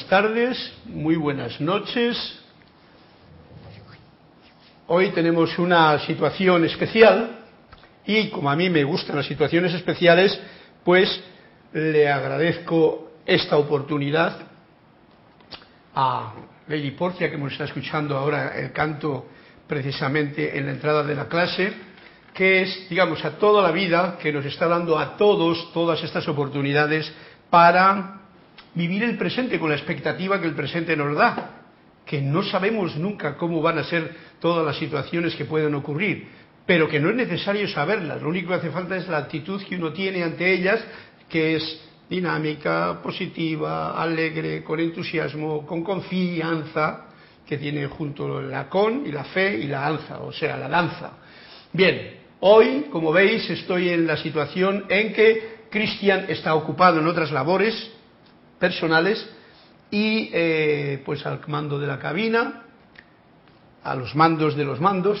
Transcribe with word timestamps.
buenas 0.00 0.08
tardes, 0.08 0.72
muy 0.86 1.16
buenas 1.16 1.60
noches. 1.60 2.16
Hoy 4.86 5.10
tenemos 5.10 5.58
una 5.58 5.98
situación 6.06 6.64
especial 6.64 7.40
y 8.06 8.30
como 8.30 8.50
a 8.50 8.56
mí 8.56 8.70
me 8.70 8.82
gustan 8.84 9.16
las 9.16 9.26
situaciones 9.26 9.74
especiales, 9.74 10.40
pues 10.84 11.22
le 11.74 12.08
agradezco 12.08 13.10
esta 13.26 13.58
oportunidad 13.58 14.38
a 15.94 16.32
Lady 16.68 16.92
Porcia 16.92 17.28
que 17.28 17.34
hemos 17.34 17.52
estado 17.52 17.68
escuchando 17.68 18.16
ahora 18.16 18.58
el 18.58 18.72
canto 18.72 19.26
precisamente 19.66 20.56
en 20.56 20.66
la 20.66 20.72
entrada 20.72 21.02
de 21.02 21.14
la 21.14 21.28
clase, 21.28 21.72
que 22.32 22.62
es, 22.62 22.88
digamos, 22.88 23.22
a 23.24 23.32
toda 23.32 23.62
la 23.62 23.70
vida 23.70 24.16
que 24.18 24.32
nos 24.32 24.46
está 24.46 24.66
dando 24.66 24.98
a 24.98 25.18
todos 25.18 25.70
todas 25.74 26.02
estas 26.02 26.26
oportunidades 26.26 27.12
para 27.50 28.19
vivir 28.74 29.02
el 29.02 29.16
presente 29.16 29.58
con 29.58 29.70
la 29.70 29.76
expectativa 29.76 30.40
que 30.40 30.46
el 30.46 30.54
presente 30.54 30.96
nos 30.96 31.16
da, 31.16 31.62
que 32.06 32.20
no 32.20 32.42
sabemos 32.42 32.96
nunca 32.96 33.36
cómo 33.36 33.62
van 33.62 33.78
a 33.78 33.84
ser 33.84 34.14
todas 34.40 34.64
las 34.64 34.76
situaciones 34.76 35.34
que 35.36 35.44
pueden 35.44 35.74
ocurrir, 35.74 36.28
pero 36.66 36.88
que 36.88 37.00
no 37.00 37.10
es 37.10 37.16
necesario 37.16 37.68
saberlas, 37.68 38.22
lo 38.22 38.28
único 38.28 38.48
que 38.48 38.54
hace 38.54 38.70
falta 38.70 38.96
es 38.96 39.08
la 39.08 39.18
actitud 39.18 39.62
que 39.62 39.76
uno 39.76 39.92
tiene 39.92 40.22
ante 40.22 40.52
ellas, 40.52 40.84
que 41.28 41.56
es 41.56 41.80
dinámica, 42.08 43.00
positiva, 43.02 44.00
alegre, 44.00 44.64
con 44.64 44.80
entusiasmo, 44.80 45.64
con 45.64 45.84
confianza, 45.84 47.06
que 47.46 47.56
tiene 47.56 47.86
junto 47.86 48.40
la 48.40 48.68
con 48.68 49.06
y 49.06 49.12
la 49.12 49.24
fe 49.24 49.58
y 49.58 49.66
la 49.66 49.86
alza, 49.86 50.20
o 50.20 50.32
sea, 50.32 50.56
la 50.56 50.68
danza. 50.68 51.12
Bien, 51.72 52.18
hoy, 52.40 52.86
como 52.90 53.12
veis, 53.12 53.48
estoy 53.50 53.88
en 53.88 54.06
la 54.06 54.16
situación 54.16 54.84
en 54.88 55.12
que 55.12 55.60
Cristian 55.70 56.26
está 56.28 56.54
ocupado 56.54 57.00
en 57.00 57.06
otras 57.06 57.30
labores, 57.30 57.90
personales 58.60 59.28
y 59.90 60.30
eh, 60.32 61.02
pues 61.04 61.26
al 61.26 61.40
mando 61.48 61.80
de 61.80 61.88
la 61.88 61.98
cabina, 61.98 62.62
a 63.82 63.94
los 63.96 64.14
mandos 64.14 64.56
de 64.56 64.64
los 64.64 64.80
mandos, 64.80 65.18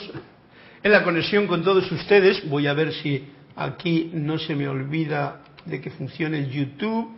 en 0.82 0.92
la 0.92 1.02
conexión 1.02 1.48
con 1.48 1.64
todos 1.64 1.90
ustedes. 1.90 2.48
Voy 2.48 2.68
a 2.68 2.74
ver 2.74 2.92
si 2.92 3.28
aquí 3.56 4.10
no 4.14 4.38
se 4.38 4.54
me 4.54 4.68
olvida 4.68 5.40
de 5.64 5.80
que 5.80 5.90
funcione 5.90 6.48
YouTube 6.48 7.16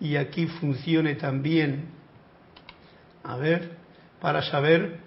y 0.00 0.16
aquí 0.16 0.46
funcione 0.46 1.14
también, 1.14 1.86
a 3.24 3.36
ver, 3.36 3.76
para 4.20 4.42
saber 4.42 5.00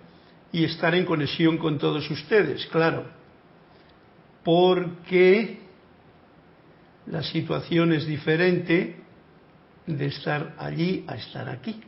y 0.51 0.63
estar 0.63 0.95
en 0.95 1.05
conexión 1.05 1.57
con 1.57 1.77
todos 1.77 2.09
ustedes, 2.09 2.65
claro, 2.67 3.05
porque 4.43 5.59
la 7.05 7.21
situación 7.23 7.93
es 7.93 8.07
diferente 8.07 9.06
de 9.87 10.05
estar 10.05 10.53
allí 10.59 11.05
a 11.07 11.15
estar 11.15 11.49
aquí. 11.49 11.81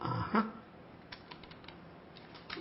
Ajá. 0.00 0.46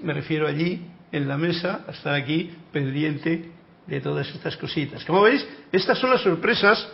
Me 0.02 0.14
refiero 0.14 0.48
allí 0.48 0.86
en 1.12 1.28
la 1.28 1.38
mesa 1.38 1.86
a 1.88 1.92
estar 1.92 2.14
aquí 2.14 2.52
pendiente 2.72 3.52
de 3.88 4.02
todas 4.02 4.28
estas 4.30 4.58
cositas. 4.58 5.06
Como 5.06 5.22
veis, 5.22 5.46
estas 5.72 5.98
son 6.00 6.10
las 6.10 6.22
sorpresas 6.22 6.88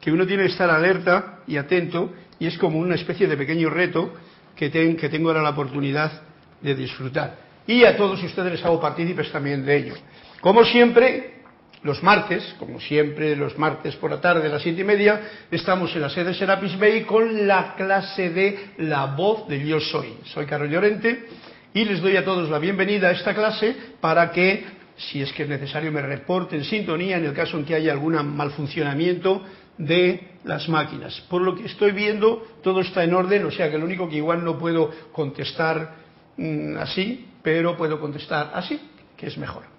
que 0.00 0.10
uno 0.10 0.26
tiene 0.26 0.44
que 0.44 0.50
estar 0.50 0.70
alerta 0.70 1.40
y 1.46 1.56
atento 1.56 2.12
y 2.38 2.46
es 2.46 2.56
como 2.58 2.78
una 2.78 2.94
especie 2.94 3.26
de 3.26 3.36
pequeño 3.36 3.68
reto 3.68 4.14
que, 4.56 4.70
que 4.70 5.08
tengo 5.08 5.28
ahora 5.28 5.42
la 5.42 5.50
oportunidad 5.50 6.22
de 6.60 6.74
disfrutar. 6.74 7.36
Y 7.66 7.84
a 7.84 7.96
todos 7.96 8.22
ustedes 8.22 8.52
les 8.52 8.64
hago 8.64 8.80
partícipes 8.80 9.30
también 9.30 9.64
de 9.64 9.76
ello. 9.76 9.94
Como 10.40 10.64
siempre, 10.64 11.37
los 11.82 12.02
martes, 12.02 12.56
como 12.58 12.80
siempre, 12.80 13.36
los 13.36 13.56
martes 13.58 13.94
por 13.96 14.10
la 14.10 14.20
tarde 14.20 14.46
a 14.46 14.50
las 14.50 14.62
siete 14.62 14.80
y 14.80 14.84
media, 14.84 15.20
estamos 15.50 15.94
en 15.94 16.02
la 16.02 16.10
sede 16.10 16.34
Serapis 16.34 16.78
Bay 16.78 17.02
con 17.02 17.46
la 17.46 17.74
clase 17.76 18.30
de 18.30 18.70
La 18.78 19.06
voz 19.06 19.46
del 19.48 19.64
yo 19.64 19.80
soy. 19.80 20.14
Soy 20.24 20.46
Carlos 20.46 20.70
Llorente 20.70 21.26
y 21.72 21.84
les 21.84 22.00
doy 22.00 22.16
a 22.16 22.24
todos 22.24 22.48
la 22.50 22.58
bienvenida 22.58 23.08
a 23.08 23.12
esta 23.12 23.34
clase 23.34 23.76
para 24.00 24.30
que, 24.32 24.64
si 24.96 25.22
es 25.22 25.32
que 25.32 25.44
es 25.44 25.48
necesario, 25.48 25.92
me 25.92 26.02
reporten 26.02 26.64
sintonía 26.64 27.16
en 27.16 27.26
el 27.26 27.32
caso 27.32 27.56
en 27.56 27.64
que 27.64 27.74
haya 27.74 27.92
algún 27.92 28.14
mal 28.36 28.50
funcionamiento 28.50 29.44
de 29.76 30.38
las 30.44 30.68
máquinas. 30.68 31.20
Por 31.28 31.42
lo 31.42 31.54
que 31.54 31.66
estoy 31.66 31.92
viendo, 31.92 32.42
todo 32.62 32.80
está 32.80 33.04
en 33.04 33.14
orden, 33.14 33.44
o 33.44 33.50
sea 33.50 33.70
que 33.70 33.78
lo 33.78 33.84
único 33.84 34.08
que 34.08 34.16
igual 34.16 34.44
no 34.44 34.58
puedo 34.58 34.90
contestar 35.12 35.94
mm, 36.36 36.76
así, 36.78 37.28
pero 37.42 37.76
puedo 37.76 38.00
contestar 38.00 38.50
así, 38.54 38.80
que 39.16 39.28
es 39.28 39.38
mejor. 39.38 39.77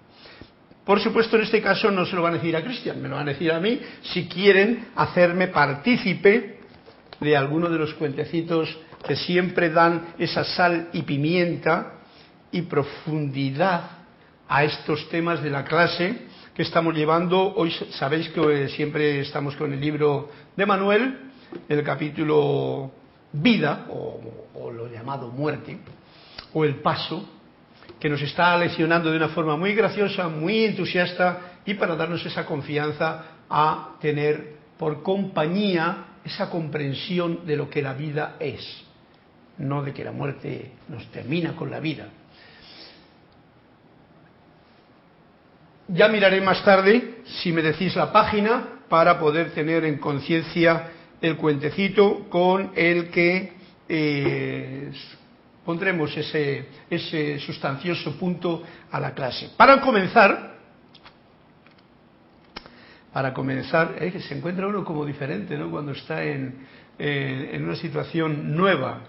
Por 0.90 0.98
supuesto, 0.98 1.36
en 1.36 1.42
este 1.42 1.62
caso 1.62 1.88
no 1.92 2.04
se 2.04 2.16
lo 2.16 2.22
van 2.22 2.32
a 2.32 2.38
decir 2.38 2.56
a 2.56 2.64
Cristian, 2.64 3.00
me 3.00 3.08
lo 3.08 3.14
van 3.14 3.28
a 3.28 3.30
decir 3.30 3.52
a 3.52 3.60
mí 3.60 3.78
si 4.02 4.26
quieren 4.26 4.88
hacerme 4.96 5.46
partícipe 5.46 6.58
de 7.20 7.36
alguno 7.36 7.68
de 7.68 7.78
los 7.78 7.94
cuentecitos 7.94 8.76
que 9.06 9.14
siempre 9.14 9.70
dan 9.70 10.14
esa 10.18 10.42
sal 10.42 10.88
y 10.92 11.02
pimienta 11.02 12.00
y 12.50 12.62
profundidad 12.62 13.82
a 14.48 14.64
estos 14.64 15.08
temas 15.10 15.40
de 15.44 15.50
la 15.50 15.64
clase 15.64 16.22
que 16.56 16.62
estamos 16.62 16.92
llevando. 16.92 17.54
Hoy 17.54 17.70
sabéis 17.90 18.28
que 18.30 18.66
siempre 18.70 19.20
estamos 19.20 19.54
con 19.54 19.72
el 19.72 19.80
libro 19.80 20.28
de 20.56 20.66
Manuel, 20.66 21.20
el 21.68 21.84
capítulo 21.84 22.90
vida, 23.32 23.86
o, 23.90 24.20
o 24.56 24.72
lo 24.72 24.88
llamado 24.88 25.28
muerte, 25.28 25.78
o 26.52 26.64
el 26.64 26.80
paso, 26.80 27.39
que 28.00 28.08
nos 28.08 28.22
está 28.22 28.56
leccionando 28.56 29.10
de 29.10 29.18
una 29.18 29.28
forma 29.28 29.56
muy 29.56 29.74
graciosa, 29.74 30.28
muy 30.28 30.64
entusiasta 30.64 31.58
y 31.66 31.74
para 31.74 31.94
darnos 31.94 32.24
esa 32.24 32.46
confianza 32.46 33.24
a 33.48 33.96
tener 34.00 34.54
por 34.78 35.02
compañía 35.02 36.06
esa 36.24 36.48
comprensión 36.48 37.46
de 37.46 37.56
lo 37.56 37.68
que 37.68 37.82
la 37.82 37.92
vida 37.92 38.36
es, 38.40 38.84
no 39.58 39.82
de 39.82 39.92
que 39.92 40.02
la 40.02 40.12
muerte 40.12 40.72
nos 40.88 41.06
termina 41.10 41.54
con 41.54 41.70
la 41.70 41.78
vida. 41.78 42.08
Ya 45.88 46.08
miraré 46.08 46.40
más 46.40 46.64
tarde, 46.64 47.16
si 47.42 47.52
me 47.52 47.62
decís 47.62 47.94
la 47.96 48.12
página, 48.12 48.80
para 48.88 49.18
poder 49.18 49.52
tener 49.52 49.84
en 49.84 49.98
conciencia 49.98 50.90
el 51.20 51.36
cuentecito 51.36 52.28
con 52.30 52.72
el 52.74 53.10
que 53.10 53.52
eh, 53.88 54.90
pondremos 55.70 56.16
ese, 56.16 56.66
ese 56.90 57.38
sustancioso 57.38 58.18
punto 58.18 58.64
a 58.90 58.98
la 58.98 59.14
clase. 59.14 59.50
Para 59.56 59.80
comenzar, 59.80 60.56
para 63.12 63.32
comenzar, 63.32 63.94
eh, 64.00 64.18
se 64.18 64.36
encuentra 64.36 64.66
uno 64.66 64.84
como 64.84 65.06
diferente 65.06 65.56
¿no? 65.56 65.70
cuando 65.70 65.92
está 65.92 66.24
en, 66.24 66.66
en 66.98 67.62
una 67.62 67.76
situación 67.76 68.56
nueva. 68.56 69.02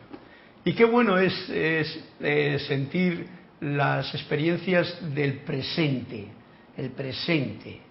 Y 0.63 0.73
qué 0.73 0.85
bueno 0.85 1.17
es, 1.17 1.49
es 1.49 1.99
eh, 2.19 2.59
sentir 2.67 3.25
las 3.61 4.13
experiencias 4.13 4.99
del 5.15 5.39
presente, 5.39 6.27
el 6.77 6.91
presente. 6.91 7.81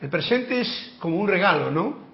El 0.00 0.08
presente 0.08 0.62
es 0.62 0.96
como 0.98 1.18
un 1.18 1.28
regalo, 1.28 1.70
¿no? 1.70 2.07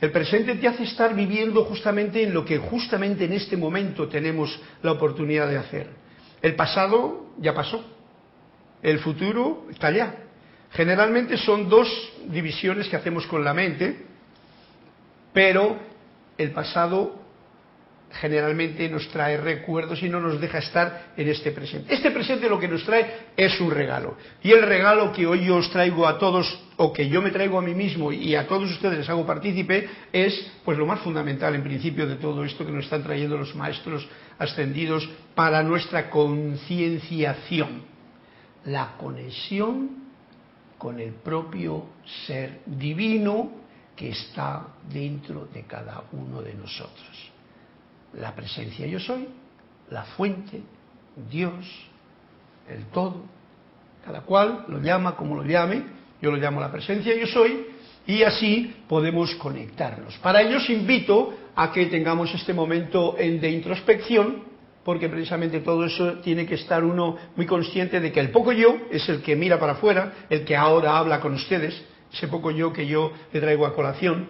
El 0.00 0.10
presente 0.12 0.54
te 0.56 0.68
hace 0.68 0.84
estar 0.84 1.14
viviendo 1.14 1.64
justamente 1.64 2.22
en 2.22 2.34
lo 2.34 2.44
que 2.44 2.58
justamente 2.58 3.24
en 3.24 3.32
este 3.32 3.56
momento 3.56 4.08
tenemos 4.08 4.60
la 4.82 4.92
oportunidad 4.92 5.48
de 5.48 5.56
hacer. 5.56 5.88
El 6.42 6.54
pasado 6.54 7.30
ya 7.38 7.54
pasó, 7.54 7.82
el 8.82 8.98
futuro 8.98 9.66
está 9.70 9.86
allá. 9.88 10.14
Generalmente 10.72 11.38
son 11.38 11.68
dos 11.68 11.88
divisiones 12.28 12.88
que 12.88 12.96
hacemos 12.96 13.26
con 13.26 13.42
la 13.42 13.54
mente, 13.54 14.04
pero 15.32 15.78
el 16.36 16.50
pasado 16.50 17.18
generalmente 18.12 18.88
nos 18.88 19.08
trae 19.08 19.36
recuerdos 19.38 20.02
y 20.02 20.08
no 20.08 20.20
nos 20.20 20.40
deja 20.40 20.58
estar 20.58 21.12
en 21.16 21.28
este 21.28 21.50
presente. 21.52 21.94
Este 21.94 22.10
presente 22.10 22.48
lo 22.48 22.58
que 22.58 22.68
nos 22.68 22.84
trae 22.84 23.28
es 23.36 23.58
un 23.60 23.70
regalo. 23.70 24.16
Y 24.42 24.52
el 24.52 24.62
regalo 24.62 25.12
que 25.12 25.26
hoy 25.26 25.46
yo 25.46 25.56
os 25.56 25.70
traigo 25.70 26.06
a 26.06 26.18
todos, 26.18 26.46
o 26.76 26.92
que 26.92 27.08
yo 27.08 27.22
me 27.22 27.30
traigo 27.30 27.58
a 27.58 27.62
mí 27.62 27.74
mismo 27.74 28.12
y 28.12 28.34
a 28.34 28.46
todos 28.46 28.70
ustedes 28.70 28.98
les 28.98 29.08
hago 29.08 29.24
partícipe, 29.24 29.88
es 30.12 30.52
pues 30.64 30.76
lo 30.76 30.86
más 30.86 31.00
fundamental 31.00 31.54
en 31.54 31.62
principio 31.62 32.06
de 32.06 32.16
todo 32.16 32.44
esto 32.44 32.66
que 32.66 32.72
nos 32.72 32.84
están 32.84 33.02
trayendo 33.02 33.38
los 33.38 33.54
maestros 33.54 34.06
ascendidos 34.38 35.08
para 35.34 35.62
nuestra 35.62 36.10
concienciación. 36.10 37.82
La 38.66 38.96
conexión 38.98 40.04
con 40.76 41.00
el 41.00 41.12
propio 41.12 41.86
ser 42.26 42.60
divino 42.66 43.50
que 43.94 44.10
está 44.10 44.68
dentro 44.92 45.46
de 45.46 45.62
cada 45.62 46.04
uno 46.12 46.42
de 46.42 46.52
nosotros 46.54 47.36
la 48.18 48.34
presencia 48.34 48.86
yo 48.86 48.98
soy, 48.98 49.28
la 49.90 50.04
fuente, 50.04 50.62
Dios, 51.30 51.64
el 52.68 52.84
todo, 52.86 53.22
cada 54.04 54.22
cual 54.22 54.64
lo 54.68 54.80
llama 54.80 55.16
como 55.16 55.36
lo 55.36 55.44
llame, 55.44 55.84
yo 56.26 56.32
lo 56.32 56.38
llamo 56.38 56.60
la 56.60 56.72
presencia 56.72 57.14
yo 57.14 57.28
soy, 57.28 57.66
y 58.04 58.24
así 58.24 58.74
podemos 58.88 59.32
conectarnos. 59.36 60.16
Para 60.18 60.42
ello 60.42 60.56
os 60.56 60.68
invito 60.68 61.32
a 61.54 61.70
que 61.70 61.86
tengamos 61.86 62.34
este 62.34 62.52
momento 62.52 63.14
de 63.16 63.48
introspección, 63.48 64.42
porque 64.84 65.08
precisamente 65.08 65.60
todo 65.60 65.84
eso 65.84 66.14
tiene 66.14 66.44
que 66.44 66.56
estar 66.56 66.82
uno 66.82 67.16
muy 67.36 67.46
consciente 67.46 68.00
de 68.00 68.10
que 68.10 68.18
el 68.18 68.30
poco 68.30 68.50
yo 68.50 68.76
es 68.90 69.08
el 69.08 69.22
que 69.22 69.36
mira 69.36 69.58
para 69.60 69.72
afuera, 69.74 70.26
el 70.28 70.44
que 70.44 70.56
ahora 70.56 70.98
habla 70.98 71.20
con 71.20 71.32
ustedes, 71.34 71.80
ese 72.12 72.26
poco 72.26 72.50
yo 72.50 72.72
que 72.72 72.88
yo 72.88 73.12
le 73.32 73.40
traigo 73.40 73.64
a 73.64 73.74
colación, 73.74 74.28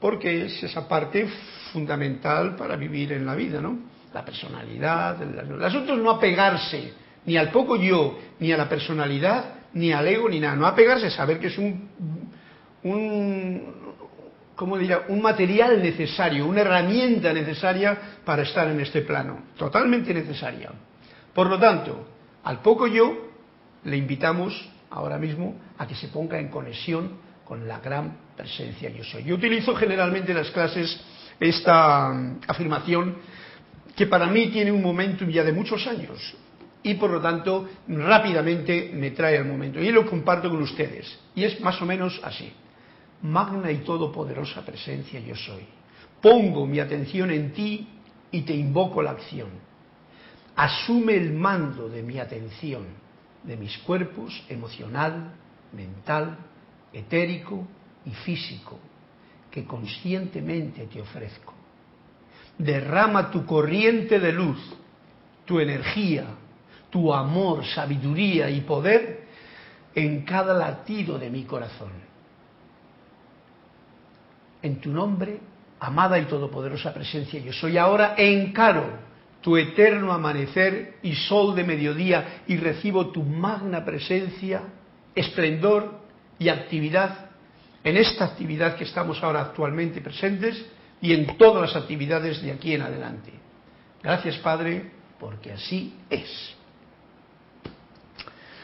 porque 0.00 0.46
es 0.46 0.62
esa 0.62 0.86
parte 0.86 1.28
fundamental 1.72 2.54
para 2.54 2.76
vivir 2.76 3.12
en 3.12 3.26
la 3.26 3.34
vida, 3.34 3.60
¿no? 3.60 3.78
La 4.14 4.24
personalidad, 4.24 5.20
el, 5.22 5.64
asunto 5.64 5.94
es 5.94 5.98
no 5.98 6.10
apegarse 6.10 6.92
ni 7.24 7.36
al 7.36 7.50
poco 7.50 7.74
yo, 7.76 8.18
ni 8.38 8.52
a 8.52 8.56
la 8.56 8.68
personalidad, 8.68 9.61
ni 9.74 9.92
al 9.92 10.06
ego, 10.06 10.28
ni 10.28 10.40
nada. 10.40 10.56
No 10.56 10.66
apegarse, 10.66 11.10
saber 11.10 11.38
que 11.38 11.48
es 11.48 11.58
un, 11.58 11.88
un 12.82 13.82
¿cómo 14.54 14.78
diría? 14.78 15.02
Un 15.08 15.22
material 15.22 15.82
necesario, 15.82 16.46
una 16.46 16.60
herramienta 16.60 17.32
necesaria 17.32 17.98
para 18.24 18.42
estar 18.42 18.68
en 18.68 18.80
este 18.80 19.02
plano, 19.02 19.40
totalmente 19.56 20.12
necesaria. 20.14 20.70
Por 21.34 21.48
lo 21.48 21.58
tanto, 21.58 22.06
al 22.44 22.60
poco 22.60 22.86
yo 22.86 23.30
le 23.84 23.96
invitamos 23.96 24.70
ahora 24.90 25.18
mismo 25.18 25.56
a 25.78 25.86
que 25.86 25.94
se 25.94 26.08
ponga 26.08 26.38
en 26.38 26.48
conexión 26.48 27.18
con 27.44 27.66
la 27.66 27.80
gran 27.80 28.16
presencia 28.36 28.90
yo 28.90 29.04
soy. 29.04 29.24
Yo 29.24 29.34
utilizo 29.34 29.74
generalmente 29.74 30.32
en 30.32 30.38
las 30.38 30.50
clases 30.50 31.00
esta 31.40 32.10
afirmación 32.46 33.16
que 33.96 34.06
para 34.06 34.26
mí 34.26 34.48
tiene 34.48 34.70
un 34.70 34.82
momentum 34.82 35.28
ya 35.28 35.42
de 35.42 35.52
muchos 35.52 35.86
años 35.86 36.36
y 36.82 36.94
por 36.94 37.10
lo 37.10 37.20
tanto 37.20 37.68
rápidamente 37.88 38.90
me 38.94 39.12
trae 39.12 39.38
al 39.38 39.44
momento 39.44 39.80
y 39.80 39.90
lo 39.90 40.04
comparto 40.04 40.50
con 40.50 40.62
ustedes 40.62 41.18
y 41.34 41.44
es 41.44 41.60
más 41.60 41.80
o 41.80 41.86
menos 41.86 42.20
así. 42.24 42.52
Magna 43.22 43.70
y 43.70 43.78
todopoderosa 43.78 44.64
presencia 44.64 45.20
yo 45.20 45.36
soy. 45.36 45.64
Pongo 46.20 46.66
mi 46.66 46.80
atención 46.80 47.30
en 47.30 47.52
ti 47.52 47.88
y 48.30 48.42
te 48.42 48.54
invoco 48.54 49.02
la 49.02 49.12
acción. 49.12 49.48
Asume 50.56 51.14
el 51.14 51.32
mando 51.32 51.88
de 51.88 52.02
mi 52.02 52.18
atención, 52.18 52.84
de 53.44 53.56
mis 53.56 53.78
cuerpos 53.78 54.44
emocional, 54.48 55.32
mental, 55.72 56.36
etérico 56.92 57.66
y 58.04 58.10
físico 58.10 58.78
que 59.50 59.64
conscientemente 59.64 60.86
te 60.86 61.00
ofrezco. 61.00 61.54
Derrama 62.58 63.30
tu 63.30 63.44
corriente 63.46 64.18
de 64.18 64.32
luz, 64.32 64.58
tu 65.44 65.60
energía, 65.60 66.26
tu 66.92 67.12
amor, 67.12 67.64
sabiduría 67.64 68.50
y 68.50 68.60
poder 68.60 69.22
en 69.94 70.22
cada 70.24 70.52
latido 70.52 71.18
de 71.18 71.30
mi 71.30 71.44
corazón. 71.44 71.90
En 74.60 74.78
tu 74.78 74.90
nombre, 74.90 75.40
amada 75.80 76.18
y 76.18 76.26
todopoderosa 76.26 76.92
presencia, 76.92 77.40
yo 77.40 77.52
soy 77.52 77.78
ahora 77.78 78.14
encaro 78.18 79.10
tu 79.40 79.56
eterno 79.56 80.12
amanecer 80.12 80.98
y 81.02 81.14
sol 81.14 81.56
de 81.56 81.64
mediodía 81.64 82.42
y 82.46 82.58
recibo 82.58 83.10
tu 83.10 83.22
magna 83.22 83.82
presencia, 83.84 84.62
esplendor 85.14 85.98
y 86.38 86.50
actividad 86.50 87.30
en 87.82 87.96
esta 87.96 88.26
actividad 88.26 88.76
que 88.76 88.84
estamos 88.84 89.20
ahora 89.22 89.40
actualmente 89.40 90.02
presentes 90.02 90.64
y 91.00 91.14
en 91.14 91.38
todas 91.38 91.62
las 91.62 91.82
actividades 91.82 92.42
de 92.42 92.52
aquí 92.52 92.74
en 92.74 92.82
adelante. 92.82 93.32
Gracias 94.02 94.36
Padre, 94.38 94.90
porque 95.18 95.52
así 95.52 95.96
es. 96.10 96.61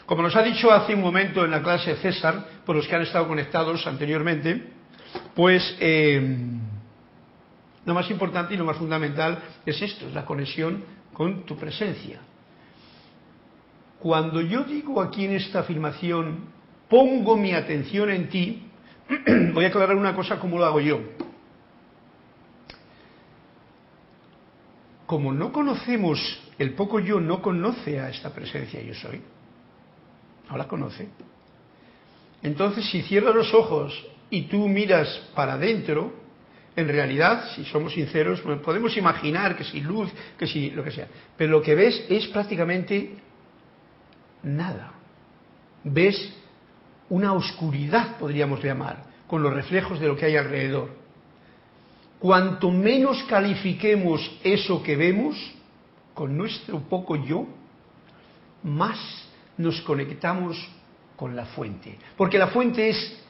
Como 0.08 0.22
nos 0.22 0.34
ha 0.36 0.42
dicho 0.42 0.72
hace 0.72 0.94
un 0.94 1.02
momento 1.02 1.44
en 1.44 1.50
la 1.50 1.62
clase 1.62 1.94
César, 1.96 2.62
por 2.64 2.74
los 2.74 2.88
que 2.88 2.96
han 2.96 3.02
estado 3.02 3.28
conectados 3.28 3.86
anteriormente, 3.86 4.70
pues 5.34 5.76
eh, 5.80 6.38
lo 7.84 7.92
más 7.92 8.10
importante 8.10 8.54
y 8.54 8.56
lo 8.56 8.64
más 8.64 8.78
fundamental 8.78 9.38
es 9.66 9.82
esto, 9.82 10.08
es 10.08 10.14
la 10.14 10.24
conexión 10.24 10.82
con 11.12 11.44
tu 11.44 11.58
presencia. 11.58 12.20
Cuando 13.98 14.40
yo 14.40 14.64
digo 14.64 15.02
aquí 15.02 15.26
en 15.26 15.32
esta 15.32 15.58
afirmación, 15.58 16.46
pongo 16.88 17.36
mi 17.36 17.52
atención 17.52 18.10
en 18.10 18.30
ti, 18.30 18.66
voy 19.52 19.66
a 19.66 19.68
aclarar 19.68 19.94
una 19.94 20.16
cosa 20.16 20.38
como 20.38 20.56
lo 20.56 20.64
hago 20.64 20.80
yo. 20.80 21.00
Como 25.04 25.34
no 25.34 25.52
conocemos, 25.52 26.18
el 26.58 26.72
poco 26.72 26.98
yo 26.98 27.20
no 27.20 27.42
conoce 27.42 28.00
a 28.00 28.08
esta 28.08 28.32
presencia 28.32 28.80
yo 28.80 28.94
soy, 28.94 29.20
no 30.50 30.56
la 30.56 30.66
conoce. 30.66 31.08
Entonces, 32.42 32.88
si 32.90 33.02
cierras 33.02 33.34
los 33.34 33.52
ojos 33.54 34.06
y 34.30 34.42
tú 34.42 34.68
miras 34.68 35.08
para 35.34 35.54
adentro, 35.54 36.12
en 36.76 36.88
realidad, 36.88 37.50
si 37.56 37.64
somos 37.64 37.92
sinceros, 37.92 38.40
podemos 38.62 38.96
imaginar 38.96 39.56
que 39.56 39.64
si 39.64 39.80
luz, 39.80 40.10
que 40.38 40.46
si 40.46 40.70
lo 40.70 40.84
que 40.84 40.92
sea, 40.92 41.08
pero 41.36 41.50
lo 41.50 41.62
que 41.62 41.74
ves 41.74 42.04
es 42.08 42.28
prácticamente 42.28 43.16
nada. 44.44 44.92
Ves 45.82 46.32
una 47.10 47.32
oscuridad, 47.32 48.16
podríamos 48.18 48.62
llamar, 48.62 49.04
con 49.26 49.42
los 49.42 49.52
reflejos 49.52 49.98
de 49.98 50.06
lo 50.06 50.16
que 50.16 50.26
hay 50.26 50.36
alrededor. 50.36 50.90
Cuanto 52.18 52.70
menos 52.70 53.22
califiquemos 53.24 54.38
eso 54.42 54.82
que 54.82 54.96
vemos 54.96 55.36
con 56.14 56.36
nuestro 56.36 56.80
poco 56.80 57.16
yo, 57.16 57.46
más 58.62 59.27
nos 59.58 59.80
conectamos 59.82 60.56
con 61.16 61.36
la 61.36 61.46
fuente. 61.46 61.98
Porque 62.16 62.38
la 62.38 62.48
fuente 62.48 62.88
es 62.88 63.20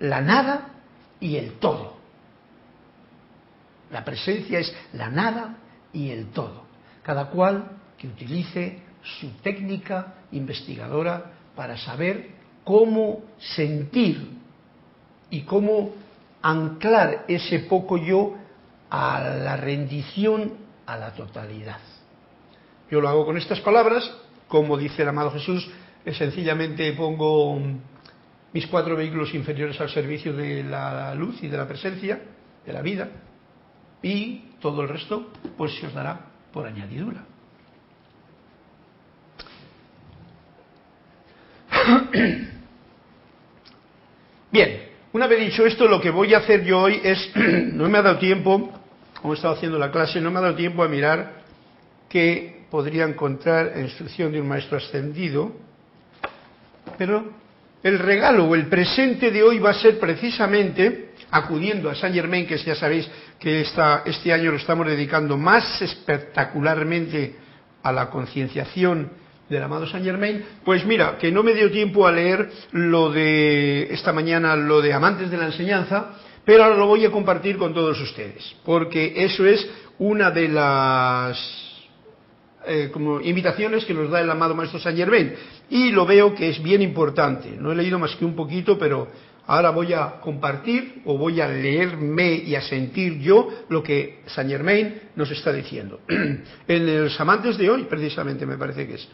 la 0.00 0.20
nada 0.20 0.68
y 1.20 1.36
el 1.36 1.52
todo. 1.54 1.94
La 3.90 4.04
presencia 4.04 4.58
es 4.58 4.74
la 4.94 5.08
nada 5.08 5.56
y 5.92 6.10
el 6.10 6.30
todo. 6.30 6.64
Cada 7.02 7.26
cual 7.30 7.70
que 7.98 8.08
utilice 8.08 8.78
su 9.02 9.28
técnica 9.42 10.14
investigadora 10.32 11.32
para 11.54 11.76
saber 11.76 12.30
cómo 12.64 13.22
sentir 13.38 14.30
y 15.30 15.42
cómo 15.42 15.92
anclar 16.42 17.24
ese 17.28 17.60
poco 17.60 17.96
yo 17.98 18.34
a 18.90 19.20
la 19.20 19.56
rendición 19.56 20.54
a 20.86 20.96
la 20.96 21.12
totalidad. 21.12 21.78
Yo 22.90 23.00
lo 23.00 23.08
hago 23.08 23.24
con 23.24 23.36
estas 23.36 23.60
palabras, 23.60 24.10
como 24.54 24.78
dice 24.78 25.02
el 25.02 25.08
amado 25.08 25.32
Jesús, 25.32 25.68
sencillamente 26.16 26.92
pongo 26.92 27.60
mis 28.52 28.68
cuatro 28.68 28.94
vehículos 28.94 29.34
inferiores 29.34 29.80
al 29.80 29.90
servicio 29.90 30.32
de 30.32 30.62
la 30.62 31.12
luz 31.16 31.42
y 31.42 31.48
de 31.48 31.56
la 31.56 31.66
presencia, 31.66 32.22
de 32.64 32.72
la 32.72 32.80
vida, 32.80 33.08
y 34.00 34.52
todo 34.60 34.82
el 34.82 34.88
resto 34.88 35.32
pues 35.56 35.74
se 35.74 35.88
os 35.88 35.92
dará 35.92 36.20
por 36.52 36.68
añadidura. 36.68 37.24
Bien, 44.52 44.88
una 45.12 45.26
vez 45.26 45.40
dicho 45.40 45.66
esto, 45.66 45.88
lo 45.88 46.00
que 46.00 46.10
voy 46.10 46.32
a 46.32 46.38
hacer 46.38 46.62
yo 46.64 46.78
hoy 46.78 47.00
es, 47.02 47.28
no 47.72 47.88
me 47.88 47.98
ha 47.98 48.02
dado 48.02 48.20
tiempo, 48.20 48.70
como 49.20 49.32
he 49.32 49.36
estado 49.36 49.54
haciendo 49.54 49.80
la 49.80 49.90
clase, 49.90 50.20
no 50.20 50.30
me 50.30 50.38
ha 50.38 50.42
dado 50.42 50.54
tiempo 50.54 50.84
a 50.84 50.88
mirar 50.88 51.42
qué 52.14 52.62
podría 52.70 53.02
encontrar 53.06 53.72
en 53.74 53.86
instrucción 53.86 54.30
de 54.30 54.40
un 54.40 54.46
maestro 54.46 54.78
ascendido, 54.78 55.50
pero 56.96 57.24
el 57.82 57.98
regalo 57.98 58.44
o 58.44 58.54
el 58.54 58.66
presente 58.66 59.32
de 59.32 59.42
hoy 59.42 59.58
va 59.58 59.70
a 59.70 59.74
ser 59.74 59.98
precisamente 59.98 61.10
acudiendo 61.32 61.90
a 61.90 61.96
Saint 61.96 62.14
Germain, 62.14 62.46
que 62.46 62.56
ya 62.58 62.76
sabéis 62.76 63.10
que 63.40 63.62
este 63.62 64.32
año 64.32 64.52
lo 64.52 64.58
estamos 64.58 64.86
dedicando 64.86 65.36
más 65.36 65.82
espectacularmente 65.82 67.34
a 67.82 67.90
la 67.90 68.08
concienciación 68.10 69.10
del 69.48 69.64
amado 69.64 69.84
Saint 69.88 70.06
Germain, 70.06 70.44
pues 70.64 70.86
mira, 70.86 71.18
que 71.18 71.32
no 71.32 71.42
me 71.42 71.52
dio 71.52 71.68
tiempo 71.68 72.06
a 72.06 72.12
leer 72.12 72.48
lo 72.70 73.10
de 73.10 73.92
esta 73.92 74.12
mañana, 74.12 74.54
lo 74.54 74.80
de 74.80 74.92
amantes 74.92 75.32
de 75.32 75.36
la 75.36 75.46
enseñanza, 75.46 76.10
pero 76.44 76.62
ahora 76.62 76.76
lo 76.76 76.86
voy 76.86 77.04
a 77.06 77.10
compartir 77.10 77.58
con 77.58 77.74
todos 77.74 78.00
ustedes, 78.00 78.54
porque 78.64 79.14
eso 79.16 79.44
es 79.44 79.68
una 79.98 80.30
de 80.30 80.46
las 80.46 81.73
eh, 82.66 82.90
como 82.92 83.20
invitaciones 83.20 83.84
que 83.84 83.94
nos 83.94 84.10
da 84.10 84.20
el 84.20 84.30
amado 84.30 84.54
Maestro 84.54 84.78
Saint 84.78 84.98
Germain, 84.98 85.34
y 85.70 85.90
lo 85.90 86.06
veo 86.06 86.34
que 86.34 86.48
es 86.48 86.62
bien 86.62 86.82
importante. 86.82 87.50
No 87.58 87.72
he 87.72 87.76
leído 87.76 87.98
más 87.98 88.14
que 88.16 88.24
un 88.24 88.34
poquito, 88.34 88.78
pero 88.78 89.08
ahora 89.46 89.70
voy 89.70 89.92
a 89.92 90.20
compartir 90.20 91.02
o 91.04 91.18
voy 91.18 91.40
a 91.40 91.48
leerme 91.48 92.34
y 92.34 92.54
a 92.54 92.62
sentir 92.62 93.20
yo 93.20 93.48
lo 93.68 93.82
que 93.82 94.20
Saint 94.26 94.50
Germain 94.50 95.00
nos 95.16 95.30
está 95.30 95.52
diciendo. 95.52 96.00
en 96.68 97.02
los 97.04 97.20
amantes 97.20 97.56
de 97.58 97.70
hoy, 97.70 97.84
precisamente, 97.84 98.46
me 98.46 98.56
parece 98.56 98.86
que 98.86 98.94
es 98.94 99.08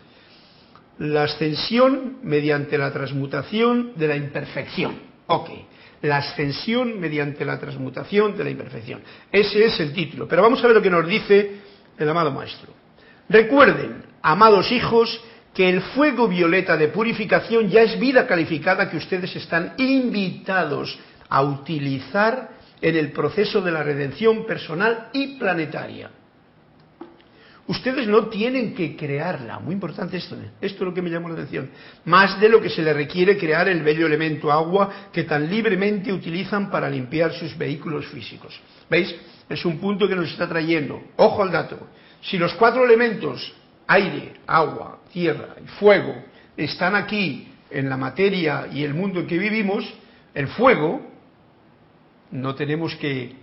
la 0.98 1.24
ascensión 1.24 2.18
mediante 2.22 2.76
la 2.76 2.92
transmutación 2.92 3.92
de 3.96 4.08
la 4.08 4.16
imperfección. 4.16 4.94
Ok, 5.26 5.48
la 6.02 6.18
ascensión 6.18 7.00
mediante 7.00 7.44
la 7.44 7.58
transmutación 7.58 8.36
de 8.36 8.44
la 8.44 8.50
imperfección. 8.50 9.00
Ese 9.30 9.64
es 9.64 9.80
el 9.80 9.92
título. 9.92 10.28
Pero 10.28 10.42
vamos 10.42 10.62
a 10.62 10.66
ver 10.66 10.76
lo 10.76 10.82
que 10.82 10.90
nos 10.90 11.06
dice 11.06 11.52
el 11.98 12.08
amado 12.08 12.30
Maestro. 12.30 12.79
Recuerden, 13.30 14.02
amados 14.22 14.72
hijos, 14.72 15.22
que 15.54 15.68
el 15.68 15.82
fuego 15.82 16.26
violeta 16.26 16.76
de 16.76 16.88
purificación 16.88 17.68
ya 17.68 17.82
es 17.82 17.98
vida 17.98 18.26
calificada 18.26 18.90
que 18.90 18.96
ustedes 18.96 19.34
están 19.36 19.74
invitados 19.78 20.98
a 21.28 21.42
utilizar 21.42 22.50
en 22.80 22.96
el 22.96 23.12
proceso 23.12 23.60
de 23.60 23.70
la 23.70 23.84
redención 23.84 24.44
personal 24.46 25.10
y 25.12 25.38
planetaria. 25.38 26.10
Ustedes 27.68 28.08
no 28.08 28.26
tienen 28.26 28.74
que 28.74 28.96
crearla, 28.96 29.60
muy 29.60 29.74
importante 29.74 30.16
esto, 30.16 30.34
¿eh? 30.34 30.50
esto 30.60 30.78
es 30.78 30.88
lo 30.88 30.92
que 30.92 31.02
me 31.02 31.10
llamó 31.10 31.28
la 31.28 31.34
atención, 31.34 31.70
más 32.06 32.40
de 32.40 32.48
lo 32.48 32.60
que 32.60 32.68
se 32.68 32.82
le 32.82 32.92
requiere 32.92 33.38
crear 33.38 33.68
el 33.68 33.84
bello 33.84 34.06
elemento 34.06 34.50
agua 34.50 34.90
que 35.12 35.22
tan 35.22 35.48
libremente 35.48 36.12
utilizan 36.12 36.68
para 36.68 36.90
limpiar 36.90 37.32
sus 37.32 37.56
vehículos 37.56 38.06
físicos. 38.06 38.60
¿Veis? 38.90 39.14
Es 39.48 39.64
un 39.64 39.78
punto 39.78 40.08
que 40.08 40.16
nos 40.16 40.32
está 40.32 40.48
trayendo. 40.48 41.00
Ojo 41.16 41.44
al 41.44 41.52
dato. 41.52 41.86
Si 42.22 42.38
los 42.38 42.54
cuatro 42.54 42.84
elementos, 42.84 43.52
aire, 43.86 44.34
agua, 44.46 45.00
tierra 45.12 45.56
y 45.62 45.66
fuego, 45.78 46.14
están 46.56 46.94
aquí 46.94 47.48
en 47.70 47.88
la 47.88 47.96
materia 47.96 48.68
y 48.72 48.84
el 48.84 48.94
mundo 48.94 49.20
en 49.20 49.26
que 49.26 49.38
vivimos, 49.38 49.84
el 50.34 50.48
fuego, 50.48 51.00
no 52.30 52.54
tenemos 52.54 52.94
que 52.96 53.34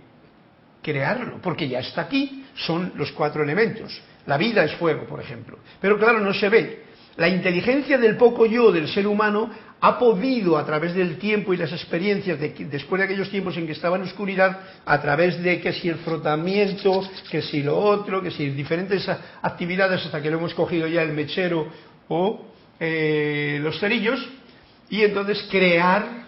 crearlo, 0.82 1.38
porque 1.42 1.68
ya 1.68 1.80
está 1.80 2.02
aquí, 2.02 2.44
son 2.54 2.92
los 2.96 3.12
cuatro 3.12 3.42
elementos. 3.42 4.00
La 4.26 4.36
vida 4.36 4.64
es 4.64 4.74
fuego, 4.74 5.04
por 5.04 5.20
ejemplo. 5.20 5.58
Pero 5.80 5.98
claro, 5.98 6.20
no 6.20 6.32
se 6.32 6.48
ve. 6.48 6.84
La 7.16 7.28
inteligencia 7.28 7.98
del 7.98 8.16
poco 8.16 8.46
yo 8.46 8.70
del 8.70 8.88
ser 8.88 9.06
humano 9.06 9.50
ha 9.80 9.98
podido, 9.98 10.58
a 10.58 10.64
través 10.64 10.94
del 10.94 11.18
tiempo 11.18 11.54
y 11.54 11.56
las 11.56 11.72
experiencias, 11.72 12.38
de, 12.40 12.50
después 12.70 12.98
de 12.98 13.04
aquellos 13.04 13.30
tiempos 13.30 13.56
en 13.56 13.66
que 13.66 13.72
estaba 13.72 13.96
en 13.96 14.02
oscuridad, 14.02 14.60
a 14.84 15.00
través 15.00 15.42
de 15.42 15.60
que 15.60 15.72
si 15.72 15.88
el 15.88 15.96
frotamiento, 15.96 17.08
que 17.30 17.42
si 17.42 17.62
lo 17.62 17.78
otro, 17.78 18.22
que 18.22 18.30
si 18.30 18.50
diferentes 18.50 19.08
actividades, 19.42 20.04
hasta 20.04 20.20
que 20.20 20.30
lo 20.30 20.38
hemos 20.38 20.54
cogido 20.54 20.86
ya 20.86 21.02
el 21.02 21.12
mechero 21.12 21.68
o 22.08 22.46
eh, 22.80 23.58
los 23.62 23.78
cerillos, 23.78 24.26
y 24.90 25.02
entonces 25.02 25.46
crear 25.50 26.26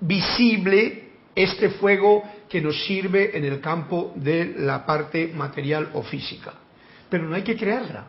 visible 0.00 1.08
este 1.34 1.70
fuego 1.70 2.22
que 2.48 2.60
nos 2.60 2.84
sirve 2.84 3.36
en 3.36 3.44
el 3.44 3.60
campo 3.60 4.12
de 4.16 4.54
la 4.58 4.86
parte 4.86 5.32
material 5.34 5.90
o 5.94 6.02
física 6.02 6.52
pero 7.08 7.24
no 7.24 7.34
hay 7.34 7.42
que 7.42 7.56
crearla. 7.56 8.06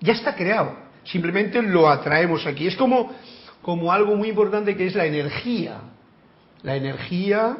Ya 0.00 0.12
está 0.12 0.34
creado. 0.34 0.76
Simplemente 1.04 1.60
lo 1.62 1.88
atraemos 1.88 2.46
aquí. 2.46 2.66
Es 2.66 2.76
como, 2.76 3.12
como 3.62 3.92
algo 3.92 4.16
muy 4.16 4.28
importante 4.28 4.76
que 4.76 4.86
es 4.86 4.94
la 4.94 5.06
energía. 5.06 5.78
La 6.62 6.76
energía 6.76 7.56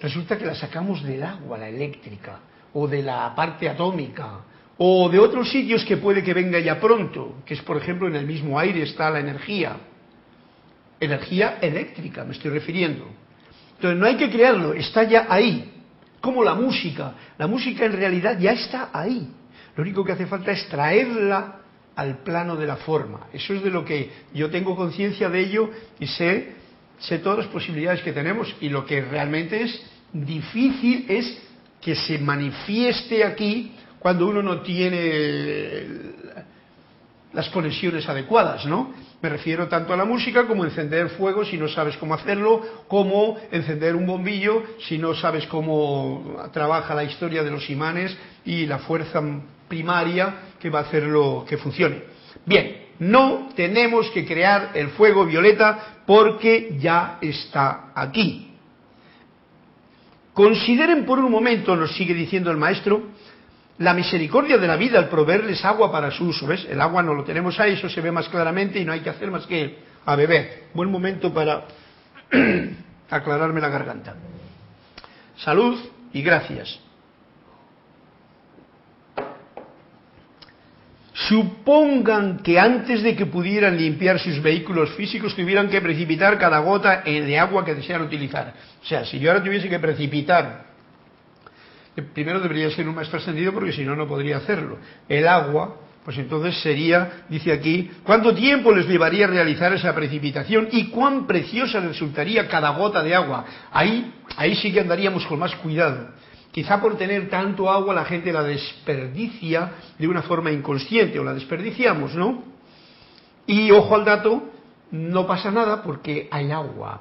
resulta 0.00 0.38
que 0.38 0.46
la 0.46 0.54
sacamos 0.54 1.02
del 1.02 1.22
agua, 1.22 1.58
la 1.58 1.68
eléctrica, 1.68 2.40
o 2.72 2.88
de 2.88 3.02
la 3.02 3.34
parte 3.34 3.68
atómica, 3.68 4.40
o 4.76 5.08
de 5.08 5.18
otros 5.18 5.50
sitios 5.50 5.84
que 5.84 5.96
puede 5.96 6.22
que 6.22 6.34
venga 6.34 6.58
ya 6.58 6.80
pronto, 6.80 7.36
que 7.46 7.54
es 7.54 7.62
por 7.62 7.76
ejemplo 7.76 8.08
en 8.08 8.16
el 8.16 8.26
mismo 8.26 8.58
aire 8.58 8.82
está 8.82 9.10
la 9.10 9.20
energía. 9.20 9.76
Energía 10.98 11.58
eléctrica, 11.60 12.24
me 12.24 12.32
estoy 12.32 12.50
refiriendo. 12.50 13.06
Entonces 13.76 13.98
no 13.98 14.06
hay 14.06 14.16
que 14.16 14.30
crearlo, 14.30 14.72
está 14.72 15.04
ya 15.04 15.26
ahí. 15.28 15.70
Como 16.20 16.42
la 16.42 16.54
música. 16.54 17.14
La 17.36 17.46
música 17.46 17.84
en 17.84 17.92
realidad 17.92 18.38
ya 18.38 18.52
está 18.52 18.88
ahí. 18.92 19.28
Lo 19.76 19.82
único 19.82 20.04
que 20.04 20.12
hace 20.12 20.26
falta 20.26 20.52
es 20.52 20.66
traerla 20.68 21.63
al 21.96 22.18
plano 22.18 22.56
de 22.56 22.66
la 22.66 22.76
forma. 22.76 23.28
Eso 23.32 23.54
es 23.54 23.62
de 23.62 23.70
lo 23.70 23.84
que 23.84 24.10
yo 24.32 24.50
tengo 24.50 24.76
conciencia 24.76 25.28
de 25.28 25.40
ello 25.40 25.70
y 25.98 26.06
sé, 26.06 26.54
sé 26.98 27.18
todas 27.18 27.38
las 27.38 27.48
posibilidades 27.48 28.02
que 28.02 28.12
tenemos. 28.12 28.54
Y 28.60 28.68
lo 28.68 28.84
que 28.84 29.00
realmente 29.02 29.62
es 29.62 29.82
difícil 30.12 31.06
es 31.08 31.38
que 31.80 31.94
se 31.94 32.18
manifieste 32.18 33.24
aquí 33.24 33.72
cuando 33.98 34.26
uno 34.26 34.42
no 34.42 34.60
tiene 34.60 35.86
las 37.32 37.48
conexiones 37.50 38.08
adecuadas, 38.08 38.64
¿no? 38.66 38.92
Me 39.20 39.28
refiero 39.28 39.66
tanto 39.68 39.92
a 39.92 39.96
la 39.96 40.04
música 40.04 40.46
como 40.46 40.64
encender 40.64 41.08
fuego 41.10 41.44
si 41.44 41.56
no 41.56 41.68
sabes 41.68 41.96
cómo 41.96 42.14
hacerlo, 42.14 42.62
como 42.88 43.38
encender 43.50 43.96
un 43.96 44.06
bombillo 44.06 44.62
si 44.86 44.98
no 44.98 45.14
sabes 45.14 45.46
cómo 45.46 46.36
trabaja 46.52 46.94
la 46.94 47.04
historia 47.04 47.42
de 47.42 47.50
los 47.50 47.68
imanes 47.70 48.16
y 48.44 48.66
la 48.66 48.78
fuerza 48.80 49.22
primaria 49.68 50.34
que 50.64 50.70
va 50.70 50.78
a 50.78 50.82
hacerlo 50.84 51.44
que 51.46 51.58
funcione. 51.58 52.04
Bien, 52.46 52.86
no 52.98 53.50
tenemos 53.54 54.08
que 54.12 54.24
crear 54.24 54.70
el 54.72 54.88
fuego 54.92 55.26
violeta 55.26 56.00
porque 56.06 56.78
ya 56.78 57.18
está 57.20 57.92
aquí. 57.94 58.54
Consideren 60.32 61.04
por 61.04 61.18
un 61.18 61.30
momento, 61.30 61.76
nos 61.76 61.94
sigue 61.94 62.14
diciendo 62.14 62.50
el 62.50 62.56
maestro, 62.56 63.10
la 63.76 63.92
misericordia 63.92 64.56
de 64.56 64.66
la 64.66 64.76
vida 64.76 64.98
al 64.98 65.10
proveerles 65.10 65.62
agua 65.66 65.92
para 65.92 66.10
su 66.10 66.28
uso. 66.28 66.46
¿Ves? 66.46 66.66
El 66.70 66.80
agua 66.80 67.02
no 67.02 67.12
lo 67.12 67.24
tenemos 67.24 67.60
ahí, 67.60 67.74
eso 67.74 67.90
se 67.90 68.00
ve 68.00 68.10
más 68.10 68.30
claramente 68.30 68.78
y 68.78 68.86
no 68.86 68.92
hay 68.92 69.00
que 69.00 69.10
hacer 69.10 69.30
más 69.30 69.46
que 69.46 69.76
a 70.06 70.16
beber. 70.16 70.68
Buen 70.72 70.90
momento 70.90 71.30
para 71.34 71.66
aclararme 73.10 73.60
la 73.60 73.68
garganta. 73.68 74.14
Salud 75.36 75.78
y 76.14 76.22
gracias. 76.22 76.83
Supongan 81.14 82.38
que 82.42 82.58
antes 82.58 83.00
de 83.04 83.14
que 83.14 83.26
pudieran 83.26 83.76
limpiar 83.76 84.18
sus 84.18 84.42
vehículos 84.42 84.90
físicos 84.94 85.36
tuvieran 85.36 85.68
que 85.70 85.80
precipitar 85.80 86.36
cada 86.38 86.58
gota 86.58 87.02
de 87.02 87.38
agua 87.38 87.64
que 87.64 87.76
desean 87.76 88.02
utilizar. 88.02 88.52
O 88.82 88.84
sea, 88.84 89.04
si 89.04 89.20
yo 89.20 89.30
ahora 89.30 89.42
tuviese 89.42 89.68
que 89.68 89.78
precipitar, 89.78 90.64
primero 92.12 92.40
debería 92.40 92.68
ser 92.70 92.88
un 92.88 92.96
maestro 92.96 93.20
ascendido 93.20 93.52
porque 93.52 93.70
si 93.70 93.84
no, 93.84 93.94
no 93.94 94.08
podría 94.08 94.38
hacerlo. 94.38 94.78
El 95.08 95.28
agua, 95.28 95.76
pues 96.04 96.18
entonces 96.18 96.60
sería, 96.60 97.24
dice 97.28 97.52
aquí, 97.52 97.92
¿cuánto 98.02 98.34
tiempo 98.34 98.74
les 98.74 98.88
llevaría 98.88 99.26
a 99.26 99.28
realizar 99.28 99.72
esa 99.72 99.94
precipitación 99.94 100.66
y 100.72 100.88
cuán 100.88 101.28
preciosa 101.28 101.78
resultaría 101.78 102.48
cada 102.48 102.70
gota 102.70 103.04
de 103.04 103.14
agua? 103.14 103.44
Ahí, 103.70 104.14
ahí 104.36 104.56
sí 104.56 104.72
que 104.72 104.80
andaríamos 104.80 105.24
con 105.26 105.38
más 105.38 105.54
cuidado 105.54 106.08
Quizá 106.54 106.80
por 106.80 106.96
tener 106.96 107.28
tanto 107.28 107.68
agua 107.68 107.92
la 107.92 108.04
gente 108.04 108.32
la 108.32 108.44
desperdicia 108.44 109.72
de 109.98 110.06
una 110.06 110.22
forma 110.22 110.52
inconsciente 110.52 111.18
o 111.18 111.24
la 111.24 111.34
desperdiciamos, 111.34 112.14
¿no? 112.14 112.44
Y 113.44 113.72
ojo 113.72 113.96
al 113.96 114.04
dato, 114.04 114.50
no 114.92 115.26
pasa 115.26 115.50
nada 115.50 115.82
porque 115.82 116.28
hay 116.30 116.52
agua. 116.52 117.00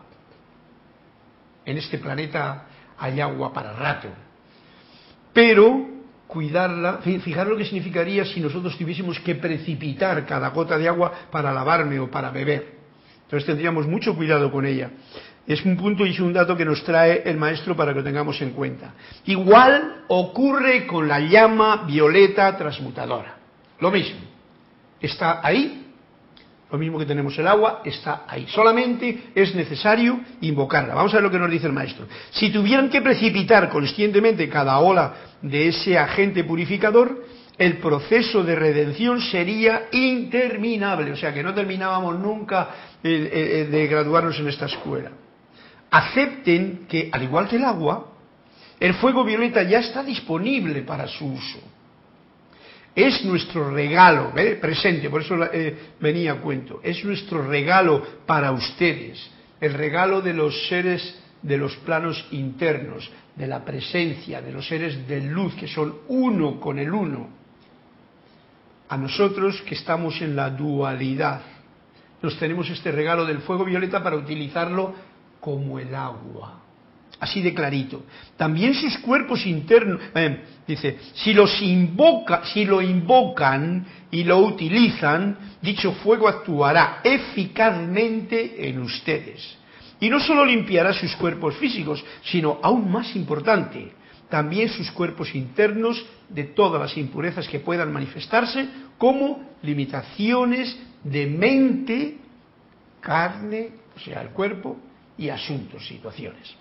En 1.66 1.78
este 1.78 2.00
planeta 2.00 2.66
hay 2.98 3.22
agua 3.22 3.54
para 3.54 3.74
rato. 3.74 4.08
Pero 5.32 5.86
cuidarla, 6.26 7.02
fijar 7.04 7.46
lo 7.46 7.56
que 7.56 7.66
significaría 7.66 8.26
si 8.26 8.40
nosotros 8.40 8.76
tuviésemos 8.76 9.20
que 9.20 9.36
precipitar 9.36 10.26
cada 10.26 10.50
gota 10.50 10.80
de 10.80 10.88
agua 10.88 11.12
para 11.30 11.54
lavarme 11.54 12.00
o 12.00 12.10
para 12.10 12.32
beber. 12.32 12.80
Entonces 13.22 13.46
tendríamos 13.46 13.86
mucho 13.86 14.16
cuidado 14.16 14.52
con 14.52 14.66
ella. 14.66 14.90
Es 15.46 15.66
un 15.66 15.76
punto 15.76 16.06
y 16.06 16.12
es 16.12 16.20
un 16.20 16.32
dato 16.32 16.56
que 16.56 16.64
nos 16.64 16.84
trae 16.84 17.22
el 17.26 17.38
maestro 17.38 17.76
para 17.76 17.92
que 17.92 18.00
lo 18.00 18.04
tengamos 18.04 18.42
en 18.42 18.52
cuenta. 18.52 18.94
Igual 19.26 20.04
ocurre 20.08 20.88
con 20.88 21.08
la 21.08 21.20
llama 21.20 21.84
violeta 21.86 22.56
transmutadora. 22.58 23.36
Lo 23.80 23.92
mismo. 23.92 24.20
Está 25.02 25.46
ahí. 25.46 25.82
Lo 26.72 26.78
mismo 26.80 26.98
que 26.98 27.06
tenemos 27.06 27.38
el 27.38 27.46
agua, 27.46 27.82
está 27.84 28.24
ahí. 28.28 28.48
Solamente 28.48 29.32
es 29.36 29.54
necesario 29.54 30.22
invocarla. 30.42 30.96
Vamos 30.96 31.14
a 31.14 31.18
ver 31.18 31.24
lo 31.24 31.30
que 31.30 31.38
nos 31.38 31.52
dice 31.52 31.68
el 31.68 31.74
maestro. 31.74 32.08
Si 32.32 32.50
tuvieran 32.50 32.90
que 32.90 33.02
precipitar 33.02 33.70
conscientemente 33.70 34.50
cada 34.50 34.80
ola 34.80 35.14
de 35.42 35.68
ese 35.68 36.00
agente 36.00 36.46
purificador, 36.46 37.26
el 37.58 37.78
proceso 37.78 38.44
de 38.44 38.56
redención 38.56 39.22
sería 39.22 39.88
interminable. 39.92 41.12
O 41.12 41.18
sea 41.18 41.34
que 41.34 41.44
no 41.44 41.54
terminábamos 41.54 42.18
nunca 42.18 42.70
eh, 43.04 43.30
eh, 43.32 43.68
de 43.70 43.88
graduarnos 43.88 44.40
en 44.40 44.48
esta 44.48 44.66
escuela 44.66 45.12
acepten 45.94 46.88
que, 46.90 47.10
al 47.12 47.22
igual 47.22 47.48
que 47.48 47.58
el 47.58 47.66
agua, 47.66 48.08
el 48.80 48.96
fuego 48.96 49.24
violeta 49.24 49.62
ya 49.62 49.78
está 49.78 50.04
disponible 50.04 50.82
para 50.82 51.08
su 51.08 51.28
uso. 51.28 51.60
Es 52.96 53.24
nuestro 53.24 53.70
regalo, 53.70 54.34
presente, 54.60 55.08
por 55.10 55.22
eso 55.22 55.36
eh, 55.54 55.92
venía 56.00 56.34
a 56.34 56.42
cuento, 56.42 56.80
es 56.84 57.06
nuestro 57.06 57.48
regalo 57.48 58.04
para 58.26 58.52
ustedes, 58.52 59.30
el 59.62 59.74
regalo 59.76 60.22
de 60.22 60.34
los 60.34 60.68
seres 60.68 61.20
de 61.44 61.58
los 61.58 61.76
planos 61.78 62.26
internos, 62.32 63.12
de 63.36 63.46
la 63.46 63.64
presencia, 63.64 64.42
de 64.42 64.52
los 64.52 64.68
seres 64.68 65.08
de 65.08 65.22
luz 65.22 65.54
que 65.54 65.68
son 65.68 65.96
uno 66.08 66.60
con 66.60 66.80
el 66.80 66.92
uno. 66.92 67.30
A 68.90 68.98
nosotros 68.98 69.62
que 69.62 69.76
estamos 69.76 70.22
en 70.22 70.36
la 70.36 70.50
dualidad, 70.50 71.42
nos 72.22 72.38
tenemos 72.40 72.70
este 72.70 72.92
regalo 72.92 73.26
del 73.26 73.42
fuego 73.42 73.66
violeta 73.66 74.02
para 74.02 74.16
utilizarlo 74.16 75.13
como 75.44 75.78
el 75.78 75.94
agua. 75.94 76.62
Así 77.20 77.42
de 77.42 77.54
clarito. 77.54 78.04
También 78.38 78.74
sus 78.74 78.98
cuerpos 79.00 79.46
internos, 79.46 80.00
eh, 80.16 80.40
dice, 80.66 81.00
si 81.16 81.34
los 81.34 81.62
invoca, 81.62 82.46
si 82.46 82.64
lo 82.64 82.82
invocan 82.82 83.86
y 84.10 84.24
lo 84.24 84.40
utilizan, 84.40 85.38
dicho 85.62 85.92
fuego 85.92 86.30
actuará 86.30 87.02
eficazmente 87.04 88.70
en 88.70 88.80
ustedes. 88.82 89.58
Y 90.00 90.10
no 90.10 90.22
solo 90.22 90.46
limpiará 90.46 90.94
sus 90.94 91.14
cuerpos 91.18 91.56
físicos, 91.58 92.04
sino 92.24 92.60
aún 92.62 92.90
más 92.90 93.14
importante, 93.16 93.92
también 94.30 94.70
sus 94.70 94.92
cuerpos 94.92 95.36
internos 95.36 96.04
de 96.30 96.46
todas 96.46 96.82
las 96.82 96.98
impurezas 96.98 97.48
que 97.50 97.60
puedan 97.60 97.92
manifestarse 97.92 98.68
como 98.98 99.44
limitaciones 99.62 100.78
de 101.04 101.28
mente, 101.28 102.18
carne, 103.02 103.72
o 103.96 104.00
sea, 104.00 104.22
el 104.22 104.30
cuerpo, 104.30 104.78
y 105.18 105.30
asuntos, 105.30 105.86
situaciones. 105.88 106.56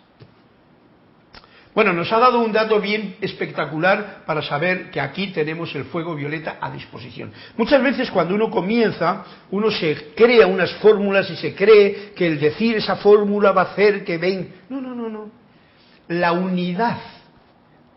Bueno, 1.75 1.95
nos 1.95 2.13
ha 2.13 2.19
dado 2.19 2.41
un 2.41 2.53
dato 2.53 2.81
bien 2.81 3.17
espectacular 3.23 4.25
para 4.27 4.43
saber 4.43 4.91
que 4.91 5.01
aquí 5.01 5.29
tenemos 5.29 5.75
el 5.75 5.85
fuego 5.85 6.15
violeta 6.15 6.59
a 6.61 6.71
disposición. 6.71 7.33
Muchas 7.57 7.83
veces 7.83 8.11
cuando 8.11 8.35
uno 8.35 8.51
comienza, 8.51 9.25
uno 9.51 9.71
se 9.71 10.13
crea 10.15 10.47
unas 10.47 10.71
fórmulas 10.75 11.31
y 11.31 11.37
se 11.37 11.55
cree 11.55 12.13
que 12.15 12.27
el 12.27 12.39
decir 12.39 12.77
esa 12.77 12.97
fórmula 12.97 13.53
va 13.53 13.63
a 13.63 13.73
hacer 13.73 14.05
que 14.05 14.19
ven. 14.19 14.53
No, 14.69 14.83
no, 14.83 14.95
no, 14.95 15.09
no. 15.09 15.31
La 16.09 16.33
unidad 16.33 16.99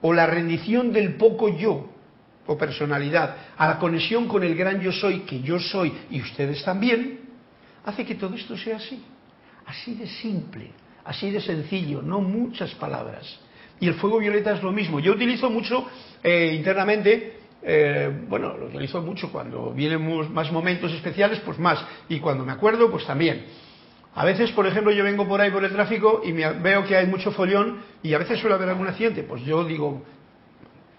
o 0.02 0.14
la 0.14 0.26
rendición 0.26 0.94
del 0.94 1.16
poco 1.16 1.50
yo 1.50 1.90
o 2.48 2.58
personalidad 2.58 3.36
a 3.58 3.68
la 3.68 3.80
conexión 3.80 4.28
con 4.28 4.44
el 4.44 4.56
gran 4.56 4.80
yo 4.80 4.94
soy, 4.94 5.22
que 5.22 5.42
yo 5.42 5.60
soy 5.60 5.92
y 6.12 6.22
ustedes 6.22 6.64
también, 6.64 7.22
hace 7.84 8.06
que 8.06 8.16
todo 8.16 8.36
esto 8.36 8.56
sea 8.56 8.78
así. 8.78 9.04
Así 9.66 9.96
de 9.96 10.08
simple, 10.08 10.72
así 11.04 11.32
de 11.32 11.42
sencillo, 11.42 12.02
no 12.02 12.22
muchas 12.22 12.74
palabras. 12.76 13.40
Y 13.80 13.88
el 13.88 13.96
fuego 13.96 14.20
violeta 14.20 14.54
es 14.54 14.64
lo 14.64 14.72
mismo. 14.72 15.00
Yo 15.00 15.14
utilizo 15.14 15.50
mucho 15.50 15.86
eh, 16.24 16.54
internamente, 16.56 17.40
eh, 17.62 18.26
bueno, 18.28 18.56
lo 18.58 18.68
utilizo 18.68 19.02
mucho 19.02 19.32
cuando 19.32 19.72
vienen 19.74 20.34
más 20.34 20.52
momentos 20.52 20.92
especiales, 20.94 21.40
pues 21.46 21.60
más. 21.60 21.84
Y 22.08 22.20
cuando 22.20 22.46
me 22.46 22.52
acuerdo, 22.52 22.90
pues 22.90 23.06
también. 23.06 23.46
A 24.16 24.24
veces, 24.24 24.52
por 24.52 24.66
ejemplo, 24.66 24.94
yo 24.94 25.04
vengo 25.04 25.28
por 25.28 25.42
ahí 25.42 25.52
por 25.52 25.64
el 25.66 25.72
tráfico 25.72 26.22
y 26.24 26.32
me, 26.32 26.50
veo 26.54 26.86
que 26.86 26.96
hay 26.96 27.06
mucho 27.08 27.32
follón 27.32 27.82
y 28.02 28.14
a 28.14 28.18
veces 28.18 28.40
suele 28.40 28.56
haber 28.56 28.70
algún 28.70 28.88
accidente. 28.88 29.24
Pues 29.24 29.44
yo 29.44 29.66
digo, 29.66 30.04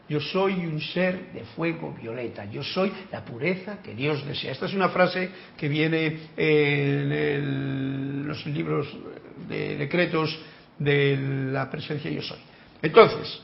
yo 0.09 0.21
soy 0.21 0.67
un 0.67 0.81
ser 0.81 1.33
de 1.33 1.45
fuego 1.57 1.95
violeta, 2.01 2.45
yo 2.45 2.63
soy 2.63 2.93
la 3.11 3.25
pureza 3.25 3.79
que 3.83 3.95
Dios 3.95 4.25
desea. 4.27 4.53
Esta 4.53 4.67
es 4.67 4.75
una 4.75 4.91
frase 4.91 5.31
que 5.57 5.67
viene 5.67 6.29
en 6.37 7.13
los 8.37 8.55
libros 8.55 8.87
de 9.49 9.77
decretos 9.77 10.39
de 10.79 11.17
la 11.53 11.71
presencia 11.71 12.11
yo 12.11 12.23
soy. 12.23 12.39
Entonces, 12.83 13.41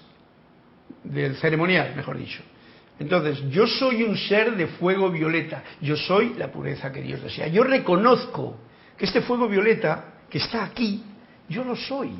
del 1.05 1.37
ceremonial, 1.37 1.94
mejor 1.96 2.18
dicho. 2.18 2.42
Entonces, 2.98 3.42
yo 3.50 3.66
soy 3.66 4.02
un 4.02 4.16
ser 4.16 4.57
de 4.57 4.66
fuego 4.66 5.11
violeta, 5.11 5.62
yo 5.81 5.96
soy 5.96 6.35
la 6.37 6.52
pureza 6.52 6.92
que 6.92 7.00
Dios 7.00 7.22
desea. 7.22 7.48
Yo 7.48 7.64
reconozco 7.64 8.59
que 8.96 9.07
este 9.07 9.22
fuego 9.22 9.48
violeta 9.48 10.14
que 10.28 10.38
está 10.38 10.64
aquí, 10.64 11.02
yo 11.48 11.64
lo 11.64 11.74
soy. 11.74 12.11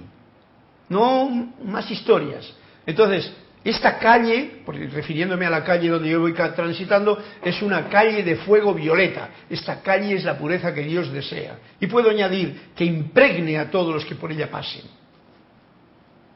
No 0.89 1.53
más 1.65 1.91
historias. 1.91 2.53
Entonces, 2.87 3.33
esta 3.65 3.99
calle, 3.99 4.63
refiriéndome 4.93 5.47
a 5.47 5.51
la 5.51 5.63
calle 5.63 5.89
donde 5.89 6.11
yo 6.11 6.21
voy 6.21 6.33
transitando, 6.33 7.23
es 7.45 7.63
una 7.63 7.89
calle 7.89 8.25
de 8.25 8.37
fuego 8.37 8.75
violeta. 8.75 9.29
Esta 9.49 9.81
calle 9.83 10.15
es 10.15 10.25
la 10.25 10.37
pureza 10.37 10.75
que 10.75 10.83
Dios 10.83 11.13
desea. 11.13 11.59
Y 11.79 11.87
puedo 11.87 12.11
añadir 12.11 12.71
que 12.75 12.85
impregne 12.85 13.59
a 13.59 13.71
todos 13.71 13.95
los 13.95 14.05
que 14.05 14.17
por 14.17 14.33
ella 14.33 14.51
pasen. 14.51 14.83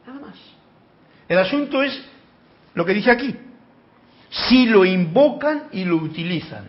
Nada 0.07 0.21
más. 0.21 0.37
El 1.29 1.39
asunto 1.39 1.83
es 1.83 2.01
lo 2.75 2.85
que 2.85 2.95
dice 2.95 3.11
aquí. 3.11 3.35
Si 4.31 4.67
lo 4.67 4.85
invocan 4.85 5.65
y 5.73 5.85
lo 5.85 5.97
utilizan. 5.97 6.69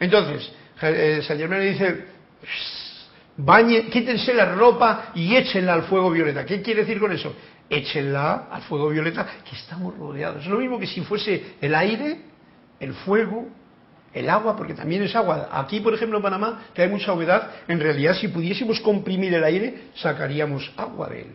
Entonces, 0.00 0.50
eh, 0.80 1.20
San 1.22 1.36
Germán 1.36 1.60
dice, 1.60 2.04
bañe, 3.36 3.88
quítense 3.88 4.32
la 4.32 4.54
ropa 4.54 5.12
y 5.14 5.36
échenla 5.36 5.74
al 5.74 5.82
fuego 5.82 6.10
violeta. 6.10 6.46
¿Qué 6.46 6.62
quiere 6.62 6.80
decir 6.80 6.98
con 6.98 7.12
eso? 7.12 7.34
Échenla 7.68 8.48
al 8.50 8.62
fuego 8.62 8.88
violeta, 8.88 9.26
que 9.48 9.56
estamos 9.56 9.96
rodeados. 9.96 10.44
Es 10.44 10.50
lo 10.50 10.58
mismo 10.58 10.78
que 10.78 10.86
si 10.86 11.00
fuese 11.00 11.56
el 11.60 11.74
aire, 11.74 12.20
el 12.78 12.94
fuego, 12.94 13.48
el 14.12 14.30
agua, 14.30 14.56
porque 14.56 14.74
también 14.74 15.02
es 15.02 15.14
agua. 15.14 15.48
Aquí, 15.52 15.80
por 15.80 15.92
ejemplo, 15.92 16.18
en 16.18 16.22
Panamá, 16.22 16.66
que 16.72 16.82
hay 16.82 16.88
mucha 16.88 17.12
humedad, 17.12 17.50
en 17.68 17.80
realidad 17.80 18.14
si 18.14 18.28
pudiésemos 18.28 18.80
comprimir 18.80 19.34
el 19.34 19.44
aire, 19.44 19.88
sacaríamos 19.94 20.72
agua 20.76 21.08
de 21.08 21.20
él. 21.22 21.34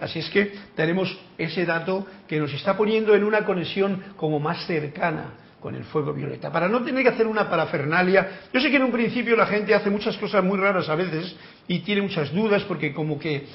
Así 0.00 0.18
es 0.18 0.28
que 0.28 0.52
tenemos 0.74 1.16
ese 1.38 1.64
dato 1.64 2.06
que 2.28 2.38
nos 2.38 2.52
está 2.52 2.76
poniendo 2.76 3.14
en 3.14 3.24
una 3.24 3.44
conexión 3.44 4.02
como 4.16 4.38
más 4.38 4.66
cercana 4.66 5.34
con 5.60 5.74
el 5.74 5.84
fuego 5.84 6.12
violeta, 6.12 6.52
para 6.52 6.68
no 6.68 6.82
tener 6.84 7.02
que 7.02 7.08
hacer 7.08 7.26
una 7.26 7.48
parafernalia. 7.48 8.40
Yo 8.52 8.60
sé 8.60 8.70
que 8.70 8.76
en 8.76 8.84
un 8.84 8.92
principio 8.92 9.34
la 9.34 9.46
gente 9.46 9.74
hace 9.74 9.90
muchas 9.90 10.16
cosas 10.18 10.44
muy 10.44 10.58
raras 10.58 10.88
a 10.88 10.94
veces 10.94 11.34
y 11.66 11.80
tiene 11.80 12.02
muchas 12.02 12.32
dudas 12.32 12.62
porque 12.64 12.92
como 12.92 13.18
que 13.18 13.46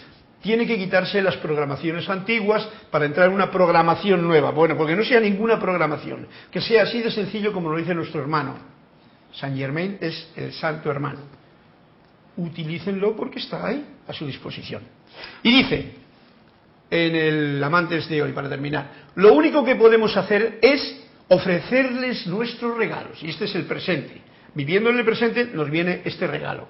tiene 0.42 0.66
que 0.66 0.78
quitarse 0.78 1.22
las 1.22 1.38
programaciones 1.38 2.10
antiguas 2.10 2.68
para 2.90 3.06
entrar 3.06 3.28
en 3.28 3.34
una 3.34 3.52
programación 3.52 4.28
nueva. 4.28 4.52
Bueno, 4.52 4.76
porque 4.76 4.96
no 4.96 5.04
sea 5.04 5.20
ninguna 5.20 5.60
programación, 5.60 6.28
que 6.52 6.62
sea 6.62 6.84
así 6.84 7.02
de 7.02 7.12
sencillo 7.12 7.54
como 7.54 7.70
lo 7.70 7.78
dice 7.78 7.94
nuestro 7.94 8.22
hermano. 8.22 8.56
San 9.34 9.56
Germain 9.56 9.98
es 10.02 10.30
el 10.36 10.52
santo 10.54 10.90
hermano. 10.92 11.20
Utilícenlo 12.38 13.16
porque 13.16 13.40
está 13.40 13.68
ahí 13.68 13.86
a 14.08 14.14
su 14.14 14.26
disposición. 14.26 14.82
Y 15.44 15.52
dice, 15.52 15.96
en 16.90 17.16
el 17.16 17.64
Amantes 17.64 18.10
de 18.10 18.22
hoy, 18.22 18.34
para 18.34 18.50
terminar. 18.50 18.92
Lo 19.16 19.34
único 19.34 19.64
que 19.64 19.76
podemos 19.76 20.16
hacer 20.18 20.60
es 20.62 21.02
ofrecerles 21.30 22.28
nuestros 22.28 22.78
regalos. 22.78 23.22
Y 23.24 23.30
este 23.30 23.46
es 23.46 23.56
el 23.56 23.64
presente. 23.66 24.22
Viviendo 24.54 24.90
en 24.90 24.98
el 24.98 25.06
presente 25.06 25.46
nos 25.54 25.70
viene 25.70 26.02
este 26.04 26.28
regalo. 26.28 26.68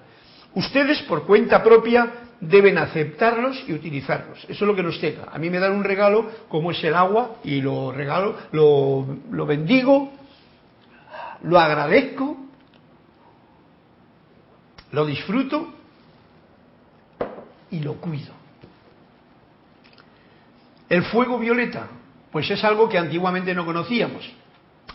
Ustedes, 0.53 1.01
por 1.03 1.25
cuenta 1.25 1.63
propia, 1.63 2.11
deben 2.41 2.79
aceptarlos 2.79 3.63
y 3.67 3.73
utilizarlos. 3.73 4.43
Eso 4.45 4.51
es 4.51 4.61
lo 4.61 4.75
que 4.75 4.83
nos 4.83 4.99
toca. 4.99 5.29
A 5.31 5.37
mí 5.37 5.49
me 5.49 5.59
dan 5.59 5.73
un 5.73 5.83
regalo 5.83 6.29
como 6.49 6.71
es 6.71 6.83
el 6.83 6.95
agua 6.95 7.37
y 7.43 7.61
lo 7.61 7.91
regalo, 7.91 8.35
lo, 8.51 9.45
bendigo, 9.45 10.11
lo 11.43 11.59
agradezco, 11.59 12.37
lo 14.91 15.05
disfruto 15.05 15.71
y 17.69 17.79
lo 17.79 17.93
cuido. 17.95 18.33
El 20.89 21.03
fuego 21.03 21.37
violeta, 21.37 21.87
pues 22.31 22.49
es 22.49 22.63
algo 22.63 22.89
que 22.89 22.97
antiguamente 22.97 23.53
no 23.53 23.65
conocíamos. 23.65 24.29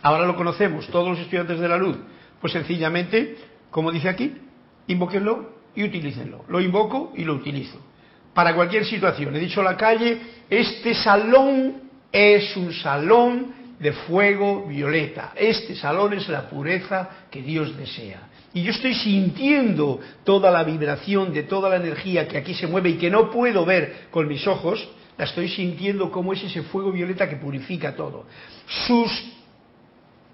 Ahora 0.02 0.26
lo 0.26 0.36
conocemos, 0.36 0.88
todos 0.88 1.08
los 1.08 1.18
estudiantes 1.20 1.58
de 1.58 1.68
la 1.68 1.78
luz. 1.78 1.96
Pues 2.40 2.52
sencillamente, 2.52 3.38
como 3.70 3.92
dice 3.92 4.08
aquí, 4.08 4.36
invóquenlo 4.88 5.55
y 5.76 5.84
utilícenlo. 5.84 6.44
Lo 6.48 6.60
invoco 6.60 7.12
y 7.14 7.24
lo 7.24 7.34
utilizo. 7.34 7.78
Para 8.34 8.54
cualquier 8.54 8.84
situación. 8.84 9.36
He 9.36 9.38
dicho 9.38 9.62
la 9.62 9.76
calle, 9.76 10.18
este 10.50 10.94
salón 10.94 11.82
es 12.10 12.56
un 12.56 12.72
salón 12.72 13.54
de 13.78 13.92
fuego 13.92 14.66
violeta. 14.66 15.32
Este 15.36 15.74
salón 15.76 16.14
es 16.14 16.28
la 16.28 16.48
pureza 16.48 17.08
que 17.30 17.42
Dios 17.42 17.76
desea. 17.76 18.28
Y 18.54 18.62
yo 18.62 18.70
estoy 18.70 18.94
sintiendo 18.94 20.00
toda 20.24 20.50
la 20.50 20.64
vibración 20.64 21.32
de 21.32 21.42
toda 21.42 21.68
la 21.68 21.76
energía 21.76 22.26
que 22.26 22.38
aquí 22.38 22.54
se 22.54 22.66
mueve 22.66 22.90
y 22.90 22.94
que 22.94 23.10
no 23.10 23.30
puedo 23.30 23.66
ver 23.66 24.06
con 24.10 24.26
mis 24.26 24.46
ojos, 24.46 24.88
la 25.18 25.26
estoy 25.26 25.48
sintiendo 25.48 26.10
como 26.10 26.32
es 26.32 26.42
ese 26.42 26.62
fuego 26.62 26.90
violeta 26.90 27.28
que 27.28 27.36
purifica 27.36 27.94
todo. 27.94 28.26
Sus 28.86 29.35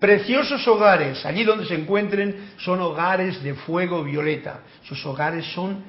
preciosos 0.03 0.67
hogares, 0.67 1.25
allí 1.25 1.45
donde 1.45 1.65
se 1.65 1.77
encuentren, 1.77 2.55
son 2.57 2.81
hogares 2.81 3.41
de 3.41 3.55
fuego 3.55 4.03
violeta. 4.03 4.63
Sus 4.83 5.07
hogares 5.07 5.47
son 5.55 5.81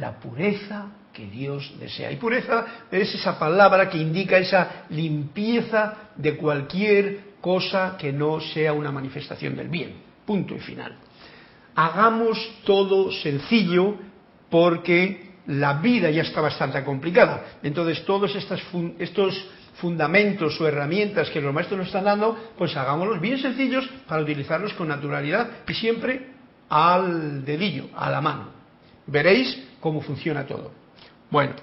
la 0.00 0.18
pureza 0.18 0.88
que 1.12 1.26
Dios 1.26 1.72
desea. 1.78 2.10
Y 2.10 2.16
pureza 2.16 2.66
es 2.90 3.14
esa 3.14 3.38
palabra 3.38 3.88
que 3.88 3.98
indica 3.98 4.36
esa 4.36 4.86
limpieza 4.88 6.10
de 6.16 6.36
cualquier 6.36 7.34
cosa 7.40 7.96
que 7.96 8.12
no 8.12 8.40
sea 8.40 8.72
una 8.72 8.90
manifestación 8.90 9.54
del 9.54 9.68
bien. 9.68 9.94
Punto 10.26 10.56
y 10.56 10.58
final. 10.58 10.96
Hagamos 11.76 12.62
todo 12.64 13.12
sencillo 13.12 13.94
porque 14.50 15.34
la 15.46 15.74
vida 15.74 16.10
ya 16.10 16.22
está 16.22 16.40
bastante 16.40 16.82
complicada. 16.82 17.58
Entonces, 17.62 18.04
todos 18.04 18.34
estos 18.34 19.46
fundamentos 19.74 20.60
o 20.60 20.68
herramientas 20.68 21.30
que 21.30 21.40
los 21.40 21.52
maestros 21.52 21.78
nos 21.78 21.86
están 21.88 22.04
dando, 22.04 22.52
pues 22.56 22.76
hagámoslos 22.76 23.20
bien 23.20 23.38
sencillos 23.38 23.88
para 24.06 24.22
utilizarlos 24.22 24.74
con 24.74 24.88
naturalidad 24.88 25.48
y 25.66 25.74
siempre 25.74 26.26
al 26.68 27.44
dedillo, 27.44 27.86
a 27.94 28.10
la 28.10 28.20
mano. 28.20 28.48
Veréis 29.06 29.62
cómo 29.80 30.00
funciona 30.00 30.46
todo. 30.46 30.72
Bueno, 31.30 31.54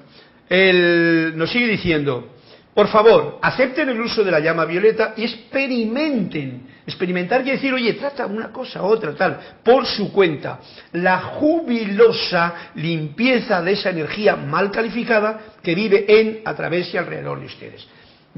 nos 1.35 1.51
sigue 1.51 1.67
diciendo, 1.67 2.35
por 2.73 2.87
favor, 2.87 3.39
acepten 3.41 3.89
el 3.89 3.99
uso 3.99 4.23
de 4.23 4.31
la 4.31 4.39
llama 4.39 4.65
violeta 4.65 5.13
y 5.17 5.23
experimenten. 5.23 6.69
Experimentar 6.85 7.43
quiere 7.43 7.57
decir, 7.57 7.73
oye, 7.73 7.93
trata 7.93 8.25
una 8.25 8.51
cosa, 8.51 8.81
otra, 8.83 9.13
tal, 9.13 9.39
por 9.63 9.85
su 9.85 10.11
cuenta. 10.11 10.59
La 10.93 11.19
jubilosa 11.19 12.71
limpieza 12.75 13.61
de 13.61 13.73
esa 13.73 13.91
energía 13.91 14.35
mal 14.35 14.71
calificada 14.71 15.39
que 15.61 15.75
vive 15.75 16.05
en, 16.07 16.41
a 16.45 16.55
través 16.55 16.93
y 16.93 16.97
alrededor 16.97 17.39
de 17.39 17.45
ustedes. 17.45 17.87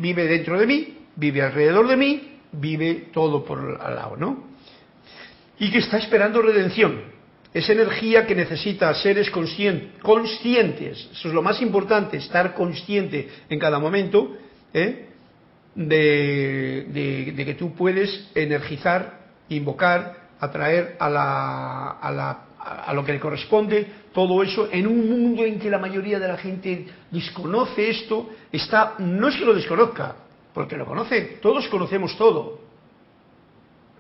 Vive 0.01 0.25
dentro 0.25 0.59
de 0.59 0.65
mí, 0.65 0.97
vive 1.15 1.43
alrededor 1.43 1.87
de 1.87 1.95
mí, 1.95 2.39
vive 2.53 3.09
todo 3.13 3.45
por 3.45 3.79
al 3.79 3.95
lado, 3.95 4.17
¿no? 4.17 4.47
Y 5.59 5.69
que 5.69 5.77
está 5.77 5.99
esperando 5.99 6.41
redención. 6.41 7.03
Esa 7.53 7.73
energía 7.73 8.25
que 8.25 8.33
necesita 8.33 8.91
seres 8.95 9.29
conscientes, 9.29 11.09
eso 11.11 11.27
es 11.27 11.33
lo 11.33 11.43
más 11.43 11.61
importante, 11.61 12.17
estar 12.17 12.55
consciente 12.55 13.29
en 13.47 13.59
cada 13.59 13.77
momento, 13.77 14.35
¿eh? 14.73 15.09
de, 15.75 17.33
que 17.45 17.53
tú 17.53 17.75
puedes 17.75 18.29
energizar, 18.33 19.19
invocar 19.49 20.19
atraer 20.39 20.95
a, 20.99 21.09
la, 21.09 21.89
a, 22.01 22.11
la, 22.11 22.39
a 22.59 22.93
lo 22.93 23.05
que 23.05 23.13
le 23.13 23.19
corresponde 23.19 23.85
todo 24.13 24.43
eso 24.43 24.67
en 24.71 24.87
un 24.87 25.09
mundo 25.09 25.45
en 25.45 25.59
que 25.59 25.69
la 25.69 25.79
mayoría 25.79 26.19
de 26.19 26.27
la 26.27 26.37
gente 26.37 26.85
desconoce 27.09 27.89
esto, 27.89 28.29
está, 28.51 28.95
no 28.99 29.29
es 29.29 29.37
que 29.37 29.45
lo 29.45 29.53
desconozca, 29.53 30.15
porque 30.53 30.75
lo 30.75 30.85
conoce, 30.85 31.39
todos 31.41 31.67
conocemos 31.69 32.17
todo. 32.17 32.59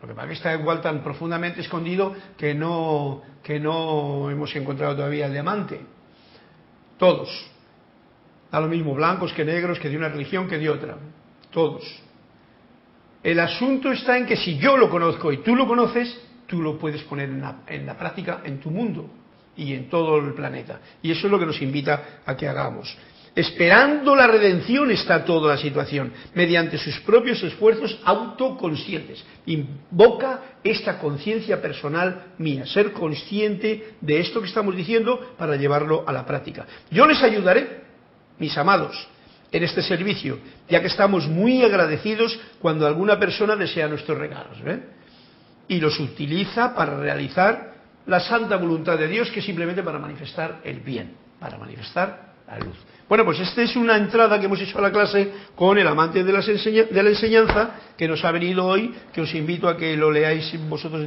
Lo 0.01 0.07
que 0.07 0.13
pasa 0.13 0.27
que 0.27 0.33
está 0.33 0.53
igual 0.53 0.81
tan 0.81 1.03
profundamente 1.03 1.61
escondido 1.61 2.13
que 2.37 2.53
no, 2.53 3.21
que 3.43 3.59
no 3.59 4.29
hemos 4.29 4.53
encontrado 4.55 4.95
todavía 4.95 5.27
el 5.27 5.31
diamante. 5.31 5.79
Todos. 6.97 7.29
Da 8.51 8.59
lo 8.59 8.67
mismo 8.67 8.93
blancos 8.95 9.31
que 9.31 9.45
negros, 9.45 9.79
que 9.79 9.89
de 9.89 9.97
una 9.97 10.09
religión 10.09 10.47
que 10.47 10.57
de 10.57 10.69
otra. 10.69 10.97
Todos. 11.51 11.83
El 13.23 13.39
asunto 13.39 13.91
está 13.91 14.17
en 14.17 14.25
que 14.25 14.35
si 14.35 14.57
yo 14.57 14.75
lo 14.75 14.89
conozco 14.89 15.31
y 15.31 15.37
tú 15.37 15.55
lo 15.55 15.67
conoces, 15.67 16.19
tú 16.47 16.61
lo 16.61 16.77
puedes 16.79 17.03
poner 17.03 17.29
en 17.29 17.41
la, 17.41 17.59
en 17.67 17.85
la 17.85 17.95
práctica 17.97 18.41
en 18.43 18.59
tu 18.59 18.71
mundo 18.71 19.20
y 19.61 19.73
en 19.75 19.89
todo 19.89 20.17
el 20.17 20.33
planeta. 20.33 20.79
Y 21.03 21.11
eso 21.11 21.27
es 21.27 21.31
lo 21.31 21.37
que 21.37 21.45
nos 21.45 21.61
invita 21.61 22.21
a 22.25 22.35
que 22.35 22.47
hagamos. 22.47 22.97
Esperando 23.33 24.13
la 24.15 24.27
redención 24.27 24.91
está 24.91 25.23
toda 25.23 25.55
la 25.55 25.61
situación, 25.61 26.11
mediante 26.33 26.77
sus 26.77 26.99
propios 27.01 27.41
esfuerzos 27.43 27.97
autoconscientes. 28.03 29.23
Invoca 29.45 30.57
esta 30.63 30.97
conciencia 30.97 31.61
personal 31.61 32.33
mía, 32.39 32.65
ser 32.65 32.91
consciente 32.91 33.93
de 34.01 34.19
esto 34.19 34.41
que 34.41 34.47
estamos 34.47 34.75
diciendo 34.75 35.35
para 35.37 35.55
llevarlo 35.55 36.03
a 36.05 36.11
la 36.11 36.25
práctica. 36.25 36.65
Yo 36.89 37.05
les 37.05 37.21
ayudaré, 37.23 37.83
mis 38.37 38.57
amados, 38.57 39.07
en 39.51 39.63
este 39.63 39.81
servicio, 39.81 40.39
ya 40.67 40.81
que 40.81 40.87
estamos 40.87 41.27
muy 41.27 41.63
agradecidos 41.63 42.37
cuando 42.59 42.87
alguna 42.87 43.19
persona 43.19 43.55
desea 43.55 43.87
nuestros 43.87 44.17
regalos. 44.17 44.57
Y 45.67 45.79
los 45.79 45.99
utiliza 45.99 46.75
para 46.75 46.97
realizar 46.97 47.70
la 48.05 48.19
santa 48.19 48.57
voluntad 48.57 48.97
de 48.97 49.07
Dios, 49.07 49.29
que 49.31 49.41
simplemente 49.41 49.83
para 49.83 49.99
manifestar 49.99 50.61
el 50.63 50.79
bien, 50.79 51.15
para 51.39 51.57
manifestar 51.57 52.33
la 52.47 52.59
luz. 52.59 52.77
Bueno, 53.07 53.25
pues 53.25 53.41
esta 53.41 53.61
es 53.61 53.75
una 53.75 53.97
entrada 53.97 54.39
que 54.39 54.45
hemos 54.45 54.61
hecho 54.61 54.77
a 54.77 54.81
la 54.81 54.91
clase 54.91 55.33
con 55.53 55.77
el 55.77 55.85
amante 55.85 56.23
de, 56.23 56.31
de 56.31 57.03
la 57.03 57.09
enseñanza 57.09 57.71
que 57.97 58.07
nos 58.07 58.23
ha 58.23 58.31
venido 58.31 58.65
hoy, 58.65 58.93
que 59.11 59.19
os 59.19 59.35
invito 59.35 59.67
a 59.67 59.75
que 59.75 59.97
lo 59.97 60.11
leáis 60.11 60.57
vosotros 60.69 61.05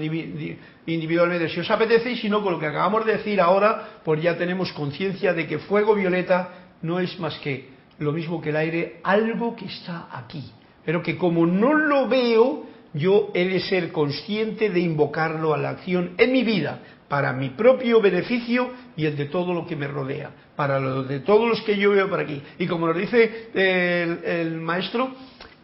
individualmente 0.86 1.48
si 1.48 1.60
os 1.60 1.70
apetece 1.70 2.10
y 2.10 2.16
si 2.18 2.28
no, 2.28 2.42
con 2.42 2.52
lo 2.52 2.58
que 2.58 2.66
acabamos 2.66 3.06
de 3.06 3.12
decir 3.12 3.40
ahora, 3.40 4.00
pues 4.04 4.22
ya 4.22 4.36
tenemos 4.36 4.70
conciencia 4.72 5.32
de 5.32 5.46
que 5.46 5.58
fuego 5.58 5.94
violeta 5.94 6.50
no 6.82 7.00
es 7.00 7.18
más 7.18 7.38
que 7.38 7.70
lo 7.98 8.12
mismo 8.12 8.40
que 8.42 8.50
el 8.50 8.56
aire, 8.56 9.00
algo 9.02 9.56
que 9.56 9.64
está 9.64 10.08
aquí, 10.12 10.44
pero 10.84 11.02
que 11.02 11.16
como 11.16 11.46
no 11.46 11.72
lo 11.72 12.06
veo, 12.06 12.66
yo 12.94 13.30
he 13.34 13.46
de 13.46 13.60
ser 13.60 13.92
consciente 13.92 14.70
de 14.70 14.80
invocarlo 14.80 15.52
a 15.52 15.58
la 15.58 15.70
acción 15.70 16.12
en 16.16 16.32
mi 16.32 16.44
vida, 16.44 16.80
para 17.08 17.32
mi 17.32 17.50
propio 17.50 18.00
beneficio 18.00 18.70
y 18.96 19.04
el 19.04 19.16
de 19.16 19.26
todo 19.26 19.52
lo 19.52 19.66
que 19.66 19.76
me 19.76 19.88
rodea, 19.88 20.30
para 20.56 20.78
lo 20.78 21.02
de 21.02 21.20
todos 21.20 21.48
los 21.48 21.60
que 21.62 21.76
yo 21.76 21.90
veo 21.90 22.08
por 22.08 22.20
aquí. 22.20 22.40
Y 22.58 22.66
como 22.66 22.86
nos 22.86 22.96
dice 22.96 23.50
el, 23.54 24.60
maestro, 24.60 25.12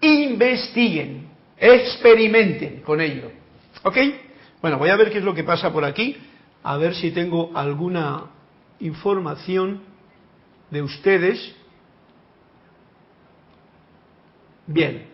investiguen, 0.01 1.29
experimenten 1.57 2.81
con 2.83 3.01
ello. 3.01 3.31
¿Ok? 3.85 3.97
Bueno, 4.61 4.79
voy 4.79 4.90
a 4.90 4.97
ver 4.97 5.11
qué 5.11 5.19
es 5.19 5.25
lo 5.25 5.35
que 5.35 5.45
pasa 5.45 5.73
por 5.73 5.85
aquí, 5.85 6.16
a 6.62 6.77
ver 6.77 6.95
si 6.95 7.12
tengo 7.12 7.53
alguna 7.55 8.25
información 8.81 9.83
de 10.71 10.83
ustedes. 10.83 11.55
Bien, 14.66 15.07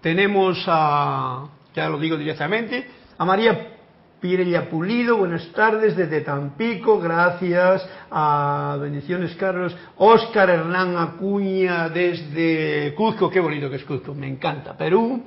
tenemos 0.00 0.62
a, 0.66 1.46
ya 1.74 1.88
lo 1.88 1.98
digo 1.98 2.16
directamente, 2.16 2.86
a 3.16 3.24
María 3.24 3.78
Pirella 4.20 4.68
Pulido, 4.68 5.16
buenas 5.16 5.46
tardes 5.52 5.96
desde 5.96 6.22
Tampico, 6.22 6.98
gracias. 6.98 7.88
A 8.10 8.76
bendiciones, 8.80 9.36
Carlos. 9.36 9.76
Óscar 9.96 10.50
Hernán 10.50 10.96
Acuña 10.96 11.88
desde 11.88 12.94
Cuzco, 12.96 13.30
qué 13.30 13.38
bonito 13.38 13.70
que 13.70 13.76
es 13.76 13.84
Cuzco, 13.84 14.14
me 14.14 14.26
encanta. 14.26 14.76
Perú. 14.76 15.22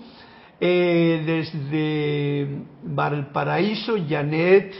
Eh, 0.59 1.23
desde 1.25 2.63
Valparaíso, 2.83 3.95
Janet 4.07 4.73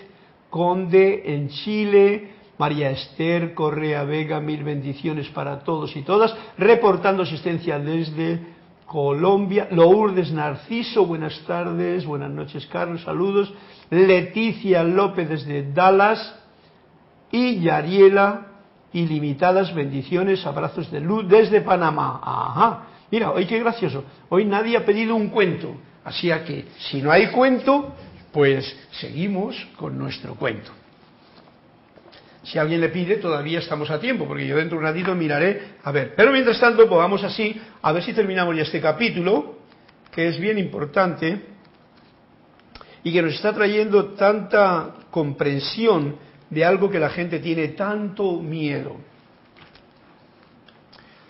Conde 0.49 1.33
en 1.33 1.47
Chile. 1.47 2.31
María 2.57 2.91
Esther 2.91 3.53
Correa 3.53 4.03
Vega, 4.03 4.39
mil 4.39 4.63
bendiciones 4.63 5.29
para 5.29 5.59
todos 5.59 5.95
y 5.95 6.01
todas. 6.01 6.35
Reportando 6.57 7.23
asistencia 7.23 7.79
desde 7.79 8.39
Colombia. 8.91 9.69
Lourdes 9.71 10.33
Narciso, 10.33 11.05
buenas 11.05 11.39
tardes, 11.47 12.05
buenas 12.05 12.29
noches, 12.29 12.67
Carlos, 12.67 13.01
saludos. 13.03 13.53
Leticia 13.89 14.83
López 14.83 15.29
desde 15.29 15.71
Dallas 15.71 16.19
y 17.31 17.61
Yariela, 17.61 18.47
ilimitadas 18.91 19.73
bendiciones, 19.73 20.45
abrazos 20.45 20.91
de 20.91 20.99
luz 20.99 21.25
desde 21.25 21.61
Panamá. 21.61 22.19
Ajá, 22.21 22.87
mira, 23.09 23.31
hoy 23.31 23.45
qué 23.45 23.59
gracioso, 23.59 24.03
hoy 24.27 24.43
nadie 24.43 24.75
ha 24.75 24.85
pedido 24.85 25.15
un 25.15 25.29
cuento, 25.29 25.73
así 26.03 26.27
que 26.45 26.65
si 26.89 27.01
no 27.01 27.13
hay 27.13 27.27
cuento, 27.27 27.93
pues 28.33 28.75
seguimos 28.99 29.55
con 29.77 29.97
nuestro 29.97 30.35
cuento. 30.35 30.80
Si 32.43 32.57
alguien 32.57 32.81
le 32.81 32.89
pide, 32.89 33.17
todavía 33.17 33.59
estamos 33.59 33.89
a 33.91 33.99
tiempo, 33.99 34.27
porque 34.27 34.47
yo 34.47 34.55
dentro 34.55 34.77
de 34.77 34.83
un 34.83 34.91
ratito 34.91 35.13
miraré, 35.13 35.75
a 35.83 35.91
ver. 35.91 36.13
Pero 36.15 36.31
mientras 36.31 36.59
tanto, 36.59 36.87
pues 36.87 36.97
vamos 36.97 37.23
así, 37.23 37.59
a 37.81 37.91
ver 37.91 38.03
si 38.03 38.13
terminamos 38.13 38.55
ya 38.55 38.63
este 38.63 38.81
capítulo, 38.81 39.59
que 40.11 40.27
es 40.27 40.39
bien 40.39 40.57
importante 40.57 41.41
y 43.03 43.13
que 43.13 43.21
nos 43.21 43.33
está 43.33 43.53
trayendo 43.53 44.13
tanta 44.13 44.95
comprensión 45.09 46.17
de 46.49 46.65
algo 46.65 46.89
que 46.89 46.99
la 46.99 47.09
gente 47.09 47.39
tiene 47.39 47.69
tanto 47.69 48.39
miedo. 48.39 48.97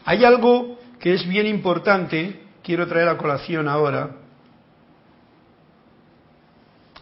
Hay 0.05 0.25
algo 0.25 0.79
que 0.99 1.13
es 1.13 1.27
bien 1.27 1.45
importante, 1.47 2.41
quiero 2.63 2.87
traer 2.87 3.07
a 3.07 3.17
colación 3.17 3.67
ahora, 3.67 4.15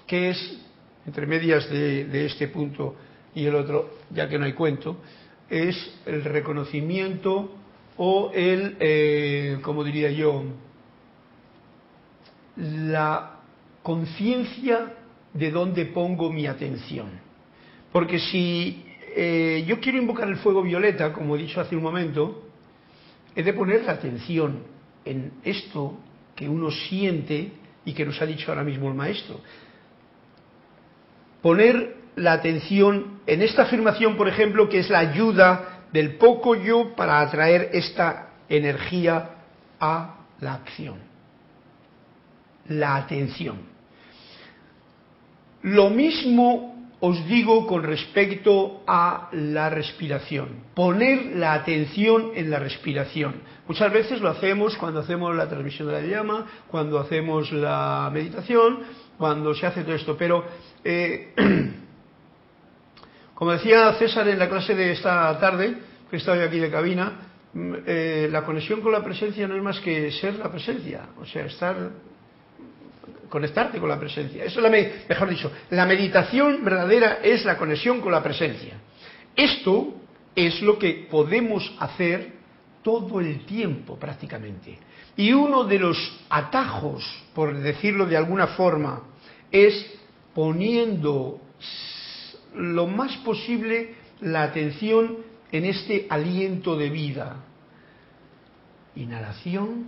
que 0.06 0.32
es, 0.32 0.58
entre 1.06 1.26
medias 1.26 1.70
de, 1.70 2.26
este 2.26 2.48
punto 2.48 2.96
y 3.36 3.46
el 3.46 3.56
otro, 3.56 3.92
ya 4.12 4.28
que 4.28 4.38
no 4.38 4.46
hay 4.46 4.54
cuento, 4.54 4.98
es 5.50 6.00
el 6.06 6.24
reconocimiento 6.24 7.52
o 7.98 8.32
el, 8.34 8.78
eh, 8.80 9.60
como 9.62 9.84
diría 9.84 10.12
yo, 10.12 10.44
la 12.56 13.40
conciencia 13.82 14.94
de 15.34 15.52
dónde 15.52 15.86
pongo 15.86 16.32
mi 16.32 16.48
atención. 16.48 17.10
Porque 17.92 18.20
si 18.20 18.84
eh, 19.16 19.64
yo 19.68 19.80
quiero 19.80 19.98
invocar 19.98 20.28
el 20.28 20.38
fuego 20.38 20.62
violeta, 20.62 21.14
como 21.14 21.36
he 21.36 21.40
dicho 21.40 21.60
hace 21.62 21.76
un 21.76 21.84
momento, 21.84 22.46
he 23.36 23.44
de 23.44 23.54
poner 23.54 23.84
la 23.84 23.94
atención 23.94 24.64
en 25.06 25.34
esto 25.44 25.98
que 26.36 26.48
uno 26.48 26.72
siente 26.72 27.52
y 27.86 27.94
que 27.94 28.06
nos 28.06 28.22
ha 28.22 28.26
dicho 28.26 28.52
ahora 28.52 28.64
mismo 28.64 28.88
el 28.88 28.94
maestro. 28.94 29.40
Poner 31.42 31.99
la 32.16 32.34
atención 32.34 33.20
en 33.28 33.42
esta 33.42 33.64
afirmación, 33.64 34.18
por 34.18 34.28
ejemplo, 34.28 34.70
que 34.70 34.80
es 34.80 34.90
la 34.90 35.00
ayuda 35.00 35.86
del 35.92 36.16
poco 36.16 36.56
yo 36.56 36.96
para 36.96 37.20
atraer 37.20 37.70
esta 37.74 38.30
energía 38.50 39.30
a 39.80 40.16
la 40.40 40.54
acción 40.54 41.10
la 42.70 42.96
atención. 42.96 43.58
Lo 45.64 45.90
mismo 45.90 46.76
os 47.02 47.26
digo 47.28 47.66
con 47.66 47.84
respecto 47.84 48.84
a 48.86 49.30
la 49.32 49.70
respiración, 49.70 50.64
poner 50.74 51.38
la 51.38 51.54
atención 51.54 52.32
en 52.36 52.50
la 52.50 52.60
respiración. 52.60 53.36
Muchas 53.68 53.92
veces 53.92 54.20
lo 54.20 54.30
hacemos 54.30 54.76
cuando 54.78 55.00
hacemos 55.00 55.34
la 55.36 55.48
transmisión 55.48 55.88
de 55.88 55.94
la 55.94 56.02
llama, 56.02 56.46
cuando 56.68 57.00
hacemos 57.00 57.52
la 57.52 58.10
meditación, 58.14 58.80
cuando 59.18 59.54
se 59.54 59.66
hace 59.66 59.84
todo 59.84 59.96
esto, 59.96 60.18
pero 60.18 60.44
eh, 60.84 61.34
como 63.40 63.54
decía 63.54 63.94
César 63.94 64.28
en 64.28 64.38
la 64.38 64.50
clase 64.50 64.76
de 64.76 64.92
esta 64.92 65.40
tarde, 65.40 65.74
que 66.12 66.18
estaba 66.18 66.44
aquí 66.44 66.60
de 66.60 66.70
cabina, 66.70 67.22
mm, 67.54 67.74
eh, 67.88 68.28
la 68.30 68.44
conexión 68.44 68.82
con 68.82 68.92
la 68.92 69.02
presencia 69.02 69.48
no 69.48 69.56
es 69.56 69.64
más 69.64 69.80
que 69.80 70.12
ser 70.12 70.36
la 70.36 70.52
presencia, 70.52 71.08
o 71.18 71.26
sea, 71.26 71.46
estar 71.46 71.90
conectarte 73.30 73.80
con 73.80 73.88
la 73.88 73.98
presencia. 73.98 74.44
Eso 74.44 74.60
es 74.60 74.64
la, 74.64 74.70
mejor 74.70 75.30
dicho, 75.30 75.50
la 75.70 75.86
meditación 75.86 76.66
verdadera 76.66 77.20
es 77.24 77.46
la 77.46 77.58
conexión 77.58 78.02
con 78.02 78.12
la 78.12 78.22
presencia. 78.22 78.74
Esto 79.34 79.94
es 80.36 80.62
lo 80.62 80.78
que 80.78 81.08
podemos 81.10 81.74
hacer 81.80 82.34
todo 82.84 83.22
el 83.22 83.46
tiempo 83.46 83.98
prácticamente. 83.98 84.78
Y 85.16 85.32
uno 85.32 85.64
de 85.64 85.80
los 85.80 86.26
atajos, 86.30 87.06
por 87.34 87.58
decirlo 87.58 88.06
de 88.06 88.18
alguna 88.18 88.48
forma, 88.48 89.04
es 89.50 89.94
poniendo 90.34 91.40
lo 92.56 92.88
más 92.88 93.16
posible 93.18 93.96
la 94.22 94.44
atención 94.44 95.18
en 95.52 95.66
este 95.66 96.08
aliento 96.10 96.76
de 96.76 96.90
vida. 96.90 97.38
Inhalación, 98.96 99.88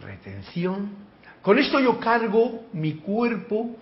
retención, 0.00 1.04
Con 1.42 1.58
esto 1.58 1.78
yo 1.78 2.00
cargo 2.00 2.64
mi 2.72 2.94
cuerpo 2.94 3.76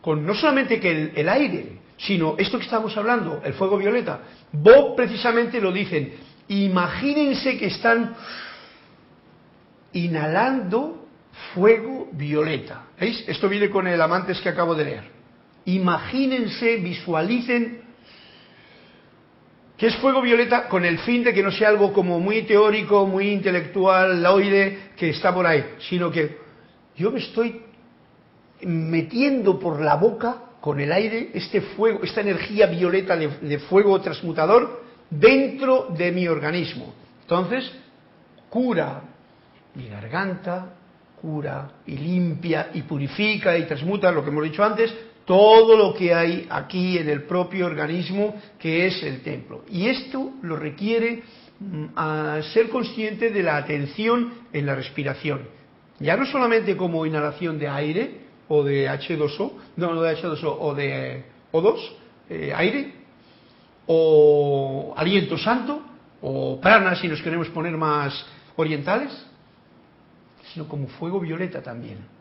con 0.00 0.24
no 0.24 0.34
solamente 0.34 0.78
que 0.78 1.12
el, 1.14 1.28
aire, 1.28 1.78
sino 1.96 2.36
esto 2.38 2.58
que 2.58 2.64
estamos 2.64 2.96
hablando, 2.96 3.40
el 3.44 3.54
fuego 3.54 3.76
violeta. 3.76 4.20
Bob 4.52 4.94
precisamente 4.94 5.60
lo 5.60 5.72
dicen, 5.72 6.14
imagínense 6.48 7.58
que 7.58 7.66
están 7.66 8.14
inhalando 9.92 11.06
fuego 11.54 12.08
violeta. 12.12 12.84
¿Veis? 13.00 13.24
Esto 13.26 13.48
viene 13.48 13.68
con 13.68 13.86
el 13.86 14.00
amantes 14.00 14.40
que 14.40 14.48
acabo 14.48 14.74
de 14.74 14.84
leer. 14.84 15.15
Imagínense, 15.66 16.76
visualicen 16.76 17.82
que 19.76 19.88
es 19.88 19.96
fuego 19.96 20.22
violeta 20.22 20.68
con 20.68 20.84
el 20.84 20.98
fin 21.00 21.22
de 21.22 21.34
que 21.34 21.42
no 21.42 21.50
sea 21.50 21.68
algo 21.68 21.92
como 21.92 22.18
muy 22.18 22.42
teórico, 22.42 23.06
muy 23.06 23.30
intelectual, 23.30 24.22
laoide, 24.22 24.90
que 24.96 25.10
está 25.10 25.34
por 25.34 25.46
ahí, 25.46 25.64
sino 25.90 26.10
que 26.10 26.38
yo 26.96 27.10
me 27.10 27.18
estoy 27.18 27.60
metiendo 28.62 29.58
por 29.58 29.80
la 29.80 29.96
boca 29.96 30.42
con 30.60 30.80
el 30.80 30.90
aire 30.90 31.30
este 31.34 31.60
fuego, 31.60 32.00
esta 32.02 32.22
energía 32.22 32.66
violeta 32.66 33.16
de, 33.16 33.58
fuego 33.58 34.00
transmutador 34.00 34.82
dentro 35.10 35.88
de 35.96 36.10
mi 36.10 36.26
organismo. 36.26 36.94
Entonces, 37.22 37.70
cura 38.48 39.02
mi 39.74 39.88
garganta, 39.88 40.74
cura 41.20 41.70
y 41.86 41.98
limpia 41.98 42.70
y 42.72 42.82
purifica 42.82 43.56
y 43.58 43.64
transmuta, 43.64 44.10
lo 44.10 44.24
que 44.24 44.30
hemos 44.30 44.44
dicho 44.44 44.64
antes, 44.64 44.94
todo 45.26 45.76
lo 45.76 45.92
que 45.92 46.14
hay 46.14 46.46
aquí 46.48 46.96
en 46.96 47.10
el 47.10 47.24
propio 47.24 47.66
organismo 47.66 48.40
que 48.58 48.86
es 48.86 49.02
el 49.02 49.20
templo. 49.22 49.64
Y 49.68 49.88
esto 49.88 50.30
lo 50.42 50.56
requiere 50.56 51.22
mm, 51.58 52.40
ser 52.54 52.70
consciente 52.70 53.30
de 53.30 53.42
la 53.42 53.56
atención 53.58 54.32
en 54.52 54.64
la 54.64 54.76
respiración. 54.76 55.42
Ya 55.98 56.16
no 56.16 56.26
solamente 56.26 56.76
como 56.76 57.04
inhalación 57.04 57.58
de 57.58 57.68
aire 57.68 58.20
o 58.48 58.62
de 58.62 58.88
H2O, 58.88 59.52
no, 59.76 60.00
de 60.00 60.16
H2O, 60.16 60.56
o 60.60 60.74
de 60.74 61.24
O2, 61.52 61.78
eh, 62.30 62.52
aire, 62.54 62.92
o 63.86 64.94
aliento 64.96 65.36
santo, 65.38 65.82
o 66.20 66.60
prana 66.60 66.94
si 66.94 67.08
nos 67.08 67.20
queremos 67.20 67.48
poner 67.48 67.76
más 67.76 68.24
orientales, 68.56 69.10
sino 70.52 70.68
como 70.68 70.86
fuego 70.86 71.18
violeta 71.18 71.62
también. 71.62 72.15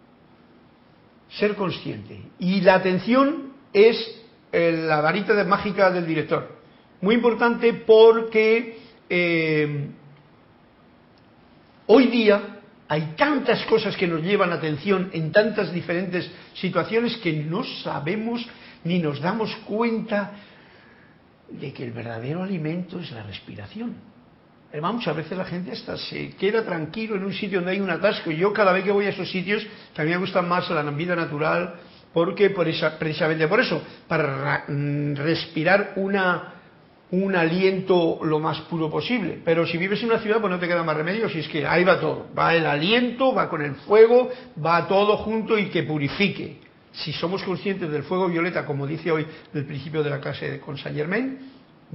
Ser 1.38 1.56
consciente. 1.56 2.19
Y 2.39 2.62
la 2.62 2.76
atención 2.76 3.54
es 3.74 4.21
la 4.52 5.02
varita 5.02 5.34
de 5.34 5.43
mágica 5.43 5.91
del 5.91 6.08
director. 6.08 6.48
Muy 7.02 7.15
importante 7.15 7.74
porque 7.74 8.78
eh, 9.10 9.88
hoy 11.88 12.08
día 12.08 12.60
hay 12.88 13.13
tantas 13.17 13.65
cosas 13.65 13.98
que 13.98 14.08
nos 14.08 14.21
llevan 14.21 14.54
atención 14.54 15.10
en 15.12 15.32
tantas 15.32 15.74
diferentes 15.74 16.30
situaciones 16.54 17.17
que 17.17 17.34
no 17.34 17.63
sabemos 17.63 18.48
ni 18.84 19.00
nos 19.00 19.19
damos 19.19 19.54
cuenta 19.65 20.32
de 21.50 21.74
que 21.74 21.84
el 21.84 21.91
verdadero 21.91 22.43
alimento 22.43 23.00
es 23.00 23.12
la 23.12 23.24
respiración 23.24 24.14
muchas 24.82 25.16
veces 25.16 25.38
la 25.38 25.46
gente 25.46 25.72
hasta 25.72 25.98
se 25.98 26.32
queda 26.32 26.64
tranquilo 26.64 27.16
en 27.16 27.24
un 27.24 27.34
sitio 27.34 27.60
donde 27.60 27.72
hay 27.72 27.80
un 27.80 27.90
atasco. 27.90 28.32
Yo 28.32 28.52
cada 28.54 28.74
vez 28.74 28.84
que 28.84 28.92
voy 28.92 29.06
a 29.06 29.10
esos 29.10 29.30
sitios, 29.30 29.66
que 29.94 30.02
a 30.02 30.06
mí 30.06 30.12
me 30.12 30.18
gusta 30.18 30.42
más 30.42 30.70
la 30.70 30.84
vida 30.84 31.16
natural, 31.16 31.76
porque 32.14 32.50
por 32.50 32.68
esa, 32.68 32.98
precisamente 32.98 33.48
por 33.48 33.60
eso, 33.60 33.82
para 34.08 34.66
mm, 34.68 35.16
respirar 35.16 35.94
un 35.96 37.36
aliento 37.36 38.20
lo 38.24 38.40
más 38.40 38.62
puro 38.62 38.90
posible. 38.90 39.40
Pero 39.44 39.66
si 39.66 39.78
vives 39.78 40.02
en 40.02 40.10
una 40.12 40.20
ciudad, 40.20 40.40
pues 40.40 40.52
no 40.52 40.60
te 40.60 40.68
queda 40.68 40.84
más 40.84 40.98
remedio, 40.98 41.30
si 41.30 41.40
es 41.40 41.48
que 41.48 41.66
ahí 41.66 41.84
va 41.84 42.00
todo. 42.00 42.28
Va 42.38 42.56
el 42.56 42.66
aliento, 42.66 43.34
va 43.34 43.50
con 43.50 43.62
el 43.62 43.76
fuego, 43.76 44.30
va 44.64 44.88
todo 44.88 45.18
junto 45.18 45.58
y 45.58 45.66
que 45.66 45.84
purifique. 45.84 46.60
Si 46.92 47.12
somos 47.12 47.44
conscientes 47.44 47.92
del 47.92 48.04
fuego 48.04 48.28
violeta, 48.28 48.66
como 48.66 48.88
dice 48.88 49.12
hoy 49.12 49.26
el 49.54 49.66
principio 49.66 50.02
de 50.02 50.10
la 50.10 50.20
clase 50.20 50.60
con 50.62 50.78
Saint 50.78 50.98
Germain, 50.98 51.40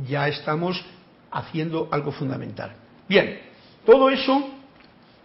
ya 0.07 0.29
estamos 0.29 0.85
haciendo 1.31 1.89
algo 1.91 2.13
fundamental. 2.13 2.73
Bien, 3.09 3.39
todo 3.85 4.11
eso 4.11 4.51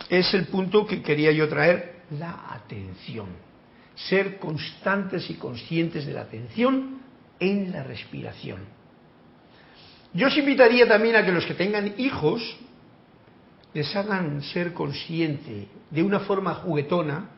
es 0.09 0.33
el 0.33 0.47
punto 0.47 0.85
que 0.85 1.01
quería 1.01 1.31
yo 1.31 1.47
traer, 1.49 2.01
la 2.11 2.53
atención. 2.53 3.27
Ser 3.95 4.39
constantes 4.39 5.29
y 5.29 5.35
conscientes 5.35 6.05
de 6.05 6.13
la 6.13 6.21
atención 6.21 6.99
en 7.39 7.71
la 7.71 7.83
respiración. 7.83 8.59
Yo 10.13 10.27
os 10.27 10.37
invitaría 10.37 10.87
también 10.87 11.15
a 11.15 11.25
que 11.25 11.31
los 11.31 11.45
que 11.45 11.53
tengan 11.53 11.93
hijos 11.97 12.41
les 13.73 13.93
hagan 13.95 14.41
ser 14.41 14.73
consciente 14.73 15.67
de 15.91 16.03
una 16.03 16.21
forma 16.21 16.55
juguetona, 16.55 17.29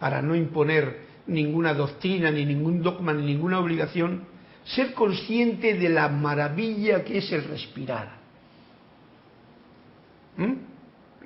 para 0.00 0.22
no 0.22 0.34
imponer 0.34 1.10
ninguna 1.26 1.74
doctrina, 1.74 2.30
ni 2.30 2.44
ningún 2.44 2.82
dogma, 2.82 3.12
ni 3.12 3.24
ninguna 3.24 3.60
obligación, 3.60 4.24
ser 4.64 4.92
consciente 4.94 5.74
de 5.74 5.88
la 5.88 6.08
maravilla 6.08 7.04
que 7.04 7.18
es 7.18 7.32
el 7.32 7.44
respirar. 7.44 8.20
¿Mm? 10.36 10.52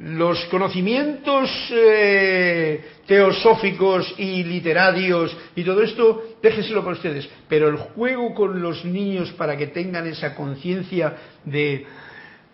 Los 0.01 0.45
conocimientos 0.47 1.51
eh, 1.71 2.85
teosóficos 3.07 4.15
y 4.19 4.43
literarios 4.43 5.37
y 5.55 5.63
todo 5.63 5.83
esto, 5.83 6.37
déjeselo 6.43 6.83
para 6.83 6.97
ustedes. 6.97 7.29
Pero 7.49 7.69
el 7.69 7.77
juego 7.77 8.35
con 8.35 8.61
los 8.61 8.85
niños 8.85 9.31
para 9.33 9.57
que 9.57 9.69
tengan 9.69 10.07
esa 10.09 10.35
conciencia 10.35 11.17
de, 11.45 11.87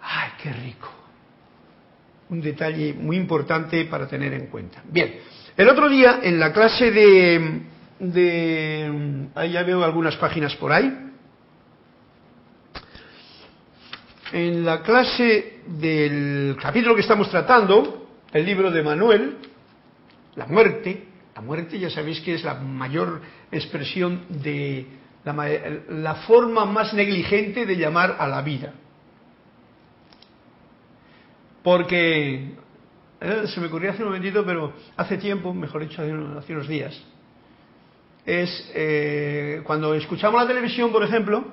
¡ay, 0.02 0.30
qué 0.42 0.52
rico! 0.52 0.92
Un 2.28 2.42
detalle 2.42 2.92
muy 2.92 3.16
importante 3.16 3.86
para 3.86 4.06
tener 4.06 4.34
en 4.34 4.48
cuenta. 4.48 4.82
Bien, 4.84 5.20
el 5.56 5.68
otro 5.68 5.88
día 5.88 6.20
en 6.22 6.38
la 6.38 6.52
clase 6.52 6.90
de, 6.90 7.62
de... 8.00 9.28
Ahí 9.34 9.52
ya 9.52 9.62
veo 9.62 9.84
algunas 9.84 10.16
páginas 10.16 10.56
por 10.56 10.72
ahí. 10.72 11.06
En 14.32 14.64
la 14.64 14.82
clase 14.82 15.60
del 15.66 16.56
capítulo 16.60 16.94
que 16.94 17.02
estamos 17.02 17.30
tratando, 17.30 18.08
el 18.32 18.46
libro 18.46 18.70
de 18.70 18.82
Manuel, 18.82 19.38
la 20.36 20.46
muerte, 20.46 21.04
la 21.34 21.42
muerte 21.42 21.78
ya 21.78 21.90
sabéis 21.90 22.20
que 22.20 22.34
es 22.34 22.44
la 22.44 22.54
mayor 22.54 23.20
expresión 23.50 24.24
de 24.28 24.86
la, 25.24 25.34
la 25.88 26.14
forma 26.26 26.64
más 26.64 26.94
negligente 26.94 27.66
de 27.66 27.76
llamar 27.76 28.16
a 28.18 28.26
la 28.28 28.40
vida. 28.42 28.72
Porque 31.62 32.54
eh, 33.20 33.42
se 33.46 33.60
me 33.60 33.66
ocurrió 33.66 33.90
hace 33.90 34.02
un 34.02 34.08
momentito, 34.08 34.44
pero 34.46 34.72
hace 34.96 35.18
tiempo, 35.18 35.52
mejor 35.52 35.82
dicho, 35.82 36.02
hace 36.02 36.52
unos 36.54 36.68
días, 36.68 36.98
es 38.30 38.70
eh, 38.74 39.60
cuando 39.64 39.92
escuchamos 39.94 40.40
la 40.40 40.46
televisión, 40.46 40.92
por 40.92 41.02
ejemplo, 41.02 41.44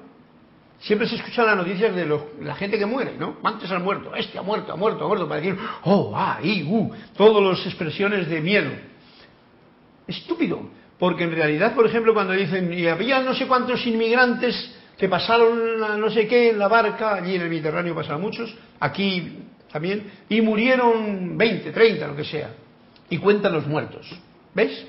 siempre 0.79 1.07
se 1.07 1.15
escuchan 1.15 1.47
las 1.47 1.57
noticias 1.57 1.95
de 1.95 2.05
la 2.41 2.53
gente 2.53 2.77
que 2.77 2.85
muere, 2.85 3.15
¿no? 3.17 3.37
Antes 3.43 3.71
han 3.71 3.83
muerto, 3.83 4.13
este 4.15 4.37
ha 4.37 4.43
muerto, 4.43 4.73
ha 4.73 4.75
muerto, 4.75 5.03
ha 5.03 5.07
muerto, 5.07 5.27
para 5.27 5.41
decir, 5.41 5.57
oh, 5.85 6.13
ah, 6.15 6.39
y, 6.43 6.63
uh, 6.63 6.91
todas 7.15 7.43
las 7.43 7.65
expresiones 7.65 8.29
de 8.29 8.41
miedo. 8.41 8.69
Estúpido, 10.05 10.69
porque 10.99 11.23
en 11.23 11.31
realidad, 11.31 11.73
por 11.73 11.87
ejemplo, 11.87 12.13
cuando 12.13 12.33
dicen, 12.33 12.71
y 12.71 12.85
había 12.85 13.21
no 13.21 13.33
sé 13.33 13.47
cuántos 13.47 13.85
inmigrantes 13.87 14.75
que 14.99 15.09
pasaron 15.09 15.79
no 15.99 16.09
sé 16.11 16.27
qué 16.27 16.51
en 16.51 16.59
la 16.59 16.67
barca, 16.67 17.15
allí 17.15 17.35
en 17.35 17.41
el 17.41 17.49
Mediterráneo 17.49 17.95
pasaron 17.95 18.21
muchos, 18.21 18.55
aquí 18.79 19.39
también, 19.71 20.11
y 20.29 20.41
murieron 20.41 21.37
20, 21.37 21.71
30, 21.71 22.07
lo 22.07 22.15
que 22.15 22.23
sea, 22.23 22.51
y 23.09 23.17
cuentan 23.17 23.53
los 23.53 23.65
muertos. 23.65 24.07
¿Ves? 24.53 24.85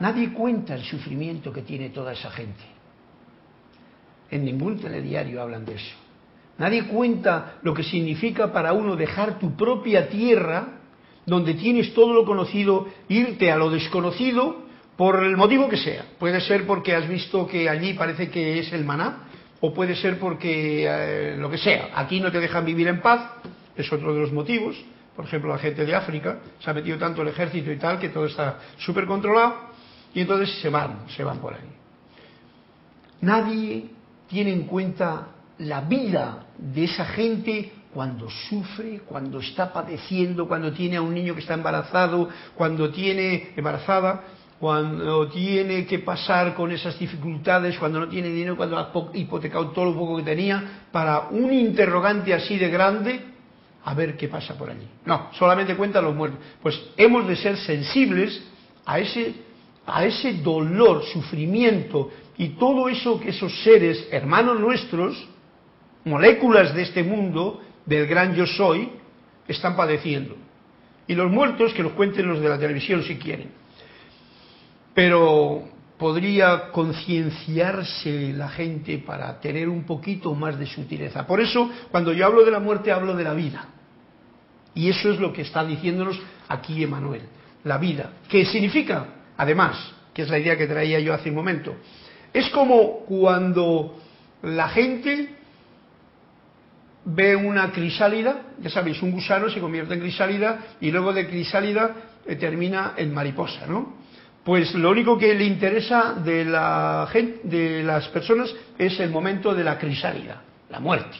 Nadie 0.00 0.32
cuenta 0.32 0.74
el 0.74 0.84
sufrimiento 0.84 1.52
que 1.52 1.62
tiene 1.62 1.90
toda 1.90 2.12
esa 2.12 2.30
gente. 2.30 2.62
En 4.30 4.44
ningún 4.44 4.78
telediario 4.78 5.42
hablan 5.42 5.64
de 5.64 5.74
eso. 5.74 5.96
Nadie 6.58 6.84
cuenta 6.84 7.58
lo 7.62 7.74
que 7.74 7.82
significa 7.82 8.52
para 8.52 8.72
uno 8.72 8.96
dejar 8.96 9.38
tu 9.38 9.56
propia 9.56 10.08
tierra, 10.08 10.80
donde 11.26 11.54
tienes 11.54 11.94
todo 11.94 12.12
lo 12.12 12.24
conocido, 12.24 12.88
irte 13.08 13.50
a 13.50 13.56
lo 13.56 13.70
desconocido 13.70 14.66
por 14.96 15.22
el 15.22 15.36
motivo 15.36 15.68
que 15.68 15.76
sea. 15.76 16.04
Puede 16.18 16.40
ser 16.40 16.66
porque 16.66 16.94
has 16.94 17.08
visto 17.08 17.46
que 17.46 17.68
allí 17.68 17.94
parece 17.94 18.28
que 18.30 18.58
es 18.58 18.72
el 18.72 18.84
maná, 18.84 19.28
o 19.60 19.72
puede 19.72 19.96
ser 19.96 20.18
porque 20.18 20.86
eh, 20.88 21.36
lo 21.36 21.50
que 21.50 21.58
sea. 21.58 21.90
Aquí 21.94 22.20
no 22.20 22.30
te 22.30 22.40
dejan 22.40 22.64
vivir 22.64 22.88
en 22.88 23.00
paz, 23.00 23.30
es 23.76 23.92
otro 23.92 24.14
de 24.14 24.20
los 24.20 24.32
motivos. 24.32 24.76
Por 25.14 25.24
ejemplo, 25.24 25.50
la 25.50 25.58
gente 25.58 25.84
de 25.84 25.94
África 25.94 26.38
se 26.60 26.70
ha 26.70 26.74
metido 26.74 26.98
tanto 26.98 27.22
el 27.22 27.28
ejército 27.28 27.72
y 27.72 27.76
tal 27.76 27.98
que 27.98 28.08
todo 28.08 28.26
está 28.26 28.58
súper 28.78 29.06
controlado 29.06 29.67
y 30.14 30.20
entonces 30.20 30.60
se 30.60 30.68
van, 30.68 31.06
se 31.08 31.22
van 31.24 31.38
por 31.38 31.54
ahí. 31.54 31.68
Nadie 33.20 33.90
tiene 34.28 34.52
en 34.52 34.64
cuenta 34.64 35.28
la 35.58 35.80
vida 35.80 36.46
de 36.56 36.84
esa 36.84 37.04
gente 37.04 37.72
cuando 37.92 38.28
sufre, 38.30 39.00
cuando 39.00 39.40
está 39.40 39.72
padeciendo, 39.72 40.46
cuando 40.46 40.72
tiene 40.72 40.96
a 40.96 41.02
un 41.02 41.14
niño 41.14 41.34
que 41.34 41.40
está 41.40 41.54
embarazado, 41.54 42.28
cuando 42.54 42.90
tiene 42.90 43.50
embarazada, 43.56 44.22
cuando 44.60 45.28
tiene 45.28 45.86
que 45.86 46.00
pasar 46.00 46.54
con 46.54 46.70
esas 46.72 46.98
dificultades, 46.98 47.78
cuando 47.78 48.00
no 48.00 48.08
tiene 48.08 48.28
dinero, 48.28 48.56
cuando 48.56 48.78
ha 48.78 48.92
hipotecado 49.14 49.70
todo 49.70 49.86
lo 49.86 49.94
poco 49.94 50.16
que 50.18 50.24
tenía, 50.24 50.84
para 50.90 51.28
un 51.28 51.52
interrogante 51.52 52.34
así 52.34 52.58
de 52.58 52.68
grande, 52.68 53.20
a 53.84 53.94
ver 53.94 54.16
qué 54.16 54.28
pasa 54.28 54.54
por 54.54 54.70
allí. 54.70 54.86
No, 55.06 55.28
solamente 55.32 55.76
cuenta 55.76 56.02
los 56.02 56.14
muertos. 56.14 56.40
Pues 56.60 56.78
hemos 56.96 57.26
de 57.26 57.36
ser 57.36 57.56
sensibles 57.56 58.42
a 58.84 58.98
ese, 58.98 59.34
a 59.88 60.04
ese 60.04 60.34
dolor, 60.34 61.04
sufrimiento 61.04 62.10
y 62.36 62.50
todo 62.50 62.88
eso 62.88 63.18
que 63.18 63.30
esos 63.30 63.62
seres, 63.62 64.06
hermanos 64.10 64.60
nuestros, 64.60 65.26
moléculas 66.04 66.74
de 66.74 66.82
este 66.82 67.02
mundo, 67.02 67.60
del 67.84 68.06
gran 68.06 68.34
yo 68.34 68.46
soy, 68.46 68.90
están 69.46 69.76
padeciendo. 69.76 70.36
Y 71.06 71.14
los 71.14 71.30
muertos, 71.30 71.72
que 71.72 71.82
los 71.82 71.92
cuenten 71.92 72.28
los 72.28 72.40
de 72.40 72.48
la 72.48 72.58
televisión 72.58 73.02
si 73.02 73.16
quieren. 73.16 73.50
Pero 74.94 75.64
podría 75.96 76.70
concienciarse 76.70 78.32
la 78.34 78.48
gente 78.48 78.98
para 78.98 79.40
tener 79.40 79.68
un 79.68 79.84
poquito 79.84 80.34
más 80.34 80.58
de 80.58 80.66
sutileza. 80.66 81.26
Por 81.26 81.40
eso, 81.40 81.70
cuando 81.90 82.12
yo 82.12 82.26
hablo 82.26 82.44
de 82.44 82.50
la 82.50 82.60
muerte, 82.60 82.92
hablo 82.92 83.16
de 83.16 83.24
la 83.24 83.34
vida. 83.34 83.68
Y 84.74 84.88
eso 84.90 85.10
es 85.10 85.18
lo 85.18 85.32
que 85.32 85.42
está 85.42 85.64
diciéndonos 85.64 86.20
aquí 86.46 86.82
Emanuel, 86.84 87.22
la 87.64 87.78
vida. 87.78 88.12
¿Qué 88.28 88.44
significa? 88.44 89.17
Además, 89.38 89.92
que 90.12 90.22
es 90.22 90.28
la 90.28 90.38
idea 90.38 90.58
que 90.58 90.66
traía 90.66 91.00
yo 91.00 91.14
hace 91.14 91.30
un 91.30 91.36
momento, 91.36 91.76
es 92.32 92.50
como 92.50 93.04
cuando 93.06 93.96
la 94.42 94.68
gente 94.68 95.30
ve 97.04 97.34
una 97.34 97.72
crisálida, 97.72 98.42
ya 98.60 98.68
sabéis, 98.68 99.00
un 99.00 99.12
gusano 99.12 99.48
se 99.48 99.60
convierte 99.60 99.94
en 99.94 100.00
crisálida 100.00 100.58
y 100.80 100.90
luego 100.90 101.12
de 101.12 101.26
crisálida 101.26 101.94
eh, 102.26 102.36
termina 102.36 102.92
en 102.96 103.14
mariposa, 103.14 103.66
¿no? 103.66 103.96
Pues 104.44 104.74
lo 104.74 104.90
único 104.90 105.16
que 105.16 105.34
le 105.34 105.44
interesa 105.44 106.14
de, 106.14 106.44
la 106.44 107.08
gente, 107.10 107.40
de 107.44 107.82
las 107.82 108.08
personas 108.08 108.54
es 108.76 108.98
el 109.00 109.10
momento 109.10 109.54
de 109.54 109.64
la 109.64 109.78
crisálida, 109.78 110.42
la 110.70 110.80
muerte. 110.80 111.16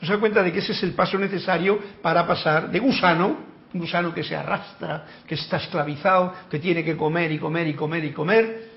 Se 0.00 0.06
da 0.06 0.18
cuenta 0.18 0.42
de 0.42 0.52
que 0.52 0.60
ese 0.60 0.72
es 0.72 0.82
el 0.82 0.92
paso 0.92 1.18
necesario 1.18 1.78
para 2.00 2.26
pasar 2.26 2.70
de 2.70 2.78
gusano, 2.78 3.47
un 3.74 3.80
gusano 3.80 4.14
que 4.14 4.24
se 4.24 4.34
arrastra, 4.34 5.06
que 5.26 5.34
está 5.34 5.58
esclavizado, 5.58 6.32
que 6.50 6.58
tiene 6.58 6.84
que 6.84 6.96
comer 6.96 7.32
y 7.32 7.38
comer 7.38 7.66
y 7.68 7.74
comer 7.74 8.04
y 8.04 8.12
comer, 8.12 8.70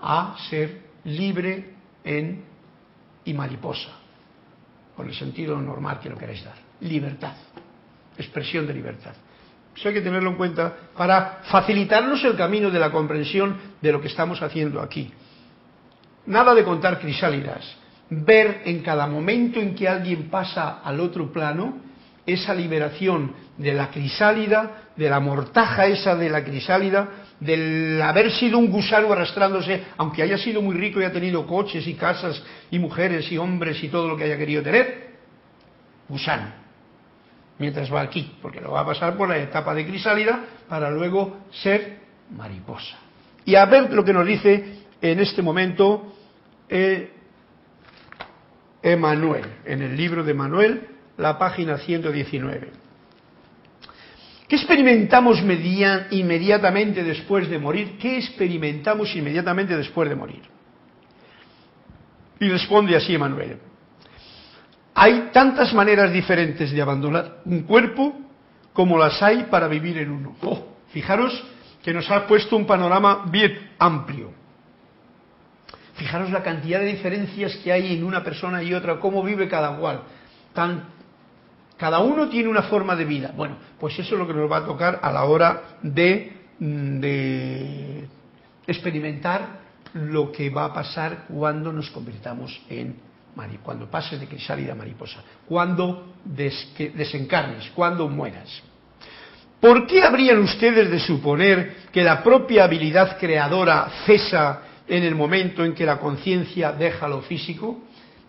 a 0.00 0.36
ser 0.48 0.82
libre 1.04 1.74
en 2.04 2.44
y 3.24 3.34
mariposa 3.34 3.90
por 4.96 5.06
el 5.06 5.14
sentido 5.14 5.60
normal 5.60 5.98
que 6.00 6.10
lo 6.10 6.16
queréis 6.16 6.44
dar. 6.44 6.56
Libertad, 6.80 7.34
expresión 8.16 8.66
de 8.66 8.74
libertad. 8.74 9.14
Eso 9.74 9.88
hay 9.88 9.94
que 9.94 10.00
tenerlo 10.00 10.30
en 10.30 10.36
cuenta 10.36 10.74
para 10.96 11.40
facilitarnos 11.44 12.22
el 12.24 12.36
camino 12.36 12.70
de 12.70 12.78
la 12.78 12.90
comprensión 12.90 13.56
de 13.80 13.92
lo 13.92 14.00
que 14.00 14.08
estamos 14.08 14.42
haciendo 14.42 14.80
aquí. 14.80 15.10
Nada 16.26 16.54
de 16.54 16.64
contar 16.64 16.98
crisálidas. 16.98 17.76
Ver 18.10 18.62
en 18.64 18.82
cada 18.82 19.06
momento 19.06 19.60
en 19.60 19.74
que 19.74 19.88
alguien 19.88 20.28
pasa 20.28 20.80
al 20.82 21.00
otro 21.00 21.32
plano 21.32 21.89
esa 22.26 22.54
liberación 22.54 23.32
de 23.56 23.72
la 23.72 23.90
crisálida, 23.90 24.90
de 24.96 25.08
la 25.08 25.20
mortaja 25.20 25.86
esa 25.86 26.14
de 26.14 26.28
la 26.28 26.44
crisálida, 26.44 27.08
del 27.40 28.00
haber 28.02 28.30
sido 28.30 28.58
un 28.58 28.70
gusano 28.70 29.12
arrastrándose, 29.12 29.84
aunque 29.96 30.22
haya 30.22 30.38
sido 30.38 30.60
muy 30.62 30.76
rico 30.76 31.00
y 31.00 31.04
ha 31.04 31.12
tenido 31.12 31.46
coches 31.46 31.86
y 31.86 31.94
casas 31.94 32.42
y 32.70 32.78
mujeres 32.78 33.30
y 33.32 33.38
hombres 33.38 33.82
y 33.82 33.88
todo 33.88 34.08
lo 34.08 34.16
que 34.16 34.24
haya 34.24 34.36
querido 34.36 34.62
tener, 34.62 35.10
gusano, 36.08 36.52
mientras 37.58 37.92
va 37.92 38.02
aquí, 38.02 38.36
porque 38.42 38.60
lo 38.60 38.72
va 38.72 38.80
a 38.80 38.86
pasar 38.86 39.16
por 39.16 39.28
la 39.28 39.38
etapa 39.38 39.74
de 39.74 39.86
crisálida 39.86 40.40
para 40.68 40.90
luego 40.90 41.38
ser 41.50 42.00
mariposa. 42.36 42.98
Y 43.44 43.54
a 43.54 43.64
ver 43.64 43.92
lo 43.92 44.04
que 44.04 44.12
nos 44.12 44.26
dice 44.26 44.80
en 45.00 45.20
este 45.20 45.40
momento 45.42 46.14
eh, 46.68 47.10
Emanuel, 48.82 49.44
en 49.64 49.82
el 49.82 49.96
libro 49.96 50.22
de 50.22 50.34
Manuel, 50.34 50.88
la 51.20 51.38
página 51.38 51.78
119. 51.78 52.72
¿Qué 54.48 54.56
experimentamos 54.56 55.38
inmediatamente 56.10 57.04
después 57.04 57.48
de 57.48 57.58
morir? 57.58 57.98
¿Qué 57.98 58.18
experimentamos 58.18 59.14
inmediatamente 59.14 59.76
después 59.76 60.08
de 60.08 60.16
morir? 60.16 60.42
Y 62.40 62.48
responde 62.48 62.96
así 62.96 63.14
Emanuel. 63.14 63.58
Hay 64.94 65.28
tantas 65.32 65.72
maneras 65.72 66.12
diferentes 66.12 66.72
de 66.72 66.82
abandonar 66.82 67.42
un 67.44 67.62
cuerpo 67.62 68.18
como 68.72 68.98
las 68.98 69.22
hay 69.22 69.44
para 69.44 69.68
vivir 69.68 69.98
en 69.98 70.10
uno. 70.10 70.36
Oh, 70.42 70.66
fijaros 70.88 71.44
que 71.82 71.94
nos 71.94 72.10
ha 72.10 72.26
puesto 72.26 72.56
un 72.56 72.66
panorama 72.66 73.26
bien 73.30 73.70
amplio. 73.78 74.32
Fijaros 75.94 76.30
la 76.30 76.42
cantidad 76.42 76.80
de 76.80 76.86
diferencias 76.86 77.56
que 77.56 77.70
hay 77.70 77.94
en 77.94 78.04
una 78.04 78.24
persona 78.24 78.62
y 78.62 78.72
otra, 78.74 78.98
cómo 78.98 79.22
vive 79.22 79.48
cada 79.48 79.76
cual. 79.76 80.02
Tan 80.52 80.99
cada 81.80 82.00
uno 82.00 82.28
tiene 82.28 82.50
una 82.50 82.64
forma 82.64 82.94
de 82.94 83.06
vida. 83.06 83.32
Bueno, 83.34 83.56
pues 83.78 83.98
eso 83.98 84.14
es 84.14 84.20
lo 84.20 84.26
que 84.26 84.34
nos 84.34 84.52
va 84.52 84.58
a 84.58 84.66
tocar 84.66 85.00
a 85.02 85.10
la 85.10 85.24
hora 85.24 85.62
de, 85.80 86.30
mm, 86.58 87.00
experimentar 88.66 89.60
lo 89.94 90.30
que 90.30 90.50
va 90.50 90.66
a 90.66 90.74
pasar 90.74 91.24
cuando 91.26 91.72
nos 91.72 91.88
convirtamos 91.88 92.60
en 92.68 92.94
mariposa, 93.34 93.64
cuando 93.64 93.90
pases 93.90 94.20
de 94.20 94.26
crisálida 94.26 94.72
a 94.72 94.76
mariposa, 94.76 95.22
cuando 95.46 96.12
desencarnes, 96.22 97.70
cuando 97.74 98.08
mueras. 98.08 98.62
¿Por 99.58 99.86
qué 99.86 100.02
habrían 100.02 100.38
ustedes 100.40 100.90
de 100.90 101.00
suponer 101.00 101.76
que 101.90 102.04
la 102.04 102.22
propia 102.22 102.64
habilidad 102.64 103.18
creadora 103.18 103.88
cesa 104.04 104.60
en 104.86 105.02
el 105.02 105.14
momento 105.14 105.64
en 105.64 105.74
que 105.74 105.86
la 105.86 105.98
conciencia 105.98 106.72
deja 106.72 107.08
lo 107.08 107.22
físico? 107.22 107.80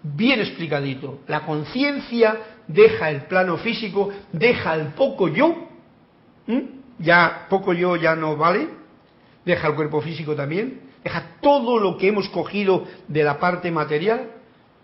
Bien 0.03 0.39
explicadito, 0.39 1.19
la 1.27 1.41
conciencia 1.41 2.50
deja 2.73 3.09
el 3.09 3.23
plano 3.23 3.57
físico, 3.57 4.09
deja 4.31 4.75
el 4.75 4.87
poco 4.87 5.27
yo, 5.27 5.67
ya 6.99 7.47
poco 7.49 7.73
yo 7.73 7.95
ya 7.95 8.15
no 8.15 8.35
vale, 8.37 8.67
deja 9.45 9.67
el 9.67 9.75
cuerpo 9.75 10.01
físico 10.01 10.35
también, 10.35 10.81
deja 11.03 11.37
todo 11.41 11.79
lo 11.79 11.97
que 11.97 12.07
hemos 12.07 12.29
cogido 12.29 12.85
de 13.07 13.23
la 13.23 13.39
parte 13.39 13.71
material 13.71 14.31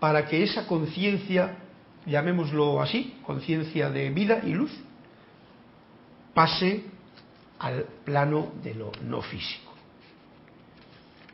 para 0.00 0.26
que 0.26 0.42
esa 0.42 0.66
conciencia, 0.66 1.56
llamémoslo 2.06 2.80
así, 2.80 3.18
conciencia 3.24 3.90
de 3.90 4.10
vida 4.10 4.40
y 4.44 4.54
luz, 4.54 4.72
pase 6.34 6.84
al 7.58 7.84
plano 8.04 8.52
de 8.62 8.74
lo 8.74 8.92
no 9.04 9.20
físico. 9.22 9.72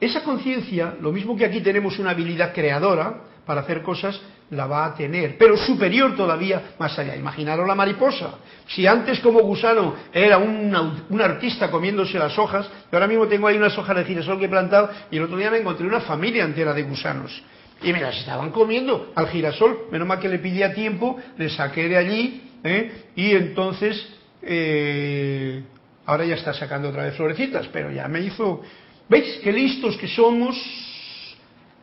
Esa 0.01 0.23
conciencia, 0.23 0.97
lo 1.01 1.13
mismo 1.13 1.37
que 1.37 1.45
aquí 1.45 1.61
tenemos 1.61 1.99
una 1.99 2.11
habilidad 2.11 2.53
creadora 2.53 3.23
para 3.47 3.61
hacer 3.63 3.83
cosas, 3.83 4.21
la 4.51 4.67
va 4.67 4.87
a 4.87 4.95
tener, 4.95 5.37
pero 5.39 5.57
superior 5.57 6.15
todavía 6.15 6.75
más 6.79 6.99
allá. 6.99 7.17
Imaginaros 7.17 7.67
la 7.67 7.75
mariposa. 7.75 8.35
Si 8.69 8.87
antes 8.87 9.21
como 9.21 9.41
gusano 9.41 9.95
era 10.13 10.39
un, 10.39 11.21
artista 11.21 11.71
comiéndose 11.71 12.19
las 12.19 12.39
hojas, 12.39 12.67
yo 12.67 12.99
ahora 12.99 13.07
mismo 13.07 13.27
tengo 13.27 13.49
ahí 13.49 13.57
unas 13.57 13.77
hojas 13.77 13.97
de 13.97 14.05
girasol 14.05 14.39
que 14.39 14.47
he 14.47 14.49
plantado 14.49 14.91
y 15.11 15.17
el 15.17 15.25
otro 15.25 15.37
día 15.37 15.51
me 15.51 15.59
encontré 15.59 15.87
una 15.87 16.01
familia 16.01 16.45
entera 16.45 16.73
de 16.73 16.83
gusanos. 16.83 17.43
Y 17.83 17.93
me 17.93 18.01
las 18.01 18.17
estaban 18.17 18.51
comiendo 18.51 19.13
al 19.15 19.29
girasol. 19.29 19.89
Menos 19.91 20.07
mal 20.07 20.21
que 20.21 20.29
le 20.29 20.39
pidía 20.39 20.73
tiempo, 20.73 21.19
le 21.37 21.51
saqué 21.51 21.89
de 21.89 21.97
allí 21.97 22.51
¿eh? 22.63 23.11
y 23.17 23.33
entonces 23.33 24.07
eh, 24.43 25.63
ahora 26.07 26.25
ya 26.25 26.35
está 26.35 26.55
sacando 26.55 26.89
otra 26.89 27.05
vez 27.05 27.17
florecitas, 27.17 27.69
pero 27.73 27.91
ya 27.91 28.09
me 28.09 28.21
hizo... 28.21 28.63
¿Veis 29.07 29.41
qué 29.43 29.53
listos 29.53 29.99
que 29.99 30.09
somos 30.09 30.57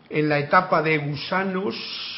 en 0.10 0.28
la 0.28 0.40
etapa 0.40 0.82
de 0.82 0.98
gusanos? 0.98 2.11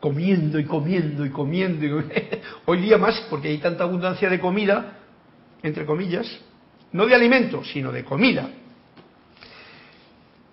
Comiendo 0.00 0.58
y 0.58 0.64
comiendo 0.64 1.24
y 1.24 1.30
comiendo. 1.30 2.02
Hoy 2.66 2.78
día 2.78 2.98
más, 2.98 3.26
porque 3.30 3.48
hay 3.48 3.58
tanta 3.58 3.84
abundancia 3.84 4.28
de 4.28 4.40
comida, 4.40 4.98
entre 5.62 5.84
comillas, 5.84 6.26
no 6.92 7.06
de 7.06 7.14
alimentos, 7.14 7.70
sino 7.70 7.92
de 7.92 8.04
comida, 8.04 8.48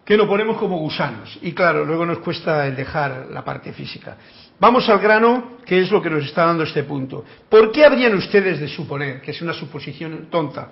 que 0.05 0.17
lo 0.17 0.27
ponemos 0.27 0.57
como 0.57 0.77
gusanos. 0.77 1.37
Y 1.41 1.53
claro, 1.53 1.85
luego 1.85 2.05
nos 2.05 2.19
cuesta 2.19 2.67
el 2.67 2.75
dejar 2.75 3.27
la 3.31 3.43
parte 3.43 3.73
física. 3.73 4.17
Vamos 4.59 4.87
al 4.89 4.99
grano, 4.99 5.57
que 5.65 5.79
es 5.79 5.91
lo 5.91 6.01
que 6.01 6.09
nos 6.09 6.25
está 6.25 6.45
dando 6.45 6.63
este 6.63 6.83
punto. 6.83 7.23
¿Por 7.49 7.71
qué 7.71 7.85
habrían 7.85 8.15
ustedes 8.15 8.59
de 8.59 8.67
suponer, 8.67 9.21
que 9.21 9.31
es 9.31 9.41
una 9.41 9.53
suposición 9.53 10.27
tonta, 10.29 10.71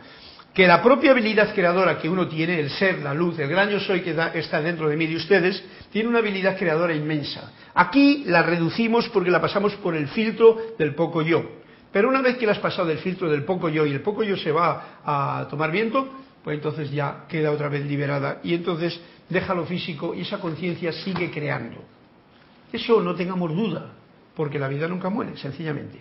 que 0.56 0.66
la 0.66 0.82
propia 0.82 1.12
habilidad 1.12 1.53
creadora 1.53 1.97
que 1.97 2.08
uno 2.08 2.30
tiene, 2.30 2.58
el 2.58 2.70
ser, 2.70 2.99
la 2.99 3.14
luz, 3.14 3.38
el 3.39 3.49
gran 3.49 3.70
yo 3.70 3.78
soy 3.82 3.99
que 3.99 4.16
está 4.36 4.62
dentro 4.62 4.88
de 4.88 4.95
mí 4.95 5.06
de 5.06 5.18
ustedes, 5.18 5.62
tiene 5.91 6.08
una 6.08 6.20
habilidad 6.20 6.58
creadora 6.58 6.95
inmensa. 6.95 7.51
Aquí 7.74 8.24
la 8.26 8.41
reducimos 8.41 9.10
porque 9.10 9.30
la 9.30 9.41
pasamos 9.41 9.76
por 9.76 9.95
el 9.95 10.08
filtro 10.08 10.58
del 10.80 10.95
poco 10.95 11.22
yo. 11.22 11.43
Pero 11.91 12.08
una 12.08 12.22
vez 12.22 12.38
que 12.38 12.45
la 12.45 12.53
has 12.53 12.60
pasado 12.60 12.88
del 12.88 12.99
filtro 12.99 13.30
del 13.30 13.43
poco 13.43 13.68
yo 13.68 13.86
y 13.86 13.91
el 13.91 13.99
poco 13.99 14.24
yo 14.24 14.38
se 14.38 14.53
va 14.53 15.01
a 15.03 15.45
tomar 15.49 15.72
viento, 15.72 16.08
pues 16.41 16.56
entonces 16.56 16.89
ya 16.89 17.26
queda 17.28 17.51
otra 17.51 17.68
vez 17.68 17.86
liberada 17.86 18.39
y 18.41 18.53
entonces 18.53 18.97
deja 19.28 19.53
lo 19.53 19.66
físico 19.66 20.16
y 20.16 20.22
esa 20.22 20.39
conciencia 20.39 20.93
sigue 20.93 21.32
creando. 21.32 21.84
Eso 22.72 23.01
no 23.01 23.14
tengamos 23.14 23.53
duda, 23.53 23.91
porque 24.34 24.58
la 24.58 24.70
vida 24.70 24.88
nunca 24.88 25.10
muere, 25.10 25.36
sencillamente. 25.36 25.99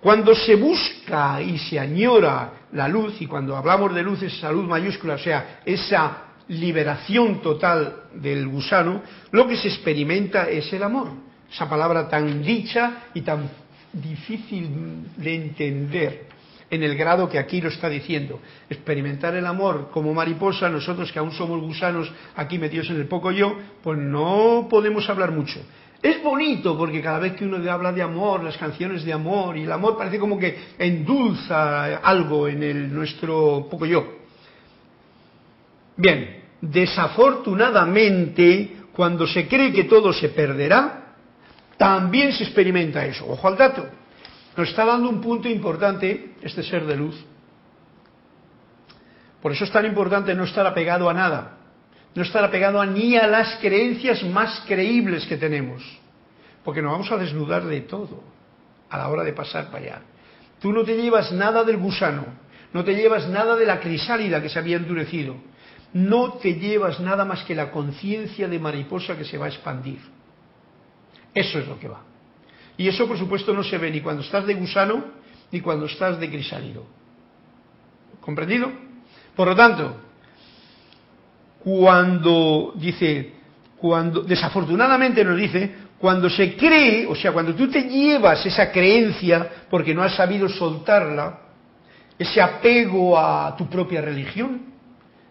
Cuando 0.00 0.34
se 0.34 0.54
busca 0.54 1.42
y 1.42 1.58
se 1.58 1.78
añora 1.78 2.52
la 2.72 2.86
luz, 2.86 3.20
y 3.20 3.26
cuando 3.26 3.56
hablamos 3.56 3.94
de 3.94 4.02
luz 4.02 4.22
es 4.22 4.34
esa 4.34 4.52
luz 4.52 4.66
mayúscula, 4.66 5.14
o 5.14 5.18
sea, 5.18 5.60
esa 5.64 6.18
liberación 6.48 7.42
total 7.42 8.04
del 8.14 8.46
gusano, 8.46 9.02
lo 9.32 9.46
que 9.48 9.56
se 9.56 9.68
experimenta 9.68 10.48
es 10.48 10.72
el 10.72 10.82
amor. 10.82 11.08
Esa 11.52 11.68
palabra 11.68 12.08
tan 12.08 12.42
dicha 12.42 13.04
y 13.14 13.22
tan 13.22 13.50
difícil 13.92 15.08
de 15.16 15.34
entender 15.34 16.28
en 16.70 16.82
el 16.82 16.96
grado 16.96 17.28
que 17.28 17.38
aquí 17.38 17.60
lo 17.60 17.68
está 17.68 17.88
diciendo. 17.88 18.40
Experimentar 18.68 19.34
el 19.34 19.46
amor 19.46 19.90
como 19.90 20.12
mariposa, 20.14 20.68
nosotros 20.68 21.10
que 21.10 21.18
aún 21.18 21.32
somos 21.32 21.60
gusanos 21.60 22.10
aquí 22.36 22.58
metidos 22.58 22.90
en 22.90 22.96
el 22.96 23.06
poco 23.06 23.32
yo, 23.32 23.56
pues 23.82 23.98
no 23.98 24.68
podemos 24.70 25.08
hablar 25.08 25.32
mucho. 25.32 25.60
Es 26.00 26.22
bonito 26.22 26.78
porque 26.78 27.02
cada 27.02 27.18
vez 27.18 27.34
que 27.34 27.44
uno 27.44 27.58
habla 27.70 27.92
de 27.92 28.02
amor, 28.02 28.44
las 28.44 28.56
canciones 28.56 29.04
de 29.04 29.12
amor, 29.12 29.56
y 29.56 29.64
el 29.64 29.72
amor 29.72 29.98
parece 29.98 30.16
como 30.18 30.38
que 30.38 30.56
endulza 30.78 31.96
algo 31.96 32.46
en 32.46 32.62
el, 32.62 32.94
nuestro 32.94 33.66
poco 33.68 33.84
yo. 33.84 34.18
Bien, 35.96 36.44
desafortunadamente, 36.60 38.76
cuando 38.92 39.26
se 39.26 39.48
cree 39.48 39.72
que 39.72 39.82
todo 39.84 40.12
se 40.12 40.28
perderá, 40.28 41.14
también 41.76 42.32
se 42.32 42.44
experimenta 42.44 43.04
eso. 43.04 43.26
Ojo 43.28 43.48
al 43.48 43.56
dato. 43.56 43.84
Nos 44.56 44.68
está 44.68 44.84
dando 44.84 45.08
un 45.08 45.20
punto 45.20 45.48
importante 45.48 46.34
este 46.42 46.62
ser 46.62 46.86
de 46.86 46.96
luz. 46.96 47.16
Por 49.42 49.50
eso 49.50 49.64
es 49.64 49.72
tan 49.72 49.86
importante 49.86 50.32
no 50.34 50.44
estar 50.44 50.66
apegado 50.66 51.10
a 51.10 51.14
nada 51.14 51.57
no 52.18 52.24
estar 52.24 52.44
apegado 52.44 52.80
a 52.80 52.86
ni 52.86 53.16
a 53.16 53.28
las 53.28 53.58
creencias 53.60 54.24
más 54.24 54.64
creíbles 54.66 55.24
que 55.26 55.36
tenemos, 55.36 55.84
porque 56.64 56.82
nos 56.82 56.90
vamos 56.90 57.12
a 57.12 57.16
desnudar 57.16 57.64
de 57.64 57.82
todo 57.82 58.24
a 58.90 58.98
la 58.98 59.08
hora 59.08 59.22
de 59.22 59.32
pasar 59.32 59.66
para 59.66 59.78
allá. 59.78 60.02
Tú 60.60 60.72
no 60.72 60.82
te 60.82 61.00
llevas 61.00 61.30
nada 61.30 61.62
del 61.62 61.76
gusano, 61.76 62.24
no 62.72 62.82
te 62.82 62.96
llevas 62.96 63.28
nada 63.28 63.54
de 63.54 63.64
la 63.64 63.78
crisálida 63.78 64.42
que 64.42 64.48
se 64.48 64.58
había 64.58 64.78
endurecido, 64.78 65.36
no 65.92 66.32
te 66.34 66.54
llevas 66.54 66.98
nada 66.98 67.24
más 67.24 67.44
que 67.44 67.54
la 67.54 67.70
conciencia 67.70 68.48
de 68.48 68.58
mariposa 68.58 69.16
que 69.16 69.24
se 69.24 69.38
va 69.38 69.46
a 69.46 69.50
expandir. 69.50 70.00
Eso 71.32 71.60
es 71.60 71.68
lo 71.68 71.78
que 71.78 71.86
va. 71.86 72.02
Y 72.76 72.88
eso, 72.88 73.06
por 73.06 73.16
supuesto, 73.16 73.54
no 73.54 73.62
se 73.62 73.78
ve 73.78 73.92
ni 73.92 74.00
cuando 74.00 74.22
estás 74.22 74.44
de 74.44 74.54
gusano 74.54 75.04
ni 75.52 75.60
cuando 75.60 75.86
estás 75.86 76.18
de 76.18 76.28
crisálido. 76.28 76.84
¿Comprendido? 78.20 78.72
Por 79.36 79.46
lo 79.46 79.54
tanto, 79.54 80.07
cuando 81.62 82.72
dice, 82.76 83.32
cuando 83.76 84.22
desafortunadamente 84.22 85.24
nos 85.24 85.36
dice, 85.36 85.74
cuando 85.98 86.30
se 86.30 86.56
cree, 86.56 87.06
o 87.06 87.14
sea, 87.14 87.32
cuando 87.32 87.54
tú 87.54 87.68
te 87.68 87.82
llevas 87.82 88.44
esa 88.46 88.70
creencia 88.70 89.48
porque 89.68 89.94
no 89.94 90.02
has 90.02 90.14
sabido 90.14 90.48
soltarla, 90.48 91.40
ese 92.18 92.40
apego 92.40 93.18
a 93.18 93.54
tu 93.56 93.68
propia 93.68 94.00
religión, 94.00 94.62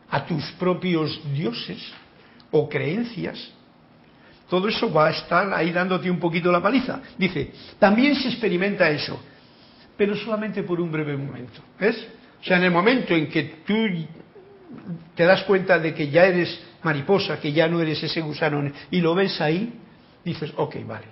a 0.10 0.26
tus 0.26 0.44
propios 0.54 1.20
dioses 1.34 1.92
o 2.52 2.68
creencias, 2.68 3.52
todo 4.50 4.70
eso 4.70 4.92
va 4.92 5.08
a 5.08 5.12
estar 5.12 5.54
ahí 5.54 5.72
dándote 5.72 6.10
un 6.10 6.20
poquito 6.20 6.52
la 6.52 6.62
paliza. 6.62 7.02
Dice, 7.18 7.52
también 7.80 8.16
se 8.16 8.30
experimenta 8.30 8.90
eso, 8.90 9.22
pero 9.98 10.16
solamente 10.16 10.64
por 10.64 10.80
un 10.80 10.92
breve 10.92 11.18
momento. 11.18 11.62
¿Ves? 11.80 12.08
O 12.40 12.44
sea, 12.44 12.58
en 12.58 12.64
el 12.64 12.72
momento 12.72 13.14
en 13.14 13.28
que 13.28 13.44
tú 13.66 13.74
te 15.16 15.24
das 15.24 15.44
cuenta 15.44 15.80
de 15.80 15.94
que 15.94 16.10
ya 16.10 16.26
eres 16.26 16.60
mariposa, 16.84 17.40
que 17.40 17.52
ya 17.52 17.68
no 17.68 17.82
eres 17.82 18.02
ese 18.04 18.22
gusano, 18.22 18.72
y 18.92 19.02
lo 19.02 19.16
ves 19.16 19.40
ahí, 19.42 19.74
dices, 20.24 20.52
ok, 20.56 20.76
vale. 20.86 21.08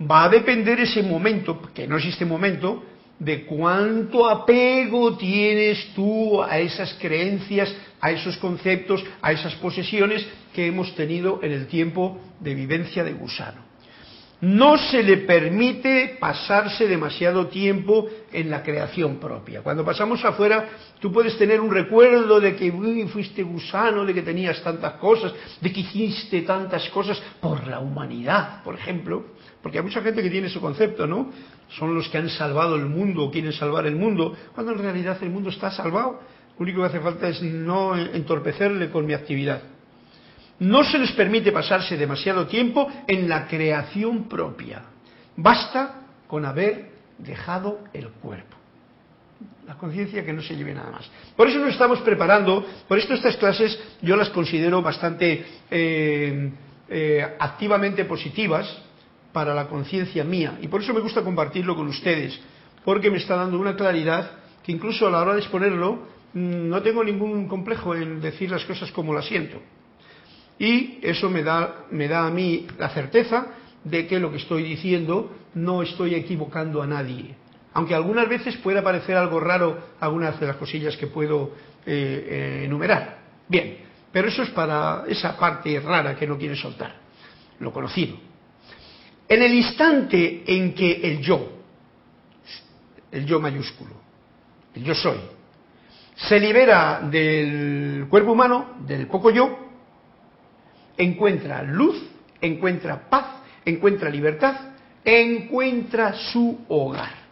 Va 0.00 0.24
a 0.24 0.28
depender 0.28 0.80
ese 0.80 1.02
momento, 1.02 1.60
que 1.72 1.86
no 1.86 1.96
existe 1.96 2.24
momento, 2.24 2.84
de 3.18 3.44
cuánto 3.44 4.28
apego 4.28 5.16
tienes 5.16 5.92
tú 5.94 6.42
a 6.42 6.58
esas 6.58 6.94
creencias, 6.94 7.74
a 8.00 8.10
esos 8.10 8.36
conceptos, 8.38 9.04
a 9.22 9.32
esas 9.32 9.54
posesiones 9.56 10.26
que 10.52 10.66
hemos 10.66 10.94
tenido 10.96 11.40
en 11.42 11.52
el 11.52 11.66
tiempo 11.68 12.20
de 12.40 12.54
vivencia 12.54 13.04
de 13.04 13.12
gusano 13.12 13.73
no 14.44 14.76
se 14.76 15.02
le 15.02 15.18
permite 15.18 16.16
pasarse 16.20 16.86
demasiado 16.86 17.46
tiempo 17.46 18.08
en 18.30 18.50
la 18.50 18.62
creación 18.62 19.16
propia. 19.16 19.62
Cuando 19.62 19.84
pasamos 19.84 20.24
afuera, 20.24 20.68
tú 21.00 21.10
puedes 21.10 21.36
tener 21.38 21.60
un 21.60 21.70
recuerdo 21.70 22.40
de 22.40 22.54
que 22.54 22.70
fuiste 23.10 23.42
gusano, 23.42 24.04
de 24.04 24.12
que 24.12 24.22
tenías 24.22 24.62
tantas 24.62 24.94
cosas, 24.94 25.32
de 25.60 25.72
que 25.72 25.80
hiciste 25.80 26.42
tantas 26.42 26.88
cosas 26.90 27.20
por 27.40 27.66
la 27.66 27.80
humanidad, 27.80 28.62
por 28.62 28.74
ejemplo, 28.74 29.24
porque 29.62 29.78
hay 29.78 29.84
mucha 29.84 30.02
gente 30.02 30.22
que 30.22 30.30
tiene 30.30 30.48
ese 30.48 30.60
concepto, 30.60 31.06
¿no? 31.06 31.30
Son 31.78 31.94
los 31.94 32.08
que 32.08 32.18
han 32.18 32.28
salvado 32.28 32.76
el 32.76 32.86
mundo 32.86 33.30
quieren 33.30 33.52
salvar 33.52 33.86
el 33.86 33.96
mundo, 33.96 34.36
cuando 34.54 34.72
en 34.72 34.78
realidad 34.78 35.16
el 35.22 35.30
mundo 35.30 35.48
está 35.48 35.70
salvado. 35.70 36.20
Lo 36.58 36.62
único 36.62 36.82
que 36.82 36.86
hace 36.86 37.00
falta 37.00 37.28
es 37.28 37.42
no 37.42 37.96
entorpecerle 37.96 38.90
con 38.90 39.06
mi 39.06 39.14
actividad. 39.14 39.73
No 40.60 40.84
se 40.84 40.98
les 40.98 41.12
permite 41.12 41.52
pasarse 41.52 41.96
demasiado 41.96 42.46
tiempo 42.46 42.88
en 43.06 43.28
la 43.28 43.46
creación 43.46 44.28
propia. 44.28 44.82
Basta 45.36 46.02
con 46.28 46.44
haber 46.44 46.90
dejado 47.18 47.80
el 47.92 48.08
cuerpo. 48.08 48.56
La 49.66 49.76
conciencia 49.76 50.24
que 50.24 50.32
no 50.32 50.42
se 50.42 50.56
lleve 50.56 50.74
nada 50.74 50.90
más. 50.90 51.10
Por 51.36 51.48
eso 51.48 51.58
nos 51.58 51.70
estamos 51.70 52.00
preparando, 52.00 52.64
por 52.86 52.98
esto 52.98 53.14
estas 53.14 53.36
clases 53.36 53.78
yo 54.02 54.16
las 54.16 54.30
considero 54.30 54.82
bastante 54.82 55.44
eh, 55.70 56.50
eh, 56.88 57.36
activamente 57.38 58.04
positivas 58.04 58.66
para 59.32 59.54
la 59.54 59.66
conciencia 59.66 60.22
mía. 60.22 60.58
Y 60.60 60.68
por 60.68 60.82
eso 60.82 60.94
me 60.94 61.00
gusta 61.00 61.22
compartirlo 61.22 61.74
con 61.74 61.88
ustedes, 61.88 62.38
porque 62.84 63.10
me 63.10 63.18
está 63.18 63.36
dando 63.36 63.58
una 63.58 63.74
claridad 63.74 64.30
que 64.62 64.72
incluso 64.72 65.06
a 65.06 65.10
la 65.10 65.20
hora 65.20 65.34
de 65.34 65.40
exponerlo 65.40 66.06
mm, 66.32 66.68
no 66.68 66.82
tengo 66.82 67.02
ningún 67.02 67.48
complejo 67.48 67.94
en 67.94 68.20
decir 68.20 68.50
las 68.50 68.64
cosas 68.64 68.92
como 68.92 69.12
las 69.12 69.26
siento. 69.26 69.60
Y 70.58 70.98
eso 71.02 71.30
me 71.30 71.42
da, 71.42 71.86
me 71.90 72.08
da 72.08 72.26
a 72.26 72.30
mí 72.30 72.66
la 72.78 72.88
certeza 72.90 73.46
de 73.82 74.06
que 74.06 74.18
lo 74.18 74.30
que 74.30 74.38
estoy 74.38 74.62
diciendo 74.62 75.32
no 75.54 75.82
estoy 75.82 76.14
equivocando 76.14 76.82
a 76.82 76.86
nadie. 76.86 77.34
Aunque 77.74 77.94
algunas 77.94 78.28
veces 78.28 78.56
pueda 78.58 78.82
parecer 78.82 79.16
algo 79.16 79.40
raro 79.40 79.78
algunas 80.00 80.38
de 80.38 80.46
las 80.46 80.56
cosillas 80.56 80.96
que 80.96 81.08
puedo 81.08 81.52
eh, 81.84 82.26
eh, 82.30 82.62
enumerar. 82.64 83.18
Bien, 83.48 83.78
pero 84.12 84.28
eso 84.28 84.42
es 84.42 84.50
para 84.50 85.04
esa 85.08 85.36
parte 85.36 85.80
rara 85.80 86.14
que 86.14 86.26
no 86.26 86.38
quiere 86.38 86.56
soltar, 86.56 86.94
lo 87.58 87.72
conocido. 87.72 88.16
En 89.28 89.42
el 89.42 89.52
instante 89.54 90.44
en 90.46 90.72
que 90.72 91.00
el 91.02 91.20
yo, 91.20 91.48
el 93.10 93.26
yo 93.26 93.40
mayúsculo, 93.40 93.92
el 94.74 94.84
yo 94.84 94.94
soy, 94.94 95.18
se 96.14 96.38
libera 96.38 97.00
del 97.00 98.06
cuerpo 98.08 98.32
humano, 98.32 98.76
del 98.86 99.08
poco 99.08 99.30
yo, 99.30 99.63
encuentra 100.96 101.62
luz, 101.62 102.02
encuentra 102.40 103.08
paz, 103.08 103.26
encuentra 103.64 104.10
libertad, 104.10 104.54
encuentra 105.04 106.14
su 106.14 106.64
hogar. 106.68 107.24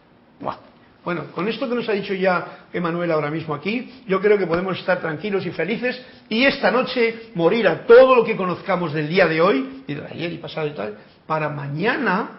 Bueno, 1.03 1.25
con 1.33 1.49
esto 1.49 1.67
que 1.67 1.75
nos 1.75 1.89
ha 1.89 1.91
dicho 1.91 2.13
ya 2.13 2.67
Emanuel 2.71 3.11
ahora 3.11 3.29
mismo 3.29 3.53
aquí, 3.53 4.03
yo 4.07 4.21
creo 4.21 4.37
que 4.37 4.47
podemos 4.47 4.79
estar 4.79 5.01
tranquilos 5.01 5.45
y 5.45 5.51
felices 5.51 6.01
y 6.29 6.45
esta 6.45 6.71
noche 6.71 7.31
morir 7.35 7.67
a 7.67 7.85
todo 7.85 8.15
lo 8.15 8.23
que 8.23 8.37
conozcamos 8.37 8.93
del 8.93 9.09
día 9.09 9.27
de 9.27 9.41
hoy, 9.41 9.83
y 9.85 9.93
de 9.93 10.05
ayer 10.05 10.31
y 10.31 10.37
pasado 10.37 10.67
y 10.67 10.71
tal, 10.71 10.97
para 11.27 11.49
mañana, 11.49 12.29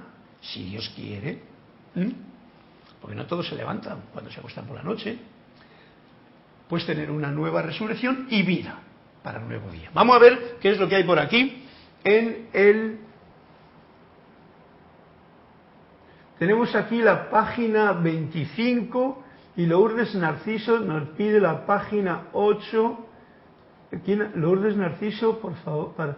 si 0.40 0.64
Dios 0.64 0.90
quiere, 0.96 1.40
porque 3.02 3.14
no 3.14 3.26
todos 3.26 3.46
se 3.46 3.54
levantan 3.54 3.98
cuando 4.14 4.30
se 4.30 4.38
acuestan 4.38 4.64
por 4.64 4.76
la 4.76 4.82
noche, 4.82 5.18
pues 6.66 6.86
tener 6.86 7.10
una 7.10 7.30
nueva 7.30 7.60
resurrección 7.60 8.28
y 8.30 8.42
vida 8.42 8.78
para 9.24 9.40
un 9.40 9.48
nuevo 9.48 9.70
día. 9.70 9.90
Vamos 9.94 10.14
a 10.14 10.18
ver 10.18 10.58
qué 10.60 10.70
es 10.70 10.78
lo 10.78 10.86
que 10.86 10.96
hay 10.96 11.04
por 11.04 11.18
aquí 11.18 11.64
en 12.04 12.48
el... 12.52 13.00
Tenemos 16.38 16.74
aquí 16.74 17.00
la 17.00 17.30
página 17.30 17.92
25 17.92 19.24
y 19.56 19.64
Lourdes 19.64 20.14
Narciso 20.14 20.78
nos 20.78 21.08
pide 21.10 21.40
la 21.40 21.64
página 21.64 22.28
8. 22.34 23.06
Lourdes 24.34 24.76
Narciso, 24.76 25.38
por 25.40 25.54
favor, 25.56 25.94
para... 25.94 26.16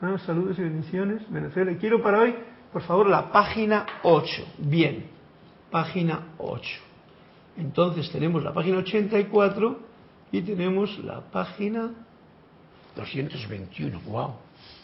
Ah, 0.00 0.18
saludos 0.26 0.58
y 0.58 0.62
bendiciones. 0.62 1.22
Venezuela. 1.30 1.76
Quiero 1.78 2.02
para 2.02 2.18
hoy, 2.18 2.34
por 2.72 2.82
favor, 2.82 3.08
la 3.08 3.30
página 3.30 3.86
8. 4.02 4.54
Bien, 4.58 5.06
página 5.70 6.32
8. 6.38 6.68
Entonces 7.58 8.10
tenemos 8.10 8.42
la 8.42 8.52
página 8.52 8.78
84 8.78 9.78
y 10.32 10.42
tenemos 10.42 10.98
la 11.04 11.20
página 11.20 11.92
221, 12.96 14.00
wow. 14.06 14.34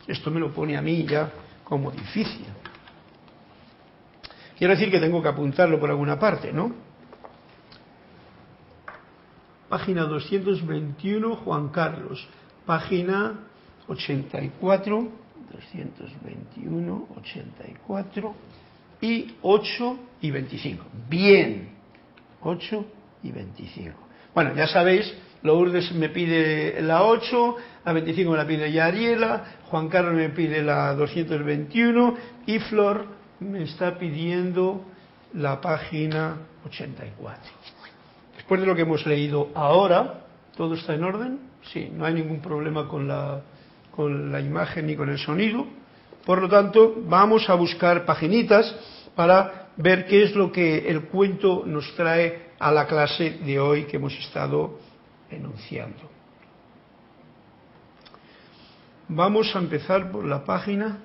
Esto 0.06 0.30
me 0.30 0.40
lo 0.40 0.52
pone 0.52 0.76
a 0.76 0.82
mí 0.82 1.04
ya 1.04 1.30
como 1.64 1.90
difícil. 1.90 2.46
Quiero 4.56 4.74
decir 4.74 4.90
que 4.90 4.98
tengo 4.98 5.22
que 5.22 5.28
apuntarlo 5.28 5.78
por 5.78 5.90
alguna 5.90 6.18
parte, 6.18 6.52
¿no? 6.52 6.74
Página 9.68 10.04
221, 10.04 11.36
Juan 11.36 11.68
Carlos. 11.68 12.26
Página 12.66 13.38
84, 13.86 15.08
221, 15.52 17.08
84 17.16 18.34
y 19.00 19.34
8 19.42 19.98
y 20.22 20.30
25. 20.30 20.84
Bien, 21.08 21.68
8 22.42 22.86
y 23.22 23.30
25. 23.30 23.98
Bueno, 24.34 24.54
ya 24.54 24.66
sabéis 24.66 25.14
Lourdes 25.42 25.92
me 25.92 26.08
pide 26.08 26.80
la 26.82 27.04
8, 27.04 27.56
la 27.84 27.92
25 27.92 28.30
me 28.30 28.36
la 28.36 28.46
pide 28.46 28.72
ya 28.72 28.86
Ariela, 28.86 29.44
Juan 29.70 29.88
Carlos 29.88 30.14
me 30.14 30.30
pide 30.30 30.62
la 30.62 30.94
221 30.94 32.14
y 32.46 32.58
Flor 32.58 33.06
me 33.40 33.62
está 33.62 33.98
pidiendo 33.98 34.84
la 35.34 35.60
página 35.60 36.36
84. 36.66 37.52
Después 38.36 38.60
de 38.60 38.66
lo 38.66 38.74
que 38.74 38.82
hemos 38.82 39.06
leído 39.06 39.50
ahora, 39.54 40.24
¿todo 40.56 40.74
está 40.74 40.94
en 40.94 41.04
orden? 41.04 41.38
Sí, 41.72 41.90
no 41.92 42.04
hay 42.04 42.14
ningún 42.14 42.40
problema 42.40 42.88
con 42.88 43.06
la, 43.06 43.42
con 43.94 44.32
la 44.32 44.40
imagen 44.40 44.86
ni 44.86 44.96
con 44.96 45.08
el 45.08 45.18
sonido. 45.18 45.66
Por 46.24 46.42
lo 46.42 46.48
tanto, 46.48 46.94
vamos 47.06 47.48
a 47.48 47.54
buscar 47.54 48.04
paginitas 48.04 48.74
para 49.14 49.68
ver 49.76 50.06
qué 50.06 50.24
es 50.24 50.34
lo 50.34 50.50
que 50.50 50.88
el 50.88 51.02
cuento 51.04 51.62
nos 51.64 51.94
trae 51.94 52.48
a 52.58 52.72
la 52.72 52.86
clase 52.86 53.38
de 53.44 53.60
hoy 53.60 53.84
que 53.84 53.96
hemos 53.96 54.12
estado 54.18 54.78
enunciando. 55.30 56.10
Vamos 59.08 59.54
a 59.54 59.58
empezar 59.58 60.10
por 60.10 60.24
la 60.24 60.44
página 60.44 60.98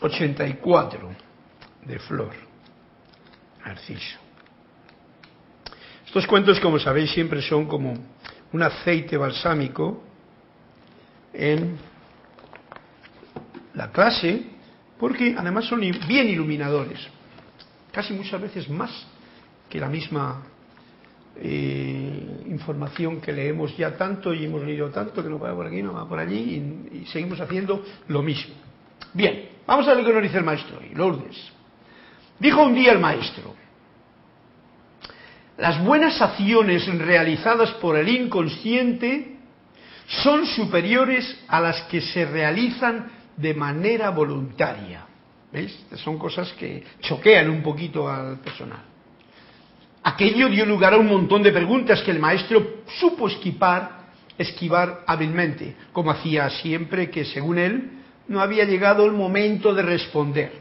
84 0.00 1.10
de 1.84 1.98
Flor, 1.98 2.34
Narciso. 3.64 4.18
Estos 6.06 6.26
cuentos, 6.26 6.60
como 6.60 6.78
sabéis, 6.78 7.10
siempre 7.10 7.42
son 7.42 7.66
como 7.66 7.94
un 8.52 8.62
aceite 8.62 9.16
balsámico 9.16 10.02
en 11.32 11.76
la 13.74 13.90
clase, 13.90 14.42
porque 14.98 15.34
además 15.36 15.66
son 15.66 15.80
bien 15.80 16.28
iluminadores, 16.28 17.00
casi 17.92 18.14
muchas 18.14 18.40
veces 18.40 18.68
más 18.70 19.06
que 19.68 19.78
la 19.78 19.88
misma 19.88 20.42
eh, 21.40 22.44
información 22.46 23.20
que 23.20 23.32
leemos 23.32 23.76
ya 23.76 23.96
tanto 23.96 24.34
y 24.34 24.44
hemos 24.44 24.62
leído 24.62 24.90
tanto 24.90 25.22
que 25.22 25.28
no 25.28 25.38
va 25.38 25.54
por 25.54 25.66
aquí, 25.66 25.82
no 25.82 25.94
va 25.94 26.08
por 26.08 26.18
allí 26.18 26.88
y, 26.92 26.98
y 26.98 27.06
seguimos 27.06 27.40
haciendo 27.40 27.84
lo 28.08 28.22
mismo. 28.22 28.54
Bien, 29.14 29.48
vamos 29.66 29.86
a 29.88 29.94
ver 29.94 30.04
lo 30.04 30.12
nos 30.12 30.22
dice 30.22 30.38
el 30.38 30.44
maestro 30.44 30.78
hoy, 30.78 30.90
Lourdes. 30.94 31.52
Dijo 32.38 32.62
un 32.62 32.74
día 32.74 32.92
el 32.92 32.98
maestro, 32.98 33.54
las 35.56 35.82
buenas 35.84 36.20
acciones 36.22 36.86
realizadas 36.98 37.72
por 37.72 37.96
el 37.96 38.08
inconsciente 38.08 39.36
son 40.06 40.46
superiores 40.46 41.44
a 41.48 41.60
las 41.60 41.82
que 41.82 42.00
se 42.00 42.24
realizan 42.24 43.10
de 43.36 43.54
manera 43.54 44.10
voluntaria. 44.10 45.04
¿Veis? 45.52 45.76
Son 45.96 46.18
cosas 46.18 46.52
que 46.52 46.84
choquean 47.00 47.50
un 47.50 47.62
poquito 47.62 48.08
al 48.08 48.38
personal. 48.38 48.82
Aquello 50.08 50.48
dio 50.48 50.64
lugar 50.64 50.94
a 50.94 50.96
un 50.96 51.06
montón 51.06 51.42
de 51.42 51.52
preguntas 51.52 52.00
que 52.00 52.10
el 52.10 52.18
maestro 52.18 52.80
supo 52.98 53.28
esquivar, 53.28 54.08
esquivar 54.38 55.02
hábilmente, 55.06 55.76
como 55.92 56.10
hacía 56.10 56.48
siempre 56.48 57.10
que, 57.10 57.26
según 57.26 57.58
él, 57.58 57.90
no 58.26 58.40
había 58.40 58.64
llegado 58.64 59.04
el 59.04 59.12
momento 59.12 59.74
de 59.74 59.82
responder. 59.82 60.52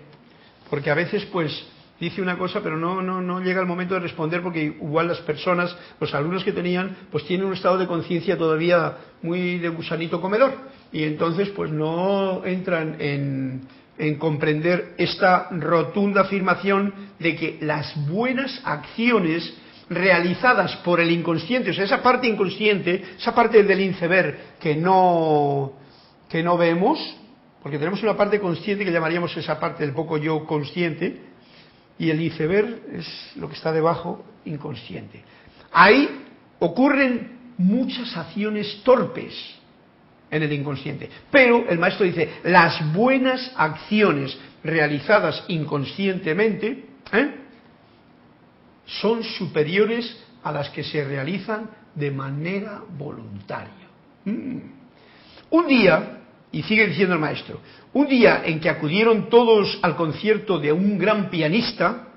Porque 0.70 0.92
a 0.92 0.96
veces, 0.96 1.24
pues, 1.32 1.66
dice 1.98 2.22
una 2.22 2.38
cosa, 2.38 2.60
pero 2.62 2.76
no, 2.76 3.02
no, 3.02 3.22
no 3.22 3.40
llega 3.40 3.62
el 3.62 3.68
momento 3.68 3.94
de 3.94 4.02
responder 4.02 4.42
porque 4.42 4.66
igual 4.66 5.08
las 5.08 5.22
personas, 5.22 5.74
los 5.98 6.14
alumnos 6.14 6.44
que 6.44 6.52
tenían, 6.52 6.98
pues 7.10 7.24
tienen 7.24 7.48
un 7.48 7.54
estado 7.54 7.78
de 7.78 7.88
conciencia 7.88 8.38
todavía 8.38 8.98
muy 9.22 9.60
de 9.60 9.70
gusanito 9.70 10.20
comedor. 10.20 10.56
Y 10.92 11.04
entonces, 11.04 11.48
pues 11.52 11.72
no 11.72 12.44
entran 12.44 12.98
en, 13.00 13.62
en 13.98 14.16
comprender 14.16 14.94
esta 14.98 15.48
rotunda 15.52 16.22
afirmación 16.22 16.94
de 17.20 17.36
que 17.36 17.58
las 17.62 18.08
buenas 18.08 18.62
acciones 18.64 19.54
realizadas 19.90 20.76
por 20.78 21.00
el 21.00 21.12
inconsciente, 21.12 21.72
o 21.72 21.74
sea, 21.74 21.86
esa 21.86 22.04
parte 22.04 22.28
inconsciente, 22.28 23.04
esa 23.18 23.34
parte 23.34 23.64
del 23.64 23.80
iceberg 23.82 24.58
que 24.60 24.76
no, 24.76 25.74
que 26.30 26.44
no 26.44 26.58
vemos, 26.58 27.00
porque 27.64 27.78
tenemos 27.78 28.04
una 28.04 28.16
parte 28.16 28.40
consciente 28.40 28.86
que 28.86 28.92
llamaríamos 28.92 29.36
esa 29.38 29.60
parte 29.60 29.86
del 29.86 29.94
poco 29.94 30.18
yo 30.18 30.46
consciente, 30.46 31.22
y 32.00 32.10
el 32.10 32.22
iceberg 32.22 32.82
es 32.94 33.32
lo 33.38 33.48
que 33.50 33.56
está 33.56 33.72
debajo, 33.72 34.24
inconsciente. 34.46 35.24
Ahí 35.72 36.26
ocurren 36.60 37.54
muchas 37.58 38.16
acciones 38.16 38.82
torpes 38.84 39.57
en 40.30 40.44
el 40.44 40.52
inconsciente, 40.52 41.10
pero 41.32 41.70
el 41.70 41.80
maestro 41.80 42.06
dice, 42.06 42.40
las 42.44 42.94
buenas 42.94 43.52
acciones 43.56 44.38
realizadas 44.64 45.44
inconscientemente 45.48 46.86
¿eh? 47.14 47.36
son 48.86 49.24
superiores 49.24 50.18
a 50.44 50.52
las 50.52 50.70
que 50.70 50.84
se 50.84 51.04
realizan 51.04 51.70
de 51.96 52.12
manera 52.12 52.82
voluntaria. 52.98 53.88
Mm. 54.26 54.58
Un 55.50 55.68
día, 55.68 56.20
y 56.52 56.64
sigue 56.64 56.88
diciendo 56.88 57.16
el 57.16 57.22
maestro, 57.22 57.62
un 57.94 58.08
día 58.08 58.44
en 58.46 58.60
que 58.60 58.70
acudieron 58.70 59.30
todos 59.30 59.80
al 59.82 59.96
concierto 59.96 60.60
de 60.60 60.72
un 60.72 60.98
gran 60.98 61.30
pianista, 61.30 62.08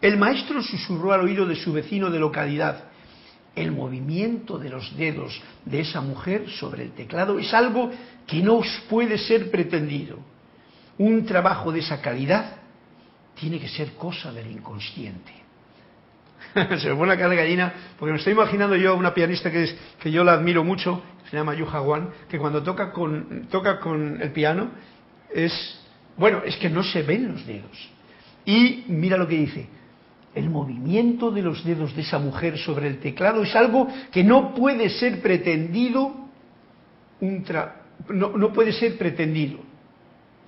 el 0.00 0.16
maestro 0.16 0.62
susurró 0.62 1.12
al 1.12 1.20
oído 1.20 1.46
de 1.46 1.56
su 1.56 1.72
vecino 1.72 2.10
de 2.10 2.18
localidad, 2.18 2.84
el 3.54 3.72
movimiento 3.72 4.58
de 4.58 4.70
los 4.70 4.96
dedos 4.96 5.40
de 5.64 5.80
esa 5.80 6.00
mujer 6.00 6.48
sobre 6.48 6.84
el 6.84 6.92
teclado 6.92 7.38
es 7.38 7.52
algo 7.52 7.90
que 8.26 8.42
no 8.42 8.56
os 8.56 8.82
puede 8.88 9.18
ser 9.18 9.50
pretendido. 9.50 10.18
Un 10.98 11.24
trabajo 11.26 11.72
de 11.72 11.80
esa 11.80 12.00
calidad 12.00 12.56
tiene 13.34 13.58
que 13.58 13.68
ser 13.68 13.92
cosa 13.94 14.32
del 14.32 14.50
inconsciente. 14.50 15.32
se 16.78 16.88
me 16.88 16.96
pone 16.96 17.08
la 17.08 17.16
cara 17.16 17.30
de 17.30 17.36
gallina 17.36 17.72
porque 17.98 18.12
me 18.12 18.18
estoy 18.18 18.32
imaginando 18.32 18.76
yo 18.76 18.92
a 18.92 18.94
una 18.94 19.14
pianista 19.14 19.50
que, 19.50 19.64
es, 19.64 19.76
que 20.00 20.10
yo 20.10 20.24
la 20.24 20.32
admiro 20.32 20.64
mucho, 20.64 21.02
se 21.30 21.36
llama 21.36 21.54
Yuja 21.54 21.80
Wan, 21.80 22.10
que 22.28 22.38
cuando 22.38 22.62
toca 22.62 22.92
con, 22.92 23.46
toca 23.50 23.80
con 23.80 24.20
el 24.20 24.32
piano 24.32 24.70
es, 25.34 25.80
bueno, 26.16 26.42
es 26.44 26.56
que 26.56 26.68
no 26.68 26.82
se 26.82 27.02
ven 27.02 27.32
los 27.32 27.46
dedos. 27.46 27.90
Y 28.44 28.84
mira 28.88 29.16
lo 29.16 29.26
que 29.26 29.36
dice, 29.36 29.68
el 30.34 30.48
movimiento 30.48 31.30
de 31.30 31.42
los 31.42 31.64
dedos 31.64 31.94
de 31.94 32.02
esa 32.02 32.18
mujer 32.18 32.58
sobre 32.58 32.88
el 32.88 32.98
teclado 32.98 33.42
es 33.42 33.54
algo 33.54 33.88
que 34.10 34.24
no 34.24 34.54
puede 34.54 34.88
ser 34.88 35.20
pretendido, 35.20 36.14
un 37.20 37.44
no, 38.08 38.36
no 38.36 38.52
puede 38.52 38.72
ser 38.72 38.96
pretendido. 38.96 39.58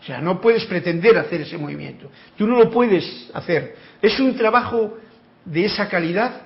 O 0.01 0.07
sea, 0.07 0.21
no 0.21 0.41
puedes 0.41 0.65
pretender 0.67 1.17
hacer 1.17 1.43
ese 1.43 1.57
movimiento. 1.57 2.11
Tú 2.37 2.47
no 2.47 2.59
lo 2.59 2.71
puedes 2.71 3.31
hacer. 3.33 3.77
Es 4.03 4.19
un 4.21 4.37
trabajo 4.37 4.99
de 5.45 5.65
esa 5.65 5.89
calidad, 5.89 6.43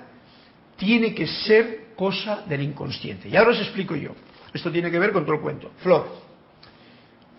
tiene 0.77 1.13
que 1.13 1.27
ser 1.27 1.89
cosa 1.95 2.43
del 2.47 2.61
inconsciente. 2.61 3.27
Y 3.27 3.35
ahora 3.35 3.51
os 3.51 3.59
explico 3.59 3.95
yo. 3.95 4.11
Esto 4.53 4.71
tiene 4.71 4.89
que 4.89 4.99
ver 4.99 5.11
con 5.11 5.25
todo 5.25 5.35
el 5.35 5.41
cuento. 5.41 5.71
Flor, 5.79 6.07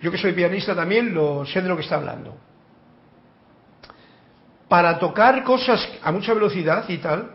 yo 0.00 0.10
que 0.10 0.18
soy 0.18 0.32
pianista 0.32 0.74
también 0.74 1.14
lo 1.14 1.44
sé 1.46 1.62
de 1.62 1.68
lo 1.68 1.76
que 1.76 1.82
está 1.82 1.96
hablando. 1.96 2.36
Para 4.70 5.00
tocar 5.00 5.42
cosas 5.42 5.80
a 6.00 6.12
mucha 6.12 6.32
velocidad 6.32 6.88
y 6.88 6.98
tal, 6.98 7.28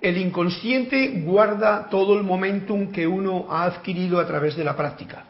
el 0.00 0.16
inconsciente 0.16 1.20
guarda 1.22 1.90
todo 1.90 2.16
el 2.16 2.24
momentum 2.24 2.90
que 2.90 3.06
uno 3.06 3.48
ha 3.50 3.64
adquirido 3.64 4.18
a 4.18 4.26
través 4.26 4.56
de 4.56 4.64
la 4.64 4.74
práctica. 4.74 5.26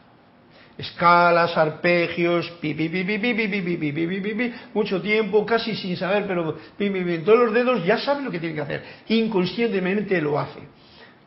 Escalas, 0.79 1.57
arpegios, 1.57 2.49
pi, 2.61 2.73
pi, 2.73 2.89
pi, 2.89 3.03
pi, 3.03 3.19
pi, 3.19 3.35
pi, 3.35 3.49
pi, 3.49 3.77
pi, 3.77 3.93
pi, 3.93 4.21
pi, 4.21 4.35
pi, 4.35 4.53
mucho 4.75 5.03
tiempo, 5.03 5.45
casi 5.45 5.75
sin 5.75 5.97
saber, 5.97 6.25
pero 6.25 6.57
pi, 6.79 6.89
pi, 6.89 7.03
pi, 7.03 7.19
todos 7.25 7.47
los 7.47 7.53
dedos 7.53 7.85
ya 7.85 7.99
saben 7.99 8.25
lo 8.25 8.31
que 8.31 8.39
tienen 8.39 8.55
que 8.55 8.63
hacer. 8.63 8.85
Inconscientemente 9.09 10.21
lo 10.21 10.39
hace. 10.39 10.61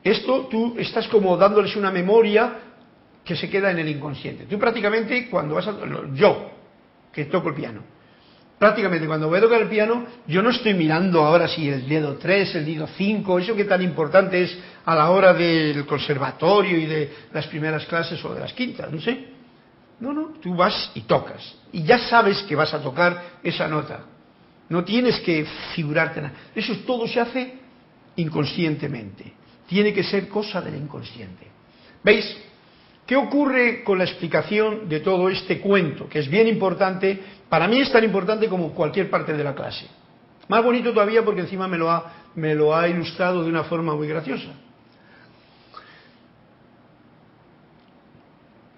Esto 0.06 0.48
tú 0.50 0.78
estás 0.80 1.06
como 1.10 1.36
dándoles 1.36 1.76
una 1.76 1.92
memoria 1.92 2.60
que 3.26 3.36
se 3.36 3.50
queda 3.50 3.72
en 3.72 3.80
el 3.80 3.90
inconsciente. 3.90 4.46
Tú 4.46 4.58
prácticamente 4.58 5.30
cuando 5.30 5.56
vas 5.56 5.68
a... 5.68 5.76
Yo, 6.14 6.50
que 7.12 7.26
toco 7.26 7.50
el 7.50 7.56
piano, 7.56 7.97
prácticamente 8.58 9.08
cuando 9.08 9.28
voy 9.28 9.38
a 9.38 9.42
tocar 9.42 9.62
el 9.62 9.70
piano, 9.70 10.06
yo 10.28 10.42
no 10.42 10.50
estoy 10.50 10.74
mirando 10.74 11.24
ahora 11.24 11.48
si 11.48 11.70
el 11.70 11.88
dedo 11.88 12.18
3, 12.18 12.56
el 12.56 12.66
dedo 12.66 12.88
5, 12.88 13.40
eso 13.40 13.56
que 13.56 13.66
tan 13.66 13.82
importante 13.82 14.42
es 14.42 14.58
a 14.86 14.96
la 14.96 15.10
hora 15.10 15.34
del 15.34 15.86
conservatorio 15.86 16.78
y 16.78 16.86
de 16.86 17.14
las 17.34 17.48
primeras 17.48 17.86
clases 17.86 18.24
o 18.26 18.34
de 18.34 18.40
las 18.40 18.54
quintas, 18.54 18.92
no 18.92 19.00
sé. 19.00 19.38
No, 20.00 20.14
no, 20.14 20.34
tú 20.42 20.56
vas 20.56 20.92
y 20.96 21.02
tocas. 21.02 21.56
Y 21.72 21.84
ya 21.84 21.98
sabes 21.98 22.44
que 22.44 22.56
vas 22.56 22.74
a 22.74 22.82
tocar 22.82 23.40
esa 23.42 23.68
nota. 23.68 24.02
No 24.70 24.84
tienes 24.84 25.20
que 25.22 25.46
figurarte 25.74 26.22
nada. 26.22 26.34
Eso 26.54 26.76
todo 26.86 27.08
se 27.08 27.20
hace 27.20 27.54
inconscientemente. 28.18 29.34
Tiene 29.68 29.94
que 29.94 30.04
ser 30.04 30.28
cosa 30.28 30.62
del 30.62 30.76
inconsciente. 30.76 31.48
¿Veis? 32.04 32.38
¿Qué 33.08 33.16
ocurre 33.16 33.84
con 33.84 33.98
la 33.98 34.04
explicación 34.04 34.90
de 34.90 35.00
todo 35.00 35.30
este 35.30 35.60
cuento? 35.60 36.10
Que 36.10 36.20
es 36.20 36.30
bien 36.30 36.48
importante, 36.48 37.22
para 37.50 37.68
mí 37.68 37.80
es 37.80 37.92
tan 37.92 38.04
importante 38.04 38.50
como 38.50 38.74
cualquier 38.74 39.10
parte 39.10 39.34
de 39.34 39.44
la 39.44 39.56
clase. 39.56 39.88
Más 40.48 40.64
bonito 40.64 40.94
todavía 40.94 41.24
porque 41.24 41.42
encima 41.42 41.68
me 41.68 41.78
lo 41.78 41.90
ha, 41.90 42.12
me 42.36 42.56
lo 42.56 42.76
ha 42.76 42.88
ilustrado 42.88 43.44
de 43.44 43.50
una 43.50 43.64
forma 43.64 43.96
muy 43.96 44.08
graciosa. 44.08 44.50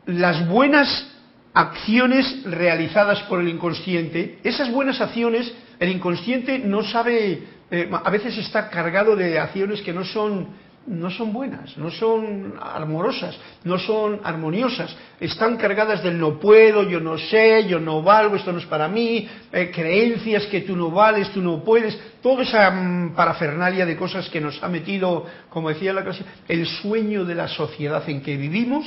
Las 0.06 0.48
buenas 0.48 1.08
acciones 1.54 2.44
realizadas 2.46 3.22
por 3.24 3.40
el 3.40 3.50
inconsciente, 3.50 4.40
esas 4.44 4.72
buenas 4.72 5.02
acciones, 5.02 5.54
el 5.80 5.90
inconsciente 5.90 6.60
no 6.60 6.84
sabe, 6.84 7.44
eh, 7.70 7.90
a 7.92 8.10
veces 8.10 8.38
está 8.38 8.70
cargado 8.70 9.16
de 9.16 9.40
acciones 9.40 9.82
que 9.82 9.94
no 9.94 10.04
son 10.04 10.48
no 10.90 11.12
son 11.12 11.32
buenas, 11.32 11.78
no 11.78 11.92
son 11.92 12.56
amorosas, 12.60 13.38
no 13.64 13.78
son 13.78 14.20
armoniosas, 14.24 14.96
están 15.20 15.56
cargadas 15.56 16.02
del 16.02 16.18
no 16.18 16.40
puedo, 16.40 16.82
yo 16.90 17.00
no 17.00 17.16
sé, 17.16 17.68
yo 17.68 17.80
no 17.80 18.02
valgo, 18.02 18.36
esto 18.36 18.52
no 18.52 18.58
es 18.58 18.66
para 18.66 18.88
mí, 18.88 19.28
eh, 19.54 19.70
creencias 19.72 20.48
que 20.48 20.62
tú 20.62 20.76
no 20.76 20.90
vales, 20.90 21.30
tú 21.30 21.42
no 21.42 21.64
puedes, 21.64 21.98
toda 22.24 22.42
esa 22.42 22.72
mm, 22.72 23.14
parafernalia 23.16 23.86
de 23.86 23.96
cosas 23.96 24.30
que 24.30 24.42
nos 24.42 24.62
ha 24.64 24.68
metido, 24.68 25.26
como 25.50 25.70
decía 25.70 25.94
la 25.94 26.04
clase, 26.04 26.26
el 26.48 26.66
sueño 26.66 27.24
de 27.24 27.36
la 27.36 27.48
sociedad 27.48 28.04
en 28.10 28.22
que 28.24 28.36
vivimos, 28.36 28.86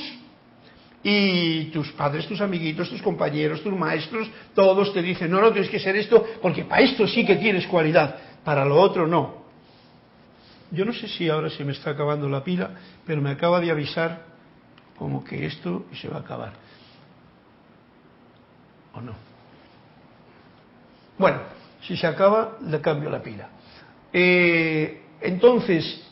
y 1.05 1.65
tus 1.65 1.91
padres, 1.93 2.27
tus 2.27 2.41
amiguitos, 2.41 2.89
tus 2.89 3.01
compañeros, 3.01 3.61
tus 3.61 3.73
maestros, 3.73 4.29
todos 4.53 4.93
te 4.93 5.01
dicen, 5.01 5.31
no, 5.31 5.39
no, 5.39 5.51
tienes 5.51 5.69
que 5.69 5.79
ser 5.79 5.95
esto, 5.95 6.25
porque 6.41 6.65
para 6.65 6.81
esto 6.81 7.07
sí 7.07 7.25
que 7.25 7.37
tienes 7.37 7.65
cualidad, 7.67 8.15
para 8.43 8.65
lo 8.65 8.75
otro 8.75 9.07
no. 9.07 9.42
Yo 10.73 10.85
no 10.85 10.93
sé 10.93 11.07
si 11.07 11.29
ahora 11.29 11.51
se 11.51 11.63
me 11.63 11.71
está 11.71 11.91
acabando 11.91 12.27
la 12.27 12.43
pila, 12.43 12.71
pero 13.05 13.21
me 13.21 13.29
acaba 13.29 13.61
de 13.61 13.69
avisar 13.69 14.25
como 14.97 15.23
que 15.23 15.45
esto 15.45 15.85
se 15.93 16.07
va 16.07 16.17
a 16.17 16.19
acabar. 16.21 16.53
¿O 18.95 19.01
no? 19.01 19.13
Bueno, 21.19 21.41
si 21.81 21.95
se 21.95 22.07
acaba, 22.07 22.57
le 22.61 22.81
cambio 22.81 23.11
la 23.11 23.21
pila. 23.21 23.49
Eh, 24.11 25.01
entonces, 25.21 26.03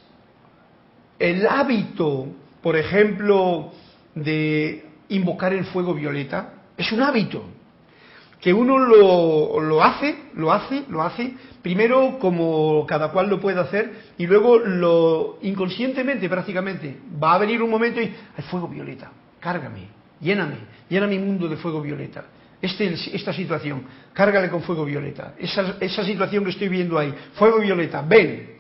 el 1.18 1.48
hábito, 1.48 2.28
por 2.62 2.76
ejemplo, 2.76 3.72
de 4.14 4.86
invocar 5.10 5.54
el 5.54 5.66
fuego 5.66 5.96
violeta 5.96 6.54
es 6.78 6.92
un 6.92 7.02
hábito 7.02 7.46
que 8.42 8.52
uno 8.54 8.80
lo, 8.80 9.60
lo, 9.62 9.84
hace, 9.84 10.16
lo 10.34 10.52
hace, 10.52 10.84
lo 10.90 11.04
hace, 11.04 11.36
primero 11.62 12.18
como 12.20 12.86
cada 12.88 13.12
cual 13.12 13.30
lo 13.30 13.40
puede 13.40 13.60
hacer 13.60 14.14
y 14.18 14.26
luego 14.26 14.58
lo 14.58 15.38
inconscientemente 15.44 16.28
prácticamente 16.28 16.98
va 17.24 17.36
a 17.36 17.38
venir 17.38 17.62
un 17.62 17.70
momento 17.70 18.02
y 18.02 18.12
el 18.36 18.44
fuego 18.46 18.68
violeta, 18.68 19.12
cárgame, 19.40 19.88
lléname, 20.20 20.56
llena 20.90 21.06
mi 21.06 21.20
mundo 21.20 21.48
de 21.48 21.58
fuego 21.58 21.82
violeta. 21.82 22.26
Este, 22.60 22.94
esta 23.14 23.34
situación, 23.34 23.84
cárgale 24.14 24.50
con 24.50 24.62
fuego 24.62 24.86
violeta. 24.86 25.34
Esa, 25.40 25.78
esa 25.80 26.04
situación 26.04 26.44
que 26.44 26.52
estoy 26.52 26.70
viendo 26.70 26.98
ahí, 26.98 27.14
fuego 27.34 27.60
violeta, 27.60 28.04
ven. 28.04 28.58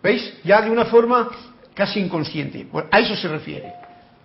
¿Veis? 0.00 0.34
Ya 0.44 0.62
de 0.62 0.70
una 0.70 0.84
forma 0.84 1.28
casi 1.74 1.98
inconsciente. 1.98 2.68
a 2.90 2.98
eso 3.00 3.16
se 3.16 3.28
refiere. 3.28 3.72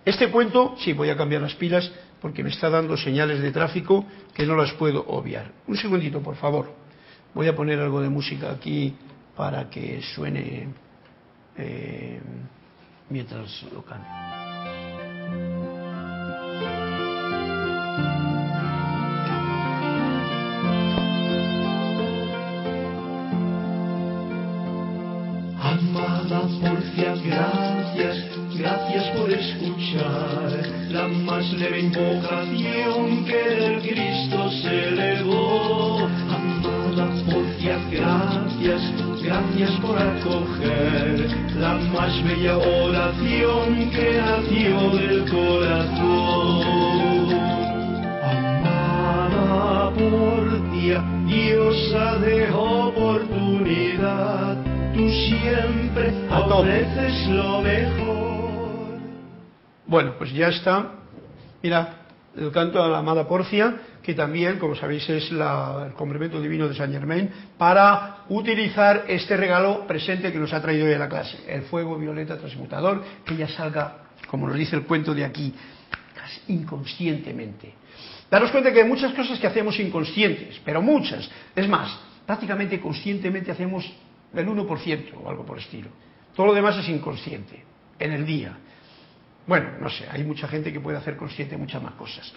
Este 0.04 0.28
cuento, 0.28 0.76
sí, 0.78 0.92
voy 0.92 1.10
a 1.10 1.16
cambiar 1.16 1.42
las 1.42 1.54
pilas 1.54 1.90
porque 2.24 2.42
me 2.42 2.48
está 2.48 2.70
dando 2.70 2.96
señales 2.96 3.42
de 3.42 3.52
tráfico 3.52 4.06
que 4.32 4.46
no 4.46 4.56
las 4.56 4.72
puedo 4.72 5.04
obviar. 5.08 5.52
Un 5.66 5.76
segundito, 5.76 6.22
por 6.22 6.36
favor. 6.36 6.72
Voy 7.34 7.48
a 7.48 7.54
poner 7.54 7.78
algo 7.78 8.00
de 8.00 8.08
música 8.08 8.50
aquí 8.50 8.96
para 9.36 9.68
que 9.68 10.00
suene 10.00 10.68
eh, 11.58 12.18
mientras 13.10 13.62
lo 13.64 13.82
canto. 13.82 14.08
Amada 25.60 26.40
Porcia, 26.58 27.16
gracias 27.16 28.34
Gracias 28.56 29.16
por 29.16 29.30
escuchar 29.32 30.73
la 30.94 31.08
más 31.08 31.52
leve 31.54 31.80
invocación 31.80 33.24
que 33.24 33.36
del 33.36 33.80
Cristo 33.82 34.48
se 34.62 34.88
elevó. 34.90 36.08
Amada 36.30 37.08
Porcia, 37.26 37.76
gracias, 37.90 38.80
gracias 39.20 39.72
por 39.80 39.98
acoger 39.98 41.26
la 41.58 41.74
más 41.92 42.22
bella 42.22 42.58
oración 42.58 43.90
que 43.90 44.20
nació 44.20 44.90
del 44.90 45.28
corazón. 45.28 46.62
Amada 48.62 49.90
Porcia, 49.90 51.02
Diosa 51.26 52.18
de 52.18 52.52
oportunidad, 52.52 53.82
tú 54.94 55.10
siempre 55.10 56.14
ofreces 56.30 57.26
lo 57.30 57.62
mejor. 57.62 58.13
Bueno, 59.86 60.14
pues 60.16 60.32
ya 60.32 60.48
está. 60.48 60.92
Mira, 61.62 62.04
el 62.36 62.50
canto 62.50 62.82
a 62.82 62.88
la 62.88 62.98
amada 62.98 63.28
Porcia, 63.28 63.76
que 64.02 64.14
también, 64.14 64.58
como 64.58 64.74
sabéis, 64.74 65.08
es 65.08 65.30
el 65.30 65.92
complemento 65.94 66.40
divino 66.40 66.68
de 66.68 66.74
San 66.74 66.90
Germain, 66.90 67.30
para 67.56 68.24
utilizar 68.28 69.04
este 69.08 69.36
regalo 69.36 69.86
presente 69.86 70.32
que 70.32 70.38
nos 70.38 70.52
ha 70.52 70.60
traído 70.60 70.86
hoy 70.86 70.94
a 70.94 70.98
la 70.98 71.08
clase, 71.08 71.38
el 71.48 71.62
fuego 71.62 71.98
violeta 71.98 72.36
transmutador, 72.38 73.02
que 73.24 73.36
ya 73.36 73.48
salga, 73.48 74.08
como 74.28 74.48
nos 74.48 74.56
dice 74.56 74.76
el 74.76 74.84
cuento 74.84 75.14
de 75.14 75.24
aquí, 75.24 75.54
casi 76.14 76.40
inconscientemente. 76.52 77.74
Daros 78.30 78.50
cuenta 78.50 78.72
que 78.72 78.80
hay 78.82 78.88
muchas 78.88 79.12
cosas 79.12 79.38
que 79.38 79.46
hacemos 79.46 79.78
inconscientes, 79.78 80.60
pero 80.64 80.82
muchas. 80.82 81.30
Es 81.54 81.68
más, 81.68 81.96
prácticamente 82.26 82.80
conscientemente 82.80 83.52
hacemos 83.52 83.90
el 84.34 84.46
1% 84.46 85.12
o 85.22 85.30
algo 85.30 85.44
por 85.46 85.58
estilo. 85.58 85.88
Todo 86.34 86.46
lo 86.46 86.54
demás 86.54 86.76
es 86.78 86.88
inconsciente, 86.88 87.62
en 87.98 88.12
el 88.12 88.26
día. 88.26 88.56
Bueno, 89.46 89.70
no 89.80 89.90
sé, 89.90 90.06
hay 90.10 90.24
mucha 90.24 90.48
gente 90.48 90.72
que 90.72 90.80
puede 90.80 90.96
hacer 90.96 91.16
consciente 91.16 91.56
muchas 91.56 91.82
más 91.82 91.94
cosas. 91.94 92.32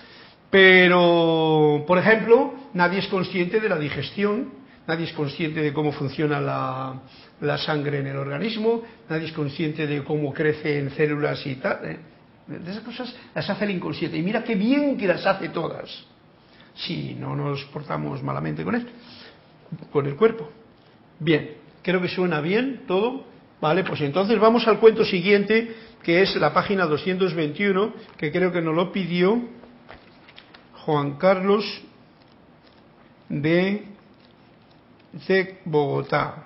Pero, 0.50 1.84
por 1.86 1.98
ejemplo, 1.98 2.54
nadie 2.74 3.00
es 3.00 3.08
consciente 3.08 3.60
de 3.60 3.70
la 3.70 3.78
digestión, 3.78 4.54
nadie 4.88 5.06
es 5.06 5.14
consciente 5.14 5.62
de 5.62 5.74
cómo 5.74 5.92
funciona 5.92 6.40
la, 6.40 7.58
sangre 7.58 8.00
en 8.00 8.08
el 8.08 8.18
organismo, 8.18 8.82
nadie 9.10 9.28
es 9.28 9.34
consciente 9.34 9.88
de 9.88 10.04
cómo 10.04 10.34
crece 10.34 10.80
en 10.80 10.92
células 10.92 11.46
y 11.46 11.56
tal. 11.56 11.86
¿eh? 11.86 12.00
De 12.48 12.72
esas 12.72 12.84
cosas 12.84 13.14
las 13.36 13.50
hace 13.50 13.66
el 13.66 13.72
inconsciente. 13.72 14.18
Y 14.18 14.22
mira 14.22 14.44
qué 14.44 14.56
bien 14.56 14.98
que 14.98 15.08
las 15.08 15.26
hace 15.26 15.50
todas, 15.50 16.06
si 16.76 17.16
no 17.16 17.36
nos 17.36 17.64
portamos 17.66 18.24
malamente 18.24 18.64
con 18.64 18.76
él, 18.76 18.88
con 19.92 20.06
el 20.06 20.16
cuerpo. 20.16 20.50
Bien, 21.20 21.56
creo 21.82 22.02
que 22.02 22.08
suena 22.08 22.40
bien 22.40 22.84
todo. 22.88 23.26
Vale, 23.60 23.84
pues 23.84 24.02
entonces 24.02 24.40
vamos 24.40 24.68
al 24.68 24.80
cuento 24.80 25.04
siguiente 25.04 25.76
que 26.04 26.22
es 26.22 26.36
la 26.36 26.54
página 26.54 26.86
221, 26.86 27.92
que 28.18 28.32
creo 28.32 28.52
que 28.52 28.62
nos 28.62 28.76
lo 28.76 28.92
pidió 28.92 29.42
Juan 30.86 31.18
Carlos 31.18 31.66
de, 33.30 33.86
Bogotá, 35.66 36.44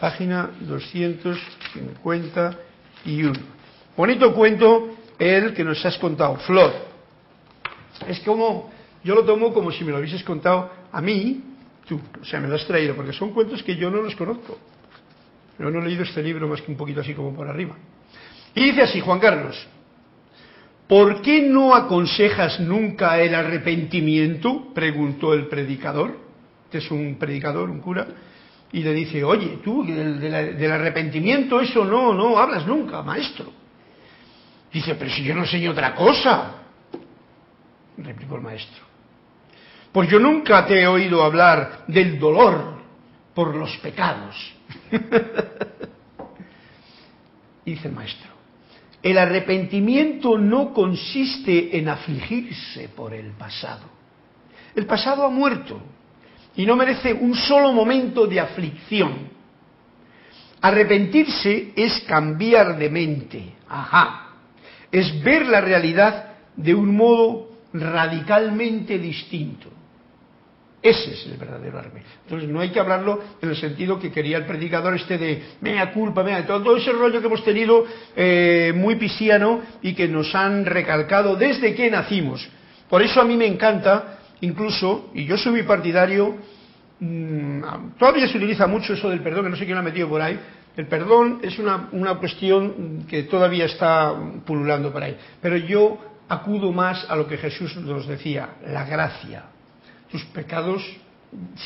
página 0.00 0.48
251. 0.60 3.32
Bonito 3.96 4.34
cuento 4.34 4.96
el 5.18 5.52
que 5.54 5.62
nos 5.62 5.84
has 5.84 5.98
contado, 5.98 6.36
Flor. 6.38 6.72
Es 8.08 8.18
como, 8.20 8.72
yo 9.04 9.14
lo 9.14 9.24
tomo 9.24 9.52
como 9.52 9.70
si 9.70 9.84
me 9.84 9.92
lo 9.92 9.98
hubieses 9.98 10.24
contado 10.24 10.70
a 10.90 11.00
mí, 11.00 11.40
tú, 11.86 12.00
o 12.20 12.24
sea, 12.24 12.40
me 12.40 12.48
lo 12.48 12.56
has 12.56 12.66
traído, 12.66 12.96
porque 12.96 13.12
son 13.12 13.30
cuentos 13.30 13.62
que 13.62 13.76
yo 13.76 13.88
no 13.90 14.02
los 14.02 14.16
conozco. 14.16 14.58
Yo 15.58 15.70
no 15.70 15.80
he 15.80 15.84
leído 15.84 16.02
este 16.02 16.22
libro 16.22 16.48
más 16.48 16.60
que 16.62 16.70
un 16.70 16.76
poquito 16.76 17.00
así 17.00 17.14
como 17.14 17.34
por 17.34 17.48
arriba. 17.48 17.76
Y 18.54 18.64
dice 18.64 18.82
así, 18.82 19.00
Juan 19.00 19.20
Carlos, 19.20 19.66
¿por 20.88 21.22
qué 21.22 21.42
no 21.42 21.74
aconsejas 21.74 22.60
nunca 22.60 23.18
el 23.20 23.34
arrepentimiento? 23.34 24.72
preguntó 24.74 25.32
el 25.34 25.46
predicador. 25.46 26.18
Este 26.64 26.78
es 26.78 26.90
un 26.90 27.16
predicador, 27.18 27.70
un 27.70 27.80
cura. 27.80 28.06
Y 28.72 28.82
le 28.82 28.92
dice, 28.92 29.22
oye, 29.22 29.60
tú, 29.62 29.84
del, 29.84 30.72
arrepentimiento, 30.72 31.60
eso 31.60 31.84
no, 31.84 32.12
no 32.12 32.36
hablas 32.36 32.66
nunca, 32.66 33.02
maestro. 33.02 33.52
Dice, 34.72 34.96
pero 34.96 35.10
si 35.10 35.22
yo 35.22 35.34
no 35.34 35.42
enseño 35.42 35.70
otra 35.70 35.94
cosa, 35.94 36.54
replicó 37.98 38.34
el 38.34 38.42
maestro. 38.42 38.82
Pues 39.92 40.10
yo 40.10 40.18
nunca 40.18 40.66
te 40.66 40.82
he 40.82 40.88
oído 40.88 41.22
hablar 41.22 41.84
del 41.86 42.18
dolor 42.18 42.73
por 43.34 43.54
los 43.54 43.76
pecados. 43.78 44.54
dice 47.64 47.88
el 47.88 47.94
maestro, 47.94 48.30
el 49.02 49.18
arrepentimiento 49.18 50.38
no 50.38 50.72
consiste 50.72 51.76
en 51.76 51.88
afligirse 51.88 52.88
por 52.90 53.12
el 53.12 53.32
pasado. 53.32 53.82
El 54.74 54.86
pasado 54.86 55.24
ha 55.24 55.30
muerto 55.30 55.80
y 56.56 56.64
no 56.66 56.76
merece 56.76 57.12
un 57.12 57.34
solo 57.34 57.72
momento 57.72 58.26
de 58.26 58.40
aflicción. 58.40 59.28
Arrepentirse 60.60 61.72
es 61.76 62.00
cambiar 62.08 62.78
de 62.78 62.88
mente, 62.88 63.54
ajá, 63.68 64.30
es 64.90 65.22
ver 65.22 65.46
la 65.46 65.60
realidad 65.60 66.32
de 66.56 66.74
un 66.74 66.96
modo 66.96 67.50
radicalmente 67.72 68.98
distinto. 68.98 69.73
Ese 70.84 71.12
es 71.14 71.24
el 71.24 71.38
verdadero 71.38 71.78
arme. 71.78 72.02
Entonces 72.24 72.46
no 72.46 72.60
hay 72.60 72.68
que 72.68 72.78
hablarlo 72.78 73.18
en 73.40 73.48
el 73.48 73.56
sentido 73.56 73.98
que 73.98 74.12
quería 74.12 74.36
el 74.36 74.44
predicador 74.44 74.94
este 74.94 75.16
de 75.16 75.42
mea 75.62 75.90
culpa, 75.94 76.22
mea, 76.22 76.46
todo 76.46 76.76
ese 76.76 76.92
rollo 76.92 77.22
que 77.22 77.26
hemos 77.26 77.42
tenido 77.42 77.86
eh, 78.14 78.70
muy 78.76 78.96
pisiano 78.96 79.62
y 79.80 79.94
que 79.94 80.06
nos 80.06 80.34
han 80.34 80.66
recalcado 80.66 81.36
desde 81.36 81.74
que 81.74 81.90
nacimos. 81.90 82.46
Por 82.90 83.00
eso 83.00 83.22
a 83.22 83.24
mí 83.24 83.34
me 83.34 83.46
encanta, 83.46 84.18
incluso, 84.42 85.10
y 85.14 85.24
yo 85.24 85.38
soy 85.38 85.52
muy 85.52 85.62
partidario, 85.62 86.36
mm, 87.00 87.62
todavía 87.98 88.28
se 88.28 88.36
utiliza 88.36 88.66
mucho 88.66 88.92
eso 88.92 89.08
del 89.08 89.22
perdón, 89.22 89.44
que 89.44 89.50
no 89.52 89.56
sé 89.56 89.64
quién 89.64 89.76
lo 89.76 89.80
ha 89.80 89.84
metido 89.84 90.10
por 90.10 90.20
ahí, 90.20 90.38
El 90.76 90.86
perdón 90.86 91.38
es 91.42 91.58
una, 91.58 91.88
una 91.92 92.16
cuestión 92.16 93.06
que 93.08 93.22
todavía 93.22 93.64
está 93.64 94.12
pululando 94.44 94.92
por 94.92 95.02
ahí. 95.02 95.16
Pero 95.40 95.56
yo 95.56 95.98
acudo 96.28 96.72
más 96.72 97.08
a 97.08 97.16
lo 97.16 97.26
que 97.26 97.38
Jesús 97.38 97.74
nos 97.76 98.06
decía, 98.06 98.56
la 98.66 98.84
gracia. 98.84 99.53
Tus 100.14 100.24
pecados, 100.26 100.80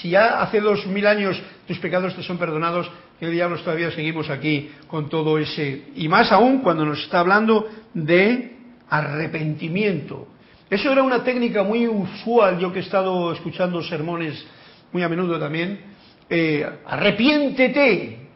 si 0.00 0.08
ya 0.08 0.40
hace 0.40 0.62
dos 0.62 0.86
mil 0.86 1.06
años 1.06 1.38
tus 1.66 1.78
pecados 1.80 2.16
te 2.16 2.22
son 2.22 2.38
perdonados, 2.38 2.90
¿qué 3.20 3.28
diablos 3.28 3.62
todavía 3.62 3.90
seguimos 3.90 4.30
aquí 4.30 4.70
con 4.86 5.10
todo 5.10 5.38
ese? 5.38 5.88
Y 5.96 6.08
más 6.08 6.32
aún 6.32 6.60
cuando 6.60 6.86
nos 6.86 6.98
está 6.98 7.20
hablando 7.20 7.68
de 7.92 8.56
arrepentimiento. 8.88 10.28
Eso 10.70 10.90
era 10.90 11.02
una 11.02 11.22
técnica 11.22 11.62
muy 11.62 11.86
usual, 11.86 12.58
yo 12.58 12.72
que 12.72 12.78
he 12.78 12.82
estado 12.82 13.34
escuchando 13.34 13.82
sermones 13.82 14.42
muy 14.92 15.02
a 15.02 15.10
menudo 15.10 15.38
también. 15.38 15.80
Eh, 16.30 16.66
arrepiéntete. 16.86 18.27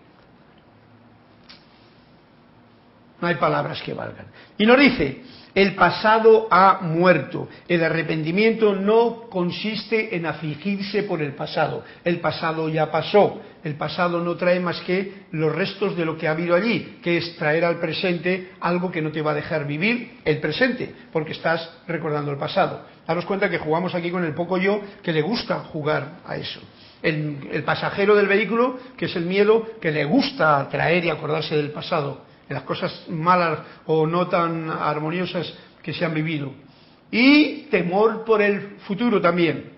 No 3.22 3.28
hay 3.28 3.36
palabras 3.36 3.80
que 3.82 3.94
valgan. 3.94 4.26
Y 4.58 4.66
nos 4.66 4.76
dice, 4.76 5.22
el 5.54 5.76
pasado 5.76 6.48
ha 6.50 6.80
muerto. 6.82 7.48
El 7.68 7.84
arrepentimiento 7.84 8.74
no 8.74 9.28
consiste 9.30 10.16
en 10.16 10.26
afligirse 10.26 11.04
por 11.04 11.22
el 11.22 11.32
pasado. 11.34 11.84
El 12.04 12.18
pasado 12.18 12.68
ya 12.68 12.90
pasó. 12.90 13.40
El 13.62 13.76
pasado 13.76 14.18
no 14.24 14.34
trae 14.34 14.58
más 14.58 14.80
que 14.80 15.26
los 15.30 15.54
restos 15.54 15.96
de 15.96 16.04
lo 16.04 16.18
que 16.18 16.26
ha 16.26 16.32
habido 16.32 16.56
allí, 16.56 16.98
que 17.00 17.16
es 17.16 17.36
traer 17.36 17.64
al 17.64 17.78
presente 17.78 18.50
algo 18.58 18.90
que 18.90 19.00
no 19.00 19.12
te 19.12 19.22
va 19.22 19.30
a 19.30 19.34
dejar 19.34 19.68
vivir 19.68 20.18
el 20.24 20.40
presente, 20.40 20.92
porque 21.12 21.30
estás 21.30 21.70
recordando 21.86 22.32
el 22.32 22.38
pasado. 22.38 22.84
Daros 23.06 23.24
cuenta 23.24 23.48
que 23.48 23.58
jugamos 23.58 23.94
aquí 23.94 24.10
con 24.10 24.24
el 24.24 24.34
poco 24.34 24.58
yo 24.58 24.80
que 25.00 25.12
le 25.12 25.22
gusta 25.22 25.60
jugar 25.60 26.22
a 26.26 26.34
eso. 26.34 26.60
El, 27.00 27.38
el 27.52 27.62
pasajero 27.62 28.16
del 28.16 28.26
vehículo, 28.26 28.80
que 28.96 29.04
es 29.04 29.14
el 29.14 29.26
miedo, 29.26 29.64
que 29.80 29.92
le 29.92 30.06
gusta 30.06 30.68
traer 30.68 31.04
y 31.04 31.10
acordarse 31.10 31.56
del 31.56 31.70
pasado 31.70 32.31
las 32.52 32.62
cosas 32.62 33.04
malas 33.08 33.60
o 33.86 34.06
no 34.06 34.28
tan 34.28 34.70
armoniosas 34.70 35.52
que 35.82 35.92
se 35.92 36.04
han 36.04 36.14
vivido. 36.14 36.52
Y 37.10 37.64
temor 37.70 38.24
por 38.24 38.40
el 38.40 38.76
futuro 38.86 39.20
también. 39.20 39.72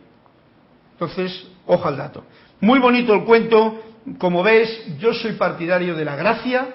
Entonces, 0.93 1.47
ojo 1.67 1.89
al 1.89 1.97
dato. 1.97 2.25
Muy 2.61 2.79
bonito 2.79 3.13
el 3.15 3.25
cuento. 3.25 3.83
Como 4.19 4.43
ves, 4.43 4.99
yo 4.99 5.15
soy 5.15 5.33
partidario 5.33 5.95
de 5.95 6.05
la 6.05 6.15
gracia, 6.15 6.69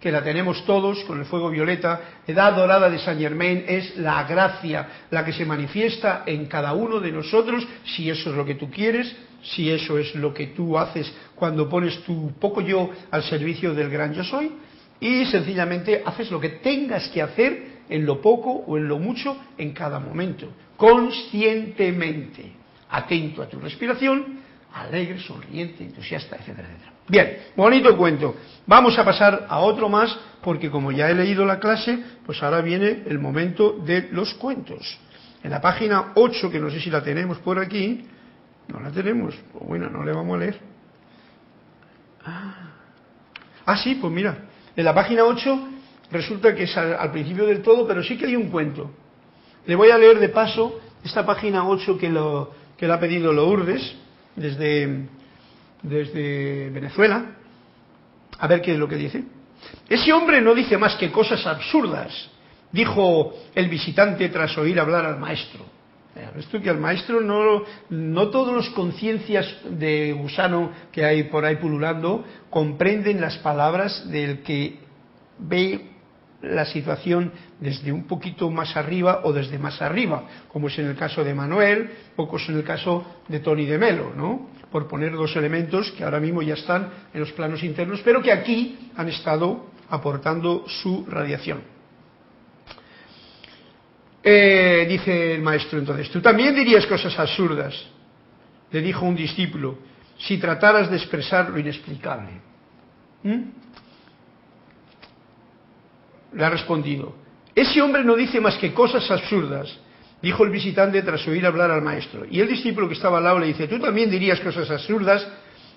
que 0.00 0.12
la 0.12 0.22
tenemos 0.22 0.64
todos 0.64 1.02
con 1.04 1.18
el 1.18 1.24
fuego 1.24 1.50
violeta. 1.50 2.00
Edad 2.26 2.54
dorada 2.54 2.88
de 2.88 2.98
Saint 2.98 3.20
Germain 3.20 3.64
es 3.66 3.96
la 3.96 4.22
gracia, 4.24 4.88
la 5.10 5.24
que 5.24 5.32
se 5.32 5.44
manifiesta 5.44 6.22
en 6.26 6.46
cada 6.46 6.74
uno 6.74 7.00
de 7.00 7.10
nosotros, 7.10 7.66
si 7.84 8.08
eso 8.08 8.30
es 8.30 8.36
lo 8.36 8.44
que 8.44 8.54
tú 8.54 8.70
quieres, 8.70 9.16
si 9.42 9.70
eso 9.70 9.98
es 9.98 10.14
lo 10.14 10.32
que 10.34 10.48
tú 10.48 10.78
haces 10.78 11.12
cuando 11.34 11.68
pones 11.68 12.02
tu 12.02 12.32
poco 12.38 12.60
yo 12.60 12.90
al 13.10 13.22
servicio 13.22 13.74
del 13.74 13.88
gran 13.88 14.12
yo 14.12 14.24
soy 14.24 14.50
y 15.00 15.26
sencillamente 15.26 16.02
haces 16.04 16.30
lo 16.30 16.40
que 16.40 16.48
tengas 16.48 17.08
que 17.08 17.22
hacer 17.22 17.78
en 17.88 18.04
lo 18.04 18.20
poco 18.20 18.50
o 18.50 18.76
en 18.76 18.88
lo 18.88 18.98
mucho 18.98 19.36
en 19.56 19.72
cada 19.72 19.98
momento, 19.98 20.48
conscientemente, 20.76 22.52
atento 22.90 23.42
a 23.42 23.48
tu 23.48 23.58
respiración, 23.58 24.40
alegre, 24.74 25.18
sonriente, 25.20 25.84
entusiasta, 25.84 26.36
etcétera, 26.36 26.68
etcétera. 26.68 26.92
Bien, 27.08 27.38
bonito 27.56 27.96
cuento. 27.96 28.36
Vamos 28.66 28.98
a 28.98 29.04
pasar 29.04 29.46
a 29.48 29.60
otro 29.60 29.88
más 29.88 30.16
porque 30.42 30.70
como 30.70 30.92
ya 30.92 31.10
he 31.10 31.14
leído 31.14 31.44
la 31.44 31.58
clase, 31.58 31.98
pues 32.26 32.42
ahora 32.42 32.60
viene 32.60 33.04
el 33.06 33.18
momento 33.18 33.78
de 33.84 34.08
los 34.12 34.34
cuentos. 34.34 34.98
En 35.42 35.50
la 35.50 35.60
página 35.60 36.12
8, 36.14 36.50
que 36.50 36.58
no 36.58 36.70
sé 36.70 36.80
si 36.80 36.90
la 36.90 37.02
tenemos 37.02 37.38
por 37.38 37.58
aquí, 37.58 38.04
no 38.68 38.80
la 38.80 38.90
tenemos, 38.90 39.34
pues 39.52 39.64
bueno, 39.66 39.88
no 39.88 40.04
le 40.04 40.12
vamos 40.12 40.36
a 40.36 40.38
leer. 40.38 40.58
Ah, 42.24 42.72
ah 43.64 43.76
sí, 43.78 43.94
pues 43.94 44.12
mira, 44.12 44.47
en 44.78 44.84
la 44.84 44.94
página 44.94 45.24
8 45.24 45.68
resulta 46.12 46.54
que 46.54 46.62
es 46.62 46.76
al, 46.76 47.10
principio 47.10 47.46
del 47.46 47.62
todo, 47.62 47.84
pero 47.84 48.00
sí 48.00 48.16
que 48.16 48.26
hay 48.26 48.36
un 48.36 48.48
cuento. 48.48 48.88
Le 49.66 49.74
voy 49.74 49.90
a 49.90 49.98
leer 49.98 50.20
de 50.20 50.28
paso 50.28 50.78
esta 51.02 51.26
página 51.26 51.68
8 51.68 51.98
que, 51.98 52.08
lo, 52.08 52.52
que 52.76 52.86
le 52.86 52.92
ha 52.92 53.00
pedido 53.00 53.32
Lourdes 53.32 53.96
desde, 54.36 55.08
desde 55.82 56.70
Venezuela. 56.70 57.24
A 58.38 58.46
ver 58.46 58.62
qué 58.62 58.74
es 58.74 58.78
lo 58.78 58.86
que 58.86 58.94
dice. 58.94 59.24
Ese 59.88 60.12
hombre 60.12 60.40
no 60.40 60.54
dice 60.54 60.78
más 60.78 60.94
que 60.94 61.10
cosas 61.10 61.44
absurdas, 61.44 62.30
dijo 62.70 63.34
el 63.56 63.68
visitante 63.68 64.28
tras 64.28 64.56
oír 64.58 64.78
hablar 64.78 65.04
al 65.06 65.18
maestro. 65.18 65.64
Esto 66.36 66.60
que 66.60 66.70
al 66.70 66.78
maestro 66.78 67.20
no, 67.20 67.62
no 67.90 68.28
todos 68.28 68.54
los 68.54 68.70
conciencias 68.70 69.46
de 69.70 70.12
gusano 70.12 70.70
que 70.92 71.04
hay 71.04 71.24
por 71.24 71.44
ahí 71.44 71.56
pululando 71.56 72.24
comprenden 72.50 73.20
las 73.20 73.38
palabras 73.38 74.08
del 74.10 74.42
que 74.42 74.78
ve 75.38 75.88
la 76.42 76.64
situación 76.64 77.32
desde 77.60 77.90
un 77.92 78.06
poquito 78.06 78.50
más 78.50 78.76
arriba 78.76 79.22
o 79.24 79.32
desde 79.32 79.58
más 79.58 79.82
arriba, 79.82 80.24
como 80.48 80.68
es 80.68 80.78
en 80.78 80.86
el 80.86 80.96
caso 80.96 81.24
de 81.24 81.34
Manuel, 81.34 81.90
o 82.16 82.36
es 82.36 82.48
en 82.48 82.56
el 82.56 82.64
caso 82.64 83.04
de 83.26 83.40
Tony 83.40 83.66
de 83.66 83.78
Melo, 83.78 84.12
¿no? 84.16 84.50
Por 84.70 84.86
poner 84.86 85.12
dos 85.12 85.34
elementos 85.34 85.90
que 85.92 86.04
ahora 86.04 86.20
mismo 86.20 86.42
ya 86.42 86.54
están 86.54 86.90
en 87.12 87.20
los 87.20 87.32
planos 87.32 87.62
internos, 87.64 88.00
pero 88.04 88.22
que 88.22 88.32
aquí 88.32 88.90
han 88.96 89.08
estado 89.08 89.66
aportando 89.88 90.64
su 90.68 91.06
radiación. 91.08 91.77
Eh, 94.30 94.84
dice 94.86 95.36
el 95.36 95.40
maestro 95.40 95.78
entonces, 95.78 96.10
tú 96.10 96.20
también 96.20 96.54
dirías 96.54 96.84
cosas 96.84 97.18
absurdas, 97.18 97.74
le 98.70 98.82
dijo 98.82 99.06
un 99.06 99.16
discípulo, 99.16 99.78
si 100.18 100.36
trataras 100.36 100.90
de 100.90 100.98
expresar 100.98 101.48
lo 101.48 101.58
inexplicable. 101.58 102.32
¿Mm? 103.22 103.42
Le 106.34 106.44
ha 106.44 106.50
respondido, 106.50 107.16
ese 107.54 107.80
hombre 107.80 108.04
no 108.04 108.16
dice 108.16 108.38
más 108.38 108.58
que 108.58 108.74
cosas 108.74 109.10
absurdas, 109.10 109.74
dijo 110.20 110.44
el 110.44 110.50
visitante 110.50 111.00
tras 111.00 111.26
oír 111.26 111.46
hablar 111.46 111.70
al 111.70 111.80
maestro. 111.80 112.26
Y 112.30 112.40
el 112.40 112.48
discípulo 112.48 112.86
que 112.86 112.96
estaba 112.96 113.16
al 113.16 113.24
lado 113.24 113.38
le 113.38 113.46
dice, 113.46 113.66
tú 113.66 113.78
también 113.78 114.10
dirías 114.10 114.40
cosas 114.40 114.70
absurdas 114.70 115.26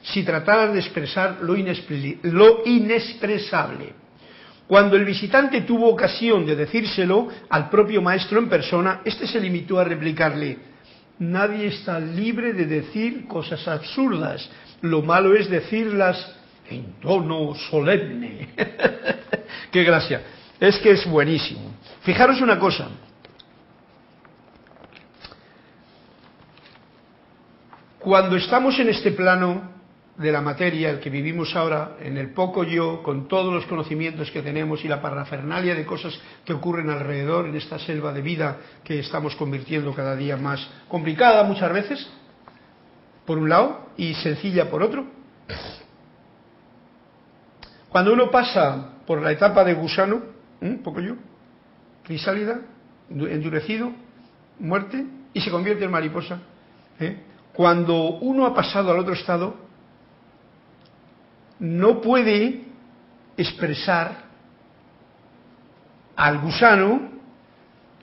si 0.01 0.23
trataras 0.23 0.73
de 0.73 0.79
expresar 0.79 1.37
lo, 1.41 1.55
lo 2.23 2.63
inexpresable. 2.65 4.00
Cuando 4.71 4.95
el 4.95 5.03
visitante 5.03 5.63
tuvo 5.63 5.89
ocasión 5.89 6.45
de 6.45 6.55
decírselo 6.55 7.27
al 7.49 7.69
propio 7.69 8.01
maestro 8.01 8.39
en 8.39 8.47
persona, 8.47 9.01
éste 9.03 9.27
se 9.27 9.37
limitó 9.37 9.77
a 9.77 9.83
replicarle, 9.83 10.59
nadie 11.19 11.67
está 11.67 11.99
libre 11.99 12.53
de 12.53 12.65
decir 12.67 13.27
cosas 13.27 13.67
absurdas, 13.67 14.49
lo 14.79 15.01
malo 15.01 15.35
es 15.35 15.49
decirlas 15.49 16.37
en 16.69 17.01
tono 17.01 17.53
solemne. 17.53 18.47
Qué 19.73 19.83
gracia. 19.83 20.21
Es 20.57 20.77
que 20.77 20.91
es 20.91 21.05
buenísimo. 21.05 21.75
Fijaros 22.03 22.39
una 22.39 22.57
cosa. 22.57 22.87
Cuando 27.99 28.37
estamos 28.37 28.79
en 28.79 28.87
este 28.87 29.11
plano, 29.11 29.80
de 30.17 30.31
la 30.31 30.41
materia, 30.41 30.89
el 30.89 30.99
que 30.99 31.09
vivimos 31.09 31.55
ahora, 31.55 31.97
en 31.99 32.17
el 32.17 32.31
poco 32.33 32.63
yo, 32.63 33.01
con 33.01 33.27
todos 33.27 33.53
los 33.53 33.65
conocimientos 33.65 34.29
que 34.31 34.41
tenemos 34.41 34.83
y 34.83 34.87
la 34.87 35.01
parafernalia 35.01 35.73
de 35.73 35.85
cosas 35.85 36.19
que 36.45 36.53
ocurren 36.53 36.89
alrededor 36.89 37.47
en 37.47 37.55
esta 37.55 37.79
selva 37.79 38.11
de 38.13 38.21
vida 38.21 38.57
que 38.83 38.99
estamos 38.99 39.35
convirtiendo 39.35 39.93
cada 39.93 40.15
día 40.15 40.37
más 40.37 40.69
complicada 40.87 41.43
muchas 41.43 41.71
veces, 41.73 42.09
por 43.25 43.37
un 43.37 43.49
lado, 43.49 43.89
y 43.97 44.13
sencilla 44.15 44.69
por 44.69 44.83
otro. 44.83 45.05
Cuando 47.89 48.13
uno 48.13 48.29
pasa 48.31 48.93
por 49.05 49.21
la 49.21 49.31
etapa 49.31 49.63
de 49.63 49.73
gusano, 49.73 50.21
un 50.61 50.81
poco 50.83 51.01
yo, 51.01 51.15
crisálida, 52.03 52.61
endurecido, 53.09 53.91
muerte, 54.59 55.05
y 55.33 55.41
se 55.41 55.51
convierte 55.51 55.85
en 55.85 55.91
mariposa. 55.91 56.39
¿eh? 56.99 57.17
Cuando 57.53 58.17
uno 58.19 58.45
ha 58.45 58.53
pasado 58.53 58.91
al 58.91 58.99
otro 58.99 59.13
estado, 59.13 59.55
no 61.61 62.01
puede 62.01 62.63
expresar 63.37 64.23
al 66.15 66.39
gusano 66.39 67.11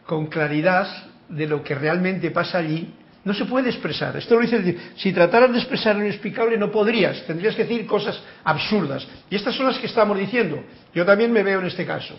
con 0.07 0.27
claridad 0.27 0.87
de 1.29 1.47
lo 1.47 1.63
que 1.63 1.75
realmente 1.75 2.31
pasa 2.31 2.59
allí, 2.59 2.95
no 3.25 3.35
se 3.35 3.45
puede 3.45 3.69
expresar. 3.69 4.17
Esto 4.17 4.37
lo 4.37 4.43
dice, 4.43 4.77
si 4.97 5.13
trataras 5.13 5.53
de 5.53 5.59
expresar 5.59 5.97
lo 5.97 6.03
inexplicable 6.03 6.57
no 6.57 6.71
podrías, 6.71 7.27
tendrías 7.27 7.55
que 7.57 7.65
decir 7.65 7.85
cosas 7.85 8.23
absurdas. 8.45 9.07
Y 9.29 9.35
estas 9.35 9.55
son 9.55 9.67
las 9.67 9.79
que 9.79 9.87
estamos 9.87 10.17
diciendo. 10.17 10.63
Yo 10.95 11.05
también 11.05 11.33
me 11.33 11.43
veo 11.43 11.59
en 11.59 11.67
este 11.67 11.85
caso, 11.85 12.15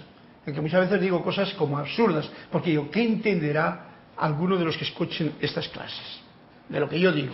en 0.45 0.53
que 0.53 0.61
muchas 0.61 0.81
veces 0.81 1.01
digo 1.01 1.23
cosas 1.23 1.53
como 1.53 1.77
absurdas, 1.77 2.29
porque 2.51 2.73
yo, 2.73 2.91
¿qué 2.91 3.01
entenderá 3.01 3.87
alguno 4.17 4.57
de 4.57 4.65
los 4.65 4.77
que 4.77 4.83
escuchen 4.83 5.33
estas 5.39 5.69
clases? 5.69 6.19
De 6.67 6.79
lo 6.81 6.89
que 6.89 6.99
yo 6.99 7.13
digo. 7.13 7.33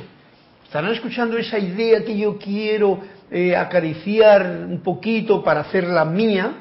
Estarán 0.75 0.91
escuchando 0.91 1.37
esa 1.37 1.57
idea 1.57 2.03
que 2.03 2.17
yo 2.17 2.37
quiero 2.37 2.99
eh, 3.31 3.55
acariciar 3.55 4.65
un 4.67 4.81
poquito 4.81 5.41
para 5.41 5.61
hacerla 5.61 6.03
mía 6.03 6.51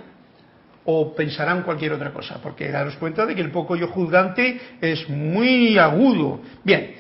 o 0.85 1.13
pensarán 1.17 1.65
cualquier 1.65 1.95
otra 1.95 2.13
cosa, 2.13 2.39
porque 2.41 2.71
daros 2.71 2.95
cuenta 2.95 3.27
de 3.27 3.35
que 3.35 3.41
el 3.41 3.51
poco 3.51 3.75
yo 3.75 3.89
juzgante 3.89 4.61
es 4.81 5.09
muy 5.09 5.77
agudo. 5.79 6.43
Bien, 6.63 6.95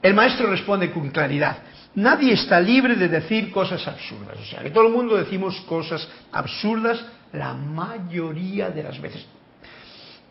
el 0.00 0.14
maestro 0.14 0.48
responde 0.48 0.92
con 0.92 1.10
claridad, 1.10 1.64
Nadie 1.96 2.34
está 2.34 2.60
libre 2.60 2.94
de 2.94 3.08
decir 3.08 3.50
cosas 3.50 3.84
absurdas. 3.88 4.38
O 4.38 4.44
sea, 4.44 4.62
que 4.62 4.70
todo 4.70 4.86
el 4.86 4.92
mundo 4.92 5.16
decimos 5.16 5.60
cosas 5.62 6.08
absurdas 6.30 7.04
la 7.32 7.54
mayoría 7.54 8.70
de 8.70 8.84
las 8.84 9.00
veces. 9.00 9.26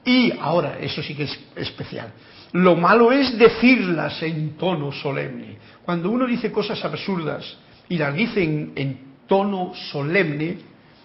Y 0.05 0.31
ahora, 0.39 0.77
eso 0.79 1.03
sí 1.03 1.13
que 1.13 1.23
es 1.23 1.39
especial. 1.57 2.13
Lo 2.53 2.75
malo 2.75 3.11
es 3.11 3.37
decirlas 3.37 4.21
en 4.23 4.57
tono 4.57 4.91
solemne. 4.91 5.57
Cuando 5.83 6.09
uno 6.09 6.25
dice 6.25 6.51
cosas 6.51 6.83
absurdas 6.83 7.57
y 7.87 7.97
las 7.97 8.13
dice 8.13 8.43
en, 8.43 9.09
tono 9.27 9.73
solemne, 9.91 10.57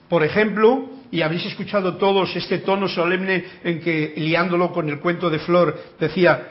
por 0.08 0.24
ejemplo, 0.24 0.88
y 1.10 1.20
habéis 1.20 1.44
escuchado 1.44 1.96
todos 1.96 2.34
este 2.34 2.58
tono 2.58 2.88
solemne 2.88 3.44
en 3.62 3.80
que, 3.80 4.14
liándolo 4.16 4.72
con 4.72 4.88
el 4.88 4.98
cuento 4.98 5.28
de 5.28 5.40
Flor, 5.40 5.78
decía, 6.00 6.48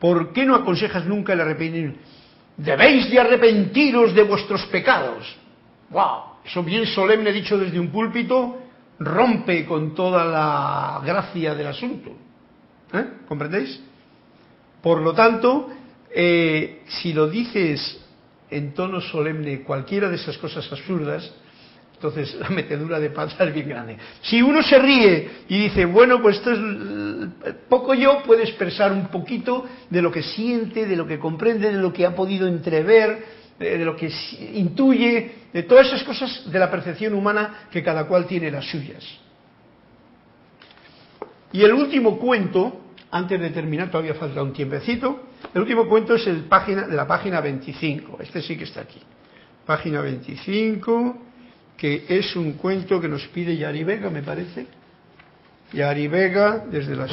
¿por 0.00 0.32
qué 0.32 0.44
no 0.44 0.56
aconsejas 0.56 1.06
nunca 1.06 1.32
el 1.34 1.40
arrepentimiento? 1.42 2.00
Debéis 2.56 3.08
de 3.08 3.20
arrepentiros 3.20 4.12
de 4.14 4.24
vuestros 4.24 4.66
pecados. 4.66 5.36
¡Wow! 5.90 6.32
Eso 6.44 6.64
bien 6.64 6.86
solemne 6.86 7.32
dicho 7.32 7.56
desde 7.56 7.78
un 7.78 7.88
púlpito 7.88 8.58
rompe 8.98 9.64
con 9.64 9.94
toda 9.94 10.24
la 10.24 11.00
gracia 11.04 11.54
del 11.54 11.68
asunto. 11.68 12.10
¿Eh? 12.92 13.04
¿Comprendéis? 13.28 13.80
Por 14.82 15.00
lo 15.00 15.14
tanto, 15.14 15.70
eh, 16.14 16.82
si 16.86 17.12
lo 17.12 17.28
dices 17.28 18.00
en 18.50 18.74
tono 18.74 19.00
solemne 19.00 19.62
cualquiera 19.62 20.08
de 20.08 20.16
esas 20.16 20.36
cosas 20.38 20.70
absurdas, 20.70 21.32
entonces 21.94 22.34
la 22.34 22.50
metedura 22.50 22.98
de 22.98 23.10
pata 23.10 23.44
es 23.44 23.54
bien 23.54 23.68
grande. 23.68 23.96
Si 24.22 24.42
uno 24.42 24.60
se 24.62 24.78
ríe 24.78 25.30
y 25.48 25.58
dice, 25.58 25.84
bueno, 25.84 26.20
pues 26.20 26.36
esto 26.36 26.50
es 26.50 27.54
poco 27.68 27.94
yo, 27.94 28.22
puede 28.24 28.42
expresar 28.42 28.90
un 28.92 29.06
poquito 29.06 29.64
de 29.88 30.02
lo 30.02 30.10
que 30.10 30.22
siente, 30.22 30.84
de 30.84 30.96
lo 30.96 31.06
que 31.06 31.20
comprende, 31.20 31.70
de 31.70 31.78
lo 31.78 31.92
que 31.92 32.04
ha 32.04 32.14
podido 32.14 32.48
entrever, 32.48 33.24
de 33.58 33.84
lo 33.84 33.94
que 33.94 34.10
intuye, 34.54 35.42
de 35.52 35.62
todas 35.62 35.86
esas 35.86 36.02
cosas 36.02 36.50
de 36.50 36.58
la 36.58 36.70
percepción 36.70 37.14
humana 37.14 37.68
que 37.70 37.84
cada 37.84 38.08
cual 38.08 38.26
tiene 38.26 38.50
las 38.50 38.68
suyas. 38.68 39.04
Y 41.52 41.62
el 41.62 41.72
último 41.72 42.18
cuento, 42.18 42.80
antes 43.12 43.40
de 43.40 43.50
terminar, 43.50 43.90
todavía 43.90 44.14
falta 44.14 44.42
un 44.42 44.52
tiempecito, 44.52 45.28
el 45.54 45.60
último 45.60 45.86
cuento 45.86 46.14
es 46.14 46.26
el 46.26 46.44
página, 46.44 46.88
de 46.88 46.96
la 46.96 47.06
página 47.06 47.40
25, 47.40 48.18
este 48.20 48.42
sí 48.42 48.56
que 48.56 48.64
está 48.64 48.80
aquí. 48.80 49.00
Página 49.64 50.00
25 50.00 51.32
que 51.82 52.04
es 52.08 52.36
un 52.36 52.52
cuento 52.52 53.00
que 53.00 53.08
nos 53.08 53.26
pide 53.26 53.56
Yari 53.56 53.82
Vega, 53.82 54.08
me 54.08 54.22
parece. 54.22 54.68
Yari 55.72 56.06
Vega, 56.06 56.58
desde 56.70 56.94
las 56.94 57.10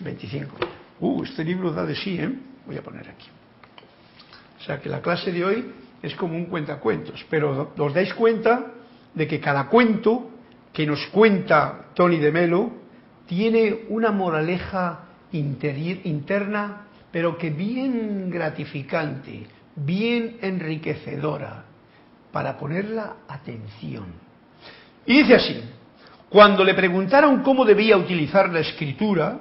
25. 0.00 0.56
Uh, 1.00 1.24
este 1.24 1.44
libro 1.44 1.70
da 1.70 1.84
de 1.84 1.94
sí, 1.94 2.18
¿eh? 2.18 2.32
Voy 2.64 2.78
a 2.78 2.82
poner 2.82 3.06
aquí. 3.06 3.28
O 4.58 4.64
sea 4.64 4.80
que 4.80 4.88
la 4.88 5.02
clase 5.02 5.30
de 5.30 5.44
hoy 5.44 5.72
es 6.02 6.14
como 6.14 6.36
un 6.36 6.46
cuentacuentos, 6.46 7.22
pero 7.28 7.74
os 7.76 7.92
dais 7.92 8.14
cuenta 8.14 8.72
de 9.12 9.26
que 9.26 9.38
cada 9.40 9.68
cuento 9.68 10.30
que 10.72 10.86
nos 10.86 11.06
cuenta 11.08 11.90
Tony 11.94 12.16
de 12.16 12.32
Melo 12.32 12.72
tiene 13.28 13.84
una 13.90 14.10
moraleja 14.10 15.04
interna, 15.30 16.86
pero 17.12 17.36
que 17.36 17.50
bien 17.50 18.30
gratificante, 18.30 19.46
bien 19.76 20.38
enriquecedora 20.40 21.64
para 22.32 22.56
ponerla 22.56 23.16
atención. 23.28 24.06
Y 25.04 25.18
dice 25.18 25.34
así, 25.34 25.60
cuando 26.30 26.64
le 26.64 26.74
preguntaron 26.74 27.42
cómo 27.42 27.64
debía 27.64 27.96
utilizar 27.98 28.48
la 28.48 28.60
escritura, 28.60 29.40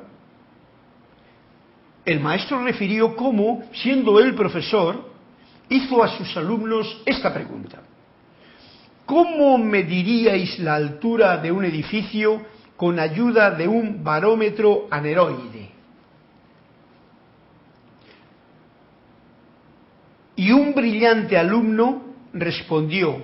el 2.05 2.19
maestro 2.19 2.63
refirió 2.63 3.15
cómo, 3.15 3.63
siendo 3.73 4.19
él 4.19 4.35
profesor, 4.35 5.11
hizo 5.69 6.03
a 6.03 6.09
sus 6.17 6.35
alumnos 6.35 7.01
esta 7.05 7.33
pregunta. 7.33 7.81
¿Cómo 9.05 9.57
mediríais 9.57 10.59
la 10.59 10.75
altura 10.75 11.37
de 11.37 11.51
un 11.51 11.63
edificio 11.63 12.56
con 12.77 12.99
ayuda 12.99 13.51
de 13.51 13.67
un 13.67 14.03
barómetro 14.03 14.87
aneroide? 14.89 15.71
Y 20.35 20.51
un 20.51 20.73
brillante 20.73 21.37
alumno 21.37 22.03
respondió, 22.31 23.23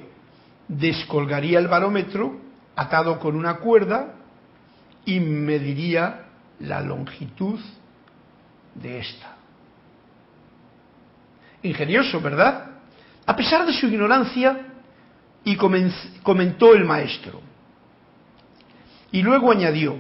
descolgaría 0.68 1.60
el 1.60 1.68
barómetro 1.68 2.40
atado 2.76 3.20
con 3.20 3.36
una 3.36 3.58
cuerda 3.58 4.16
y 5.06 5.20
mediría 5.20 6.26
la 6.60 6.82
longitud 6.82 7.60
de 8.74 9.00
esta. 9.00 9.36
Ingenioso, 11.62 12.20
¿verdad? 12.20 12.72
A 13.26 13.36
pesar 13.36 13.66
de 13.66 13.74
su 13.74 13.86
ignorancia, 13.86 14.74
y 15.44 15.56
comentó 15.56 16.74
el 16.74 16.86
maestro. 16.86 17.42
Y 19.14 19.22
luego 19.22 19.52
añadió, 19.52 19.96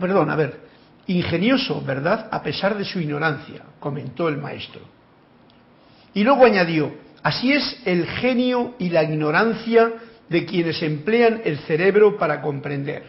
perdón, 0.00 0.30
a 0.30 0.36
ver, 0.36 0.60
ingenioso, 1.06 1.82
¿verdad? 1.82 2.28
A 2.32 2.42
pesar 2.42 2.78
de 2.78 2.84
su 2.84 2.98
ignorancia, 2.98 3.62
comentó 3.78 4.28
el 4.28 4.38
maestro. 4.38 4.80
Y 6.14 6.24
luego 6.24 6.46
añadió, 6.46 6.94
Así 7.26 7.52
es 7.52 7.82
el 7.84 8.06
genio 8.06 8.76
y 8.78 8.88
la 8.88 9.02
ignorancia 9.02 9.94
de 10.28 10.46
quienes 10.46 10.80
emplean 10.80 11.42
el 11.44 11.58
cerebro 11.58 12.16
para 12.16 12.40
comprender. 12.40 13.02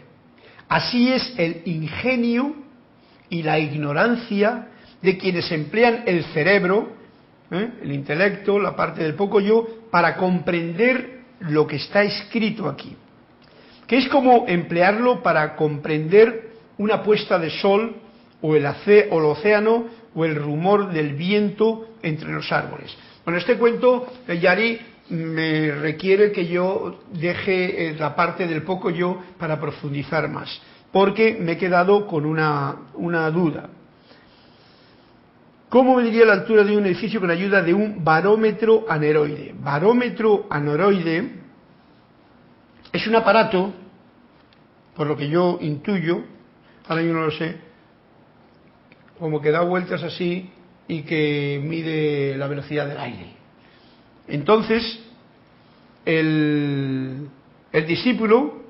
Así 0.68 1.12
es 1.12 1.36
el 1.38 1.62
ingenio 1.66 2.56
y 3.30 3.44
la 3.44 3.60
ignorancia 3.60 4.70
de 5.04 5.20
quienes 5.20 5.52
emplean 5.52 6.02
el 6.08 6.24
cerebro, 6.34 6.94
¿eh? 7.52 7.70
el 7.84 7.92
intelecto, 7.92 8.58
la 8.58 8.76
parte 8.76 9.04
del 9.04 9.14
poco 9.14 9.40
yo, 9.40 9.68
para 9.92 10.18
comprender 10.18 11.20
lo 11.42 11.68
que 11.68 11.76
está 11.76 12.02
escrito 12.02 12.68
aquí. 12.68 12.96
Que 13.88 13.98
es 13.98 14.10
como 14.10 14.46
emplearlo 14.48 15.24
para 15.24 15.56
comprender 15.56 16.52
una 16.78 17.02
puesta 17.02 17.40
de 17.40 17.50
sol 17.50 17.96
o 18.42 18.56
el, 18.56 18.66
o 18.66 19.20
el 19.20 19.26
océano 19.26 19.86
o 20.14 20.26
el 20.26 20.36
rumor 20.36 20.92
del 20.92 21.14
viento 21.14 21.90
entre 22.02 22.32
los 22.32 22.52
árboles. 22.52 22.96
Bueno, 23.24 23.40
este 23.40 23.58
cuento, 23.58 24.08
Yari, 24.28 24.80
me 25.10 25.72
requiere 25.72 26.32
que 26.32 26.48
yo 26.48 27.00
deje 27.14 27.90
eh, 27.90 27.96
la 27.98 28.16
parte 28.16 28.48
del 28.48 28.64
poco 28.64 28.90
yo 28.90 29.22
para 29.38 29.60
profundizar 29.60 30.28
más, 30.30 30.62
porque 30.92 31.38
me 31.40 31.54
he 31.54 31.58
quedado 31.58 32.08
con 32.08 32.26
una, 32.26 32.76
una 32.96 33.30
duda. 33.32 33.70
¿Cómo 35.70 35.98
mediría 35.98 36.26
la 36.26 36.34
altura 36.34 36.64
de 36.64 36.78
un 36.78 36.86
edificio 36.86 37.20
con 37.20 37.30
ayuda 37.30 37.62
de 37.62 37.74
un 37.74 38.04
barómetro 38.04 38.86
aneroide? 38.88 39.54
Barómetro 39.60 40.48
aneroide 40.50 41.47
es 42.92 43.08
un 43.08 43.16
aparato, 43.16 43.74
por 44.96 45.08
lo 45.08 45.16
que 45.18 45.30
yo 45.30 45.58
intuyo, 45.62 46.24
ahora 46.88 47.02
yo 47.02 47.14
no 47.14 47.22
lo 47.24 47.32
sé, 47.32 47.58
como 49.20 49.42
que 49.42 49.52
da 49.52 49.62
vueltas 49.62 50.04
así 50.04 50.50
y 50.88 51.02
que 51.04 51.62
mide 51.64 52.38
la 52.38 52.48
velocidad 52.48 52.88
del 52.88 52.98
aire. 52.98 53.34
Entonces, 54.28 55.00
el, 56.06 57.30
discípulo, 57.88 58.62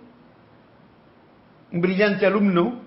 un 1.71 1.81
brillante 1.81 2.25
alumno, 2.25 2.81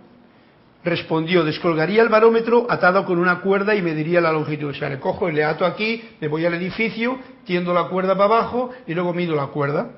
respondió, 0.83 1.45
descolgaría 1.45 2.03
el 2.03 2.09
barómetro 2.09 2.67
atado 2.71 3.05
con 3.05 3.19
una 3.19 3.41
cuerda 3.41 3.75
y 3.75 3.83
mediría 3.83 4.21
la 4.21 4.33
longitud. 4.33 4.71
O 4.71 4.75
sea, 4.75 4.89
le 4.89 4.99
cojo 4.99 5.29
y 5.29 5.33
le 5.33 5.45
ato 5.45 5.67
aquí, 5.67 6.03
le 6.21 6.29
voy 6.29 6.47
al 6.47 6.55
edificio, 6.55 7.19
tiendo 7.45 7.75
la 7.75 7.89
cuerda 7.89 8.15
para 8.15 8.25
abajo 8.25 8.71
y 8.87 8.95
luego 8.95 9.13
mido 9.13 9.37
la 9.37 9.49
cuerda. 9.49 9.91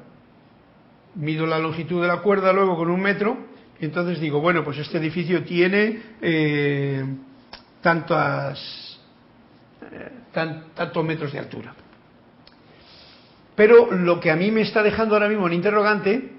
Mido 1.15 1.47
la 1.47 1.59
longitud 1.59 2.01
de 2.01 2.09
la 2.09 2.19
cuerda 2.19 2.53
luego 2.53 2.77
con 2.77 2.91
un 2.91 3.01
metro 3.01 3.37
y 3.81 3.85
entonces 3.85 4.21
digo, 4.21 4.41
bueno, 4.41 4.63
pues 4.65 4.79
este 4.79 4.99
edificio 4.99 5.43
tiene 5.43 6.01
eh, 6.21 7.05
tantas 7.81 8.93
tantos 10.33 11.05
metros 11.05 11.33
de 11.33 11.39
altura. 11.39 11.75
Pero 13.55 13.93
lo 13.93 14.19
que 14.19 14.31
a 14.31 14.37
mí 14.37 14.51
me 14.51 14.63
está 14.63 14.83
dejando 14.83 15.15
ahora 15.15 15.29
mismo 15.29 15.47
en 15.47 15.53
interrogante 15.53 16.33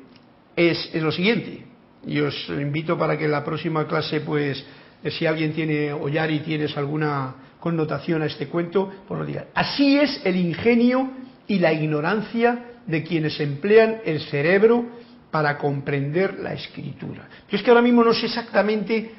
es, 0.56 0.94
lo 0.96 1.12
siguiente. 1.12 1.66
Y 2.06 2.20
os 2.20 2.50
invito 2.50 2.98
para 2.98 3.18
que 3.18 3.26
en 3.26 3.32
la 3.32 3.44
próxima 3.44 3.88
clase, 3.88 4.22
pues, 4.22 4.66
si 5.04 5.26
alguien 5.26 5.54
tiene, 5.54 5.94
o 5.94 6.10
Yari 6.10 6.40
tienes 6.40 6.76
alguna 6.76 7.36
connotación 7.60 8.24
a 8.24 8.26
este 8.26 8.48
cuento, 8.48 8.92
pues 9.08 9.20
lo 9.20 9.26
diga. 9.26 9.46
Así 9.54 9.98
es 9.98 10.22
el 10.26 10.36
ingenio 10.36 11.12
y 11.48 11.60
la 11.60 11.72
ignorancia 11.72 12.73
de 12.86 13.04
quienes 13.04 13.40
emplean 13.40 14.02
el 14.06 14.22
cerebro 14.22 14.86
para 15.32 15.58
comprender 15.58 16.40
la 16.40 16.54
escritura. 16.54 17.28
Yo 17.50 17.58
es 17.58 17.64
que 17.64 17.70
ahora 17.70 17.82
mismo 17.82 18.04
no 18.04 18.14
sé 18.14 18.28
exactamente 18.28 19.12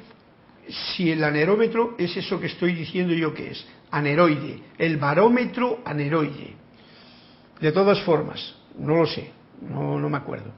si 0.69 1.11
el 1.11 1.23
anerómetro 1.23 1.95
es 1.97 2.15
eso 2.17 2.39
que 2.39 2.47
estoy 2.47 2.73
diciendo 2.73 3.13
yo 3.13 3.33
que 3.33 3.51
es, 3.51 3.65
aneroide, 3.91 4.61
el 4.77 4.97
barómetro 4.97 5.81
aneroide. 5.85 6.53
De 7.59 7.71
todas 7.71 8.01
formas, 8.01 8.55
no 8.77 8.95
lo 8.95 9.05
sé, 9.05 9.31
no, 9.61 9.99
no 9.99 10.09
me 10.09 10.17
acuerdo. 10.17 10.51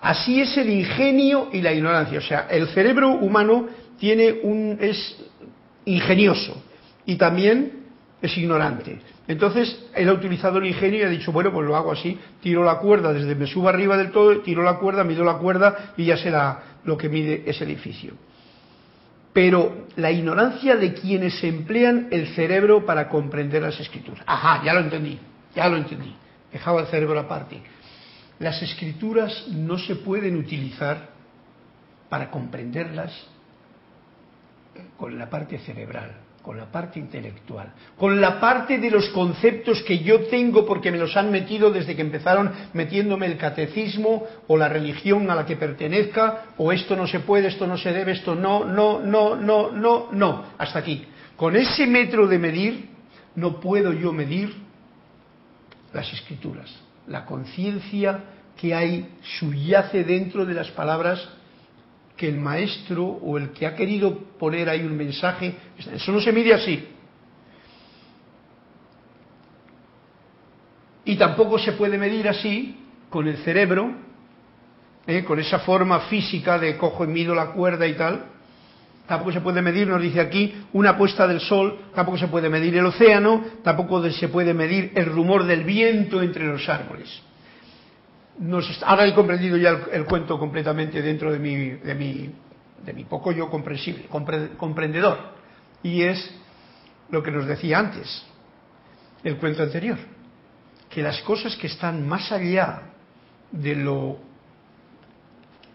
Así 0.00 0.40
es 0.40 0.56
el 0.56 0.70
ingenio 0.70 1.50
y 1.52 1.60
la 1.60 1.72
ignorancia, 1.72 2.18
o 2.18 2.22
sea, 2.22 2.46
el 2.50 2.68
cerebro 2.68 3.10
humano 3.10 3.68
tiene 3.98 4.40
un 4.42 4.78
es 4.80 5.16
ingenioso 5.84 6.62
y 7.04 7.16
también 7.16 7.84
es 8.22 8.36
ignorante. 8.36 8.98
Entonces, 9.30 9.78
él 9.94 10.08
ha 10.08 10.12
utilizado 10.12 10.58
el 10.58 10.66
ingenio 10.66 10.98
y 10.98 11.02
ha 11.04 11.08
dicho, 11.08 11.30
bueno, 11.30 11.52
pues 11.52 11.64
lo 11.64 11.76
hago 11.76 11.92
así, 11.92 12.18
tiro 12.42 12.64
la 12.64 12.78
cuerda 12.78 13.12
desde 13.12 13.36
me 13.36 13.46
subo 13.46 13.68
arriba 13.68 13.96
del 13.96 14.10
todo, 14.10 14.40
tiro 14.40 14.64
la 14.64 14.78
cuerda, 14.78 15.04
mido 15.04 15.24
la 15.24 15.34
cuerda 15.34 15.92
y 15.96 16.06
ya 16.06 16.16
será 16.16 16.80
lo 16.82 16.98
que 16.98 17.08
mide 17.08 17.44
ese 17.46 17.62
edificio. 17.62 18.14
Pero 19.32 19.86
la 19.94 20.10
ignorancia 20.10 20.74
de 20.74 20.94
quienes 20.94 21.44
emplean 21.44 22.08
el 22.10 22.34
cerebro 22.34 22.84
para 22.84 23.08
comprender 23.08 23.62
las 23.62 23.78
escrituras. 23.78 24.24
Ajá, 24.26 24.64
ya 24.64 24.74
lo 24.74 24.80
entendí, 24.80 25.16
ya 25.54 25.68
lo 25.68 25.76
entendí. 25.76 26.12
Dejaba 26.52 26.80
el 26.80 26.88
cerebro 26.88 27.20
aparte. 27.20 27.62
Las 28.40 28.60
escrituras 28.60 29.46
no 29.46 29.78
se 29.78 29.94
pueden 29.94 30.34
utilizar 30.34 31.08
para 32.08 32.32
comprenderlas 32.32 33.12
con 34.96 35.16
la 35.16 35.30
parte 35.30 35.56
cerebral 35.60 36.19
con 36.42 36.56
la 36.56 36.66
parte 36.66 36.98
intelectual, 36.98 37.72
con 37.98 38.20
la 38.20 38.40
parte 38.40 38.78
de 38.78 38.90
los 38.90 39.08
conceptos 39.10 39.82
que 39.82 39.98
yo 39.98 40.22
tengo 40.28 40.64
porque 40.64 40.90
me 40.90 40.98
los 40.98 41.16
han 41.16 41.30
metido 41.30 41.70
desde 41.70 41.94
que 41.94 42.02
empezaron 42.02 42.50
metiéndome 42.72 43.26
el 43.26 43.36
catecismo 43.36 44.26
o 44.46 44.56
la 44.56 44.68
religión 44.68 45.30
a 45.30 45.34
la 45.34 45.44
que 45.44 45.56
pertenezca, 45.56 46.46
o 46.56 46.72
esto 46.72 46.96
no 46.96 47.06
se 47.06 47.20
puede, 47.20 47.48
esto 47.48 47.66
no 47.66 47.76
se 47.76 47.92
debe, 47.92 48.12
esto 48.12 48.34
no, 48.34 48.64
no, 48.64 49.00
no, 49.00 49.36
no, 49.36 49.70
no, 49.70 50.08
no, 50.12 50.44
hasta 50.56 50.78
aquí. 50.78 51.04
Con 51.36 51.56
ese 51.56 51.86
metro 51.86 52.26
de 52.26 52.38
medir 52.38 52.88
no 53.34 53.60
puedo 53.60 53.92
yo 53.92 54.12
medir 54.12 54.54
las 55.92 56.10
escrituras, 56.12 56.70
la 57.06 57.26
conciencia 57.26 58.20
que 58.56 58.74
hay 58.74 59.14
subyace 59.38 60.04
dentro 60.04 60.46
de 60.46 60.54
las 60.54 60.70
palabras 60.70 61.28
que 62.20 62.28
el 62.28 62.38
maestro 62.38 63.02
o 63.06 63.38
el 63.38 63.48
que 63.52 63.66
ha 63.66 63.74
querido 63.74 64.14
poner 64.38 64.68
ahí 64.68 64.82
un 64.82 64.94
mensaje, 64.94 65.54
eso 65.78 66.12
no 66.12 66.20
se 66.20 66.30
mide 66.32 66.52
así. 66.52 66.86
Y 71.06 71.16
tampoco 71.16 71.58
se 71.58 71.72
puede 71.72 71.96
medir 71.96 72.28
así 72.28 72.76
con 73.08 73.26
el 73.26 73.38
cerebro, 73.38 73.94
¿eh? 75.06 75.24
con 75.24 75.40
esa 75.40 75.60
forma 75.60 76.00
física 76.00 76.58
de 76.58 76.76
cojo 76.76 77.04
y 77.04 77.06
mido 77.06 77.34
la 77.34 77.52
cuerda 77.52 77.86
y 77.86 77.94
tal. 77.94 78.26
Tampoco 79.08 79.32
se 79.32 79.40
puede 79.40 79.62
medir, 79.62 79.88
nos 79.88 80.02
dice 80.02 80.20
aquí, 80.20 80.54
una 80.74 80.98
puesta 80.98 81.26
del 81.26 81.40
sol, 81.40 81.86
tampoco 81.94 82.18
se 82.18 82.28
puede 82.28 82.50
medir 82.50 82.76
el 82.76 82.84
océano, 82.84 83.42
tampoco 83.64 84.10
se 84.10 84.28
puede 84.28 84.52
medir 84.52 84.92
el 84.94 85.06
rumor 85.06 85.44
del 85.44 85.64
viento 85.64 86.20
entre 86.20 86.44
los 86.44 86.68
árboles 86.68 87.29
ahora 88.84 89.06
he 89.06 89.14
comprendido 89.14 89.56
ya 89.56 89.86
el, 89.92 90.04
cuento 90.04 90.38
completamente 90.38 91.02
dentro 91.02 91.32
de 91.32 91.38
mi, 91.38 91.70
de 91.70 91.94
mi, 91.94 92.34
de 92.84 92.92
mi 92.92 93.04
poco 93.04 93.32
yo 93.32 93.50
comprensible, 93.50 94.06
comprendedor. 94.56 95.18
Y 95.82 96.02
es 96.02 96.30
lo 97.10 97.22
que 97.22 97.30
nos 97.30 97.46
decía 97.46 97.78
antes, 97.78 98.24
el 99.24 99.36
cuento 99.36 99.62
anterior, 99.62 99.98
que 100.88 101.02
las 101.02 101.20
cosas 101.22 101.56
que 101.56 101.66
están 101.66 102.06
más 102.06 102.32
allá 102.32 102.82
de 103.50 103.74
lo, 103.74 104.18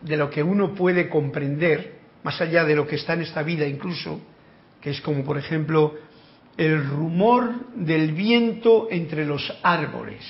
de 0.01 0.17
lo 0.17 0.29
que 0.29 0.43
uno 0.43 0.73
puede 0.73 1.09
comprender, 1.09 1.99
más 2.23 2.39
allá 2.41 2.63
de 2.63 2.75
lo 2.75 2.87
que 2.87 2.95
está 2.95 3.13
en 3.13 3.21
esta 3.21 3.43
vida 3.43 3.65
incluso, 3.65 4.19
que 4.81 4.91
es 4.91 5.01
como 5.01 5.23
por 5.23 5.37
ejemplo 5.37 5.95
el 6.57 6.85
rumor 6.85 7.67
del 7.75 8.13
viento 8.13 8.87
entre 8.89 9.25
los 9.25 9.53
árboles. 9.61 10.23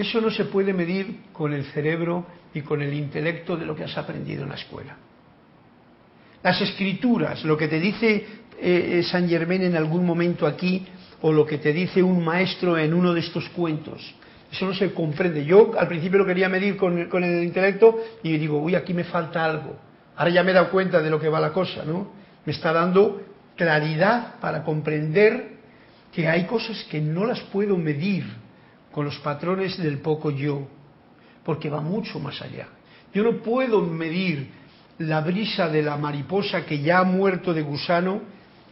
Eso 0.00 0.18
no 0.18 0.30
se 0.30 0.46
puede 0.46 0.72
medir 0.72 1.24
con 1.30 1.52
el 1.52 1.62
cerebro 1.66 2.24
y 2.54 2.62
con 2.62 2.80
el 2.80 2.94
intelecto 2.94 3.54
de 3.54 3.66
lo 3.66 3.76
que 3.76 3.84
has 3.84 3.98
aprendido 3.98 4.44
en 4.44 4.48
la 4.48 4.54
escuela. 4.54 4.96
Las 6.42 6.58
escrituras, 6.62 7.44
lo 7.44 7.54
que 7.54 7.68
te 7.68 7.78
dice 7.78 8.14
eh, 8.14 8.26
eh, 8.58 9.02
San 9.02 9.28
Germán 9.28 9.60
en 9.60 9.76
algún 9.76 10.06
momento 10.06 10.46
aquí, 10.46 10.86
o 11.20 11.30
lo 11.30 11.44
que 11.44 11.58
te 11.58 11.74
dice 11.74 12.02
un 12.02 12.24
maestro 12.24 12.78
en 12.78 12.94
uno 12.94 13.12
de 13.12 13.20
estos 13.20 13.46
cuentos, 13.50 14.14
eso 14.50 14.64
no 14.64 14.72
se 14.72 14.94
comprende. 14.94 15.44
Yo 15.44 15.78
al 15.78 15.86
principio 15.86 16.20
lo 16.20 16.24
quería 16.24 16.48
medir 16.48 16.78
con, 16.78 16.96
el 16.98 17.44
intelecto 17.44 17.98
y 18.22 18.38
digo, 18.38 18.58
uy, 18.58 18.76
aquí 18.76 18.94
me 18.94 19.04
falta 19.04 19.44
algo. 19.44 19.76
Ahora 20.16 20.30
ya 20.30 20.42
me 20.42 20.52
he 20.52 20.54
dado 20.54 20.70
cuenta 20.70 21.02
de 21.02 21.10
lo 21.10 21.20
que 21.20 21.28
va 21.28 21.40
la 21.40 21.52
cosa, 21.52 21.84
¿no? 21.84 22.10
Me 22.46 22.52
está 22.52 22.72
dando 22.72 23.20
claridad 23.54 24.36
para 24.40 24.64
comprender 24.64 25.58
que 26.10 26.26
hay 26.26 26.46
cosas 26.46 26.86
que 26.90 27.02
no 27.02 27.26
las 27.26 27.40
puedo 27.40 27.76
medir 27.76 28.24
con 28.92 29.04
los 29.04 29.18
patrones 29.18 29.78
del 29.78 29.98
poco 29.98 30.30
yo, 30.30 30.66
porque 31.44 31.70
va 31.70 31.80
mucho 31.80 32.18
más 32.18 32.40
allá. 32.42 32.68
Yo 33.12 33.22
no 33.22 33.38
puedo 33.38 33.80
medir 33.82 34.50
la 34.98 35.20
brisa 35.20 35.68
de 35.68 35.82
la 35.82 35.96
mariposa 35.96 36.64
que 36.64 36.80
ya 36.80 36.98
ha 36.98 37.04
muerto 37.04 37.54
de 37.54 37.62
gusano 37.62 38.20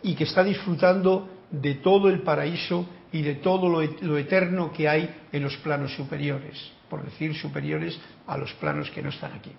y 0.02 0.14
que 0.14 0.24
está 0.24 0.44
disfrutando 0.44 1.28
de 1.50 1.76
todo 1.76 2.08
el 2.08 2.20
paraíso 2.22 2.86
y 3.10 3.22
de 3.22 3.36
todo 3.36 3.68
lo, 3.68 4.18
eterno 4.18 4.72
que 4.72 4.88
hay 4.88 5.08
en 5.32 5.42
los 5.42 5.56
planos 5.58 5.94
superiores, 5.94 6.70
por 6.90 7.02
decir 7.04 7.34
superiores 7.34 7.98
a 8.26 8.36
los 8.36 8.52
planos 8.54 8.90
que 8.90 9.02
no 9.02 9.08
están 9.08 9.32
aquí, 9.32 9.50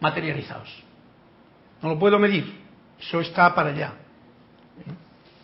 materializados. 0.00 0.68
No 1.82 1.88
lo 1.90 1.98
puedo 1.98 2.18
medir, 2.18 2.60
eso 3.00 3.20
está 3.20 3.54
para 3.54 3.70
allá. 3.70 3.94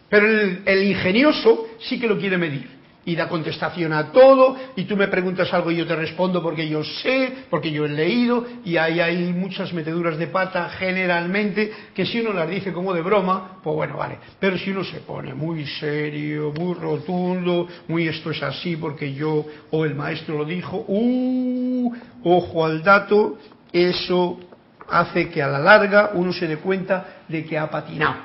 Pero 0.08 0.26
el 0.26 0.82
ingenioso 0.84 1.66
sí 1.80 1.98
que 1.98 2.06
lo 2.06 2.18
quiere 2.18 2.38
medir 2.38 2.79
y 3.04 3.16
da 3.16 3.28
contestación 3.28 3.92
a 3.92 4.12
todo 4.12 4.56
y 4.76 4.84
tú 4.84 4.96
me 4.96 5.08
preguntas 5.08 5.52
algo 5.54 5.70
y 5.70 5.76
yo 5.76 5.86
te 5.86 5.96
respondo 5.96 6.42
porque 6.42 6.68
yo 6.68 6.84
sé, 6.84 7.44
porque 7.48 7.70
yo 7.70 7.86
he 7.86 7.88
leído 7.88 8.46
y 8.64 8.76
ahí 8.76 9.00
hay 9.00 9.32
muchas 9.32 9.72
meteduras 9.72 10.18
de 10.18 10.26
pata 10.26 10.68
generalmente 10.68 11.72
que 11.94 12.04
si 12.04 12.20
uno 12.20 12.32
las 12.32 12.48
dice 12.48 12.72
como 12.72 12.92
de 12.92 13.00
broma, 13.00 13.58
pues 13.62 13.74
bueno, 13.74 13.96
vale, 13.96 14.18
pero 14.38 14.58
si 14.58 14.70
uno 14.70 14.84
se 14.84 15.00
pone 15.00 15.32
muy 15.32 15.66
serio, 15.66 16.52
muy 16.56 16.74
rotundo, 16.74 17.66
muy 17.88 18.06
esto 18.06 18.30
es 18.30 18.42
así 18.42 18.76
porque 18.76 19.14
yo 19.14 19.46
o 19.70 19.84
el 19.84 19.94
maestro 19.94 20.38
lo 20.38 20.44
dijo, 20.44 20.84
uh, 20.86 21.94
ojo 22.24 22.64
al 22.64 22.82
dato, 22.82 23.38
eso 23.72 24.38
hace 24.88 25.30
que 25.30 25.42
a 25.42 25.48
la 25.48 25.58
larga 25.58 26.10
uno 26.14 26.32
se 26.32 26.46
dé 26.46 26.58
cuenta 26.58 27.22
de 27.28 27.44
que 27.44 27.56
ha 27.56 27.70
patinado. 27.70 28.16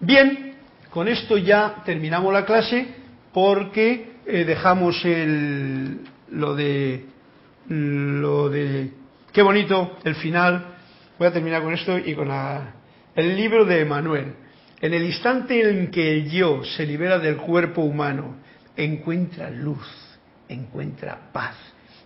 Bien, 0.00 0.54
con 0.90 1.06
esto 1.06 1.38
ya 1.38 1.82
terminamos 1.84 2.32
la 2.32 2.44
clase 2.44 3.03
porque 3.34 4.12
eh, 4.24 4.44
dejamos 4.44 5.04
el, 5.04 5.98
lo 6.30 6.54
de 6.54 7.04
lo 7.68 8.48
de 8.48 8.90
qué 9.32 9.42
bonito 9.42 9.98
el 10.04 10.14
final. 10.14 10.76
Voy 11.18 11.28
a 11.28 11.32
terminar 11.32 11.62
con 11.62 11.74
esto 11.74 11.98
y 11.98 12.14
con 12.14 12.30
el 13.14 13.36
libro 13.36 13.64
de 13.64 13.80
Emanuel. 13.80 14.34
En 14.80 14.94
el 14.94 15.04
instante 15.04 15.68
en 15.68 15.90
que 15.90 16.12
el 16.12 16.30
yo 16.30 16.62
se 16.64 16.86
libera 16.86 17.18
del 17.18 17.36
cuerpo 17.36 17.82
humano 17.82 18.36
encuentra 18.76 19.50
luz 19.50 19.86
encuentra 20.48 21.30
paz 21.32 21.56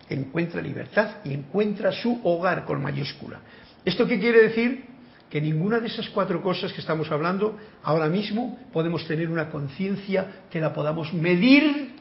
encuentra 0.08 0.62
libertad 0.62 1.16
y 1.24 1.34
encuentra 1.34 1.92
su 1.92 2.20
hogar 2.24 2.64
con 2.64 2.82
mayúscula. 2.82 3.40
Esto 3.84 4.06
qué 4.06 4.18
quiere 4.18 4.44
decir 4.44 4.86
que 5.30 5.40
ninguna 5.40 5.80
de 5.80 5.88
esas 5.88 6.08
cuatro 6.08 6.42
cosas 6.42 6.72
que 6.72 6.80
estamos 6.80 7.10
hablando 7.10 7.56
ahora 7.82 8.08
mismo 8.08 8.58
podemos 8.72 9.06
tener 9.06 9.28
una 9.28 9.50
conciencia 9.50 10.42
que 10.50 10.60
la 10.60 10.72
podamos 10.72 11.12
medir, 11.12 11.96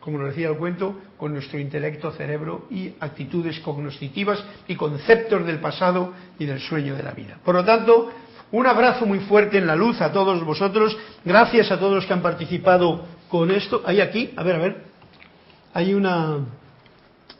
como 0.00 0.18
nos 0.18 0.28
decía 0.28 0.48
el 0.48 0.56
cuento, 0.56 0.98
con 1.16 1.32
nuestro 1.32 1.58
intelecto, 1.58 2.10
cerebro 2.12 2.66
y 2.70 2.94
actitudes 3.00 3.60
cognoscitivas 3.60 4.42
y 4.66 4.76
conceptos 4.76 5.44
del 5.44 5.58
pasado 5.58 6.14
y 6.38 6.46
del 6.46 6.60
sueño 6.60 6.94
de 6.94 7.02
la 7.02 7.12
vida. 7.12 7.38
Por 7.44 7.54
lo 7.54 7.64
tanto, 7.64 8.10
un 8.50 8.66
abrazo 8.66 9.04
muy 9.04 9.20
fuerte 9.20 9.58
en 9.58 9.66
la 9.66 9.76
luz 9.76 10.00
a 10.00 10.10
todos 10.10 10.42
vosotros. 10.42 10.96
Gracias 11.24 11.70
a 11.70 11.78
todos 11.78 11.96
los 11.96 12.06
que 12.06 12.14
han 12.14 12.22
participado 12.22 13.04
con 13.28 13.50
esto. 13.50 13.82
Hay 13.84 14.00
aquí, 14.00 14.32
a 14.36 14.42
ver, 14.42 14.54
a 14.54 14.58
ver. 14.58 14.84
Hay 15.74 15.92
una 15.92 16.38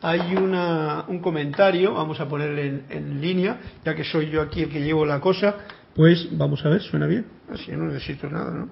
hay 0.00 0.36
una, 0.36 1.04
un 1.08 1.18
comentario, 1.18 1.94
vamos 1.94 2.20
a 2.20 2.28
ponerle 2.28 2.84
en, 2.88 3.20
línea, 3.20 3.58
ya 3.84 3.94
que 3.94 4.04
soy 4.04 4.30
yo 4.30 4.42
aquí 4.42 4.62
el 4.62 4.70
que 4.70 4.80
llevo 4.80 5.04
la 5.04 5.20
cosa, 5.20 5.56
pues 5.94 6.28
vamos 6.30 6.64
a 6.64 6.68
ver, 6.68 6.80
¿suena 6.82 7.06
bien? 7.06 7.26
Así 7.52 7.72
no 7.72 7.86
necesito 7.86 8.28
nada, 8.30 8.52
¿no? 8.52 8.68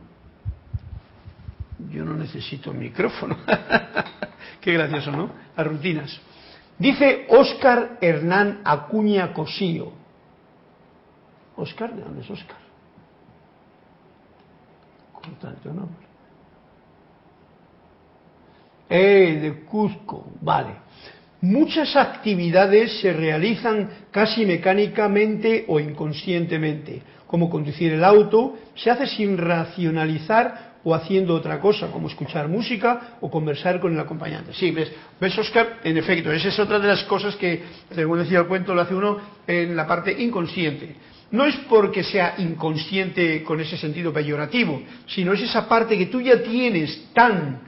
Yo 1.91 2.05
no 2.05 2.15
necesito 2.15 2.73
micrófono. 2.73 3.37
Qué 4.61 4.73
gracioso, 4.73 5.11
¿no? 5.11 5.31
Las 5.57 5.67
rutinas. 5.67 6.21
Dice 6.79 7.27
Óscar 7.29 7.99
Hernán 8.01 8.61
Acuña 8.65 9.33
Cosío. 9.33 9.93
¿Óscar? 11.57 11.95
¿De 11.95 12.03
dónde 12.03 12.23
es 12.23 12.31
Óscar? 12.31 12.59
Con 15.13 15.35
tanto 15.37 15.73
nombre. 15.73 16.07
Eh, 18.89 19.39
de 19.41 19.65
Cusco, 19.65 20.33
vale. 20.41 20.86
Muchas 21.47 21.95
actividades 21.95 22.99
se 23.01 23.13
realizan 23.13 23.89
casi 24.11 24.45
mecánicamente 24.45 25.65
o 25.69 25.79
inconscientemente, 25.79 27.03
como 27.25 27.49
conducir 27.49 27.93
el 27.93 28.03
auto, 28.03 28.57
se 28.75 28.91
hace 28.91 29.07
sin 29.07 29.39
racionalizar 29.39 30.75
o 30.83 30.93
haciendo 30.93 31.35
otra 31.35 31.61
cosa, 31.61 31.93
como 31.93 32.09
escuchar 32.09 32.49
música 32.49 33.19
o 33.21 33.31
conversar 33.31 33.79
con 33.79 33.95
el 33.95 34.01
acompañante. 34.01 34.53
Sí, 34.55 34.73
ves, 34.73 34.91
ves 35.21 35.39
Oscar, 35.39 35.79
en 35.85 35.97
efecto, 35.97 36.33
esa 36.33 36.49
es 36.49 36.59
otra 36.59 36.81
de 36.81 36.89
las 36.89 37.05
cosas 37.05 37.37
que, 37.37 37.63
según 37.95 38.19
decía 38.19 38.41
el 38.41 38.47
cuento, 38.47 38.75
lo 38.75 38.81
hace 38.81 38.97
uno 38.97 39.21
en 39.47 39.77
la 39.77 39.87
parte 39.87 40.21
inconsciente. 40.21 40.97
no 41.31 41.45
es 41.45 41.55
porque 41.69 42.03
sea 42.03 42.35
inconsciente 42.39 43.45
con 43.45 43.61
ese 43.61 43.77
sentido 43.77 44.13
peyorativo, 44.13 44.83
sino 45.07 45.33
es 45.33 45.43
esa 45.43 45.69
parte 45.69 45.97
que 45.97 46.07
tú 46.07 46.21
ya 46.21 46.43
tienes 46.43 47.13
tan 47.15 47.61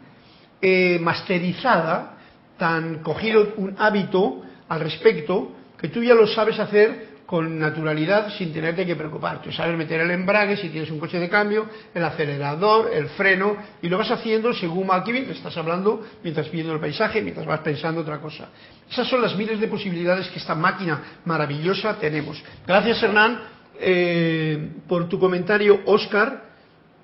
eh, 0.61 0.99
masterizada, 1.01 2.18
tan 2.59 3.03
cogido 3.03 3.55
un 3.57 3.77
hábito 3.79 4.43
al 4.69 4.81
respecto, 4.81 5.53
que 5.81 5.89
tú 5.89 6.03
ya 6.03 6.15
lo 6.15 6.27
sabes 6.27 6.59
hacer 6.59 7.09
con 7.29 7.59
naturalidad 7.59 8.33
sin 8.39 8.55
tenerte 8.55 8.87
que 8.87 8.97
preocupar. 8.97 9.43
Tú 9.43 9.53
sabes 9.53 9.77
meter 9.77 10.01
el 10.01 10.11
embrague 10.11 10.57
si 10.57 10.71
tienes 10.71 10.91
un 10.91 10.99
coche 10.99 11.19
de 11.19 11.29
cambio, 11.29 11.67
el 11.93 12.03
acelerador, 12.03 12.91
el 12.91 13.11
freno, 13.11 13.55
y 13.83 13.89
lo 13.91 13.99
vas 13.99 14.11
haciendo 14.11 14.55
según 14.55 14.89
va 14.89 15.01
bien. 15.01 15.31
Estás 15.31 15.55
hablando 15.59 16.07
mientras 16.25 16.51
viendo 16.51 16.73
el 16.73 16.81
paisaje, 16.81 17.21
mientras 17.21 17.45
vas 17.45 17.61
pensando 17.61 18.01
otra 18.01 18.19
cosa. 18.19 18.49
Esas 18.91 19.07
son 19.09 19.21
las 19.21 19.37
miles 19.37 19.61
de 19.61 19.69
posibilidades 19.69 20.29
que 20.29 20.39
esta 20.39 20.55
máquina 20.55 21.21
maravillosa 21.27 21.99
tenemos. 21.99 22.43
Gracias, 22.67 23.03
Hernán, 23.03 23.41
eh, 23.79 24.71
por 24.89 25.07
tu 25.07 25.21
comentario, 25.21 25.83
Oscar, 25.85 26.45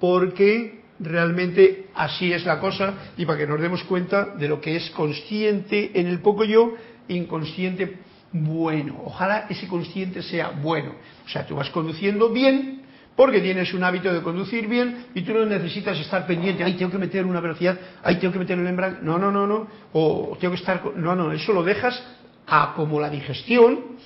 porque 0.00 0.83
realmente 1.00 1.86
así 1.94 2.32
es 2.32 2.44
la 2.44 2.60
cosa 2.60 2.94
y 3.16 3.26
para 3.26 3.38
que 3.38 3.46
nos 3.46 3.60
demos 3.60 3.82
cuenta 3.84 4.34
de 4.36 4.48
lo 4.48 4.60
que 4.60 4.76
es 4.76 4.90
consciente 4.90 5.92
en 5.94 6.06
el 6.06 6.20
poco 6.20 6.44
yo, 6.44 6.74
inconsciente 7.08 7.98
bueno. 8.32 9.02
Ojalá 9.04 9.46
ese 9.48 9.68
consciente 9.68 10.22
sea 10.22 10.50
bueno. 10.50 10.92
O 11.24 11.28
sea, 11.28 11.46
tú 11.46 11.56
vas 11.56 11.70
conduciendo 11.70 12.30
bien 12.30 12.82
porque 13.16 13.40
tienes 13.40 13.72
un 13.74 13.84
hábito 13.84 14.12
de 14.12 14.22
conducir 14.22 14.66
bien 14.66 15.06
y 15.14 15.22
tú 15.22 15.32
no 15.32 15.46
necesitas 15.46 15.98
estar 15.98 16.26
pendiente, 16.26 16.64
ay, 16.64 16.74
tengo 16.74 16.90
que 16.90 16.98
meter 16.98 17.24
una 17.24 17.40
velocidad, 17.40 17.78
ay, 18.02 18.16
tengo 18.16 18.32
que 18.32 18.40
meter 18.40 18.58
el 18.58 18.66
embrague. 18.66 18.96
No, 19.02 19.18
no, 19.18 19.30
no, 19.30 19.46
no. 19.46 19.68
O 19.92 20.36
tengo 20.40 20.54
que 20.54 20.60
estar. 20.60 20.82
No, 20.96 21.14
no, 21.14 21.32
eso 21.32 21.52
lo 21.52 21.62
dejas 21.62 22.02
a 22.46 22.74
como 22.74 23.00
la 23.00 23.08
digestión, 23.08 23.96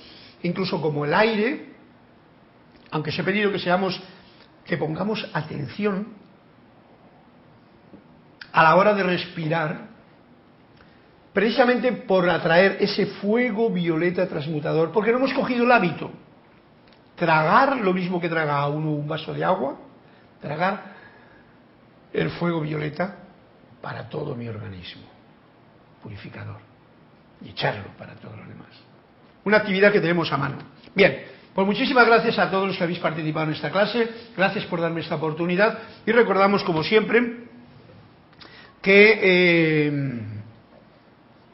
incluso 0.43 0.79
como 0.79 1.05
el 1.05 1.13
aire, 1.13 1.69
aunque 2.91 3.11
se 3.11 3.21
ha 3.21 3.25
pedido 3.25 3.51
que 3.51 3.59
seamos, 3.59 3.99
que 4.65 4.77
pongamos 4.77 5.27
atención 5.33 6.18
a 8.51 8.63
la 8.63 8.75
hora 8.75 8.93
de 8.93 9.03
respirar 9.03 9.89
precisamente 11.33 11.91
por 11.91 12.29
atraer 12.29 12.77
ese 12.79 13.05
fuego 13.05 13.69
violeta 13.69 14.27
transmutador, 14.27 14.91
porque 14.91 15.11
no 15.11 15.17
hemos 15.17 15.33
cogido 15.33 15.63
el 15.63 15.71
hábito. 15.71 16.11
Tragar 17.15 17.77
lo 17.77 17.93
mismo 17.93 18.19
que 18.19 18.29
traga 18.29 18.67
uno 18.67 18.91
un 18.91 19.07
vaso 19.07 19.33
de 19.33 19.43
agua, 19.43 19.77
tragar 20.41 20.95
el 22.13 22.29
fuego 22.31 22.61
violeta 22.61 23.15
para 23.81 24.09
todo 24.09 24.35
mi 24.35 24.47
organismo, 24.47 25.03
purificador, 26.01 26.57
y 27.41 27.49
echarlo 27.49 27.89
para 27.97 28.15
todo 28.15 28.35
lo 28.35 28.43
demás. 28.43 28.69
Una 29.43 29.57
actividad 29.57 29.91
que 29.91 30.01
tenemos 30.01 30.31
a 30.31 30.37
mano. 30.37 30.57
Bien, 30.95 31.23
pues 31.53 31.65
muchísimas 31.65 32.05
gracias 32.05 32.39
a 32.39 32.49
todos 32.49 32.67
los 32.67 32.77
que 32.77 32.83
habéis 32.83 32.99
participado 32.99 33.47
en 33.47 33.53
esta 33.53 33.69
clase, 33.69 34.09
gracias 34.35 34.65
por 34.65 34.81
darme 34.81 35.01
esta 35.01 35.15
oportunidad 35.15 35.79
y 36.05 36.11
recordamos, 36.11 36.63
como 36.63 36.83
siempre, 36.83 37.48
que... 38.81 39.19
Eh, 39.21 40.19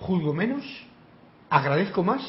juzgo 0.06 0.34
menos, 0.34 0.64
agradezco 1.50 2.04
más 2.04 2.22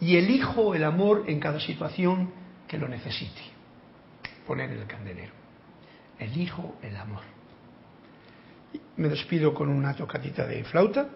y 0.00 0.16
elijo 0.16 0.74
el 0.74 0.84
amor 0.84 1.24
en 1.26 1.40
cada 1.40 1.58
situación 1.58 2.30
que 2.68 2.76
lo 2.76 2.86
necesite. 2.86 3.40
Poner 4.46 4.70
el 4.70 4.86
candelero. 4.86 5.32
Elijo 6.18 6.76
el 6.82 6.96
amor. 6.96 7.22
Me 8.96 9.08
despido 9.08 9.54
con 9.54 9.68
una 9.68 9.94
tocatita 9.94 10.46
de 10.46 10.64
flauta. 10.64 11.08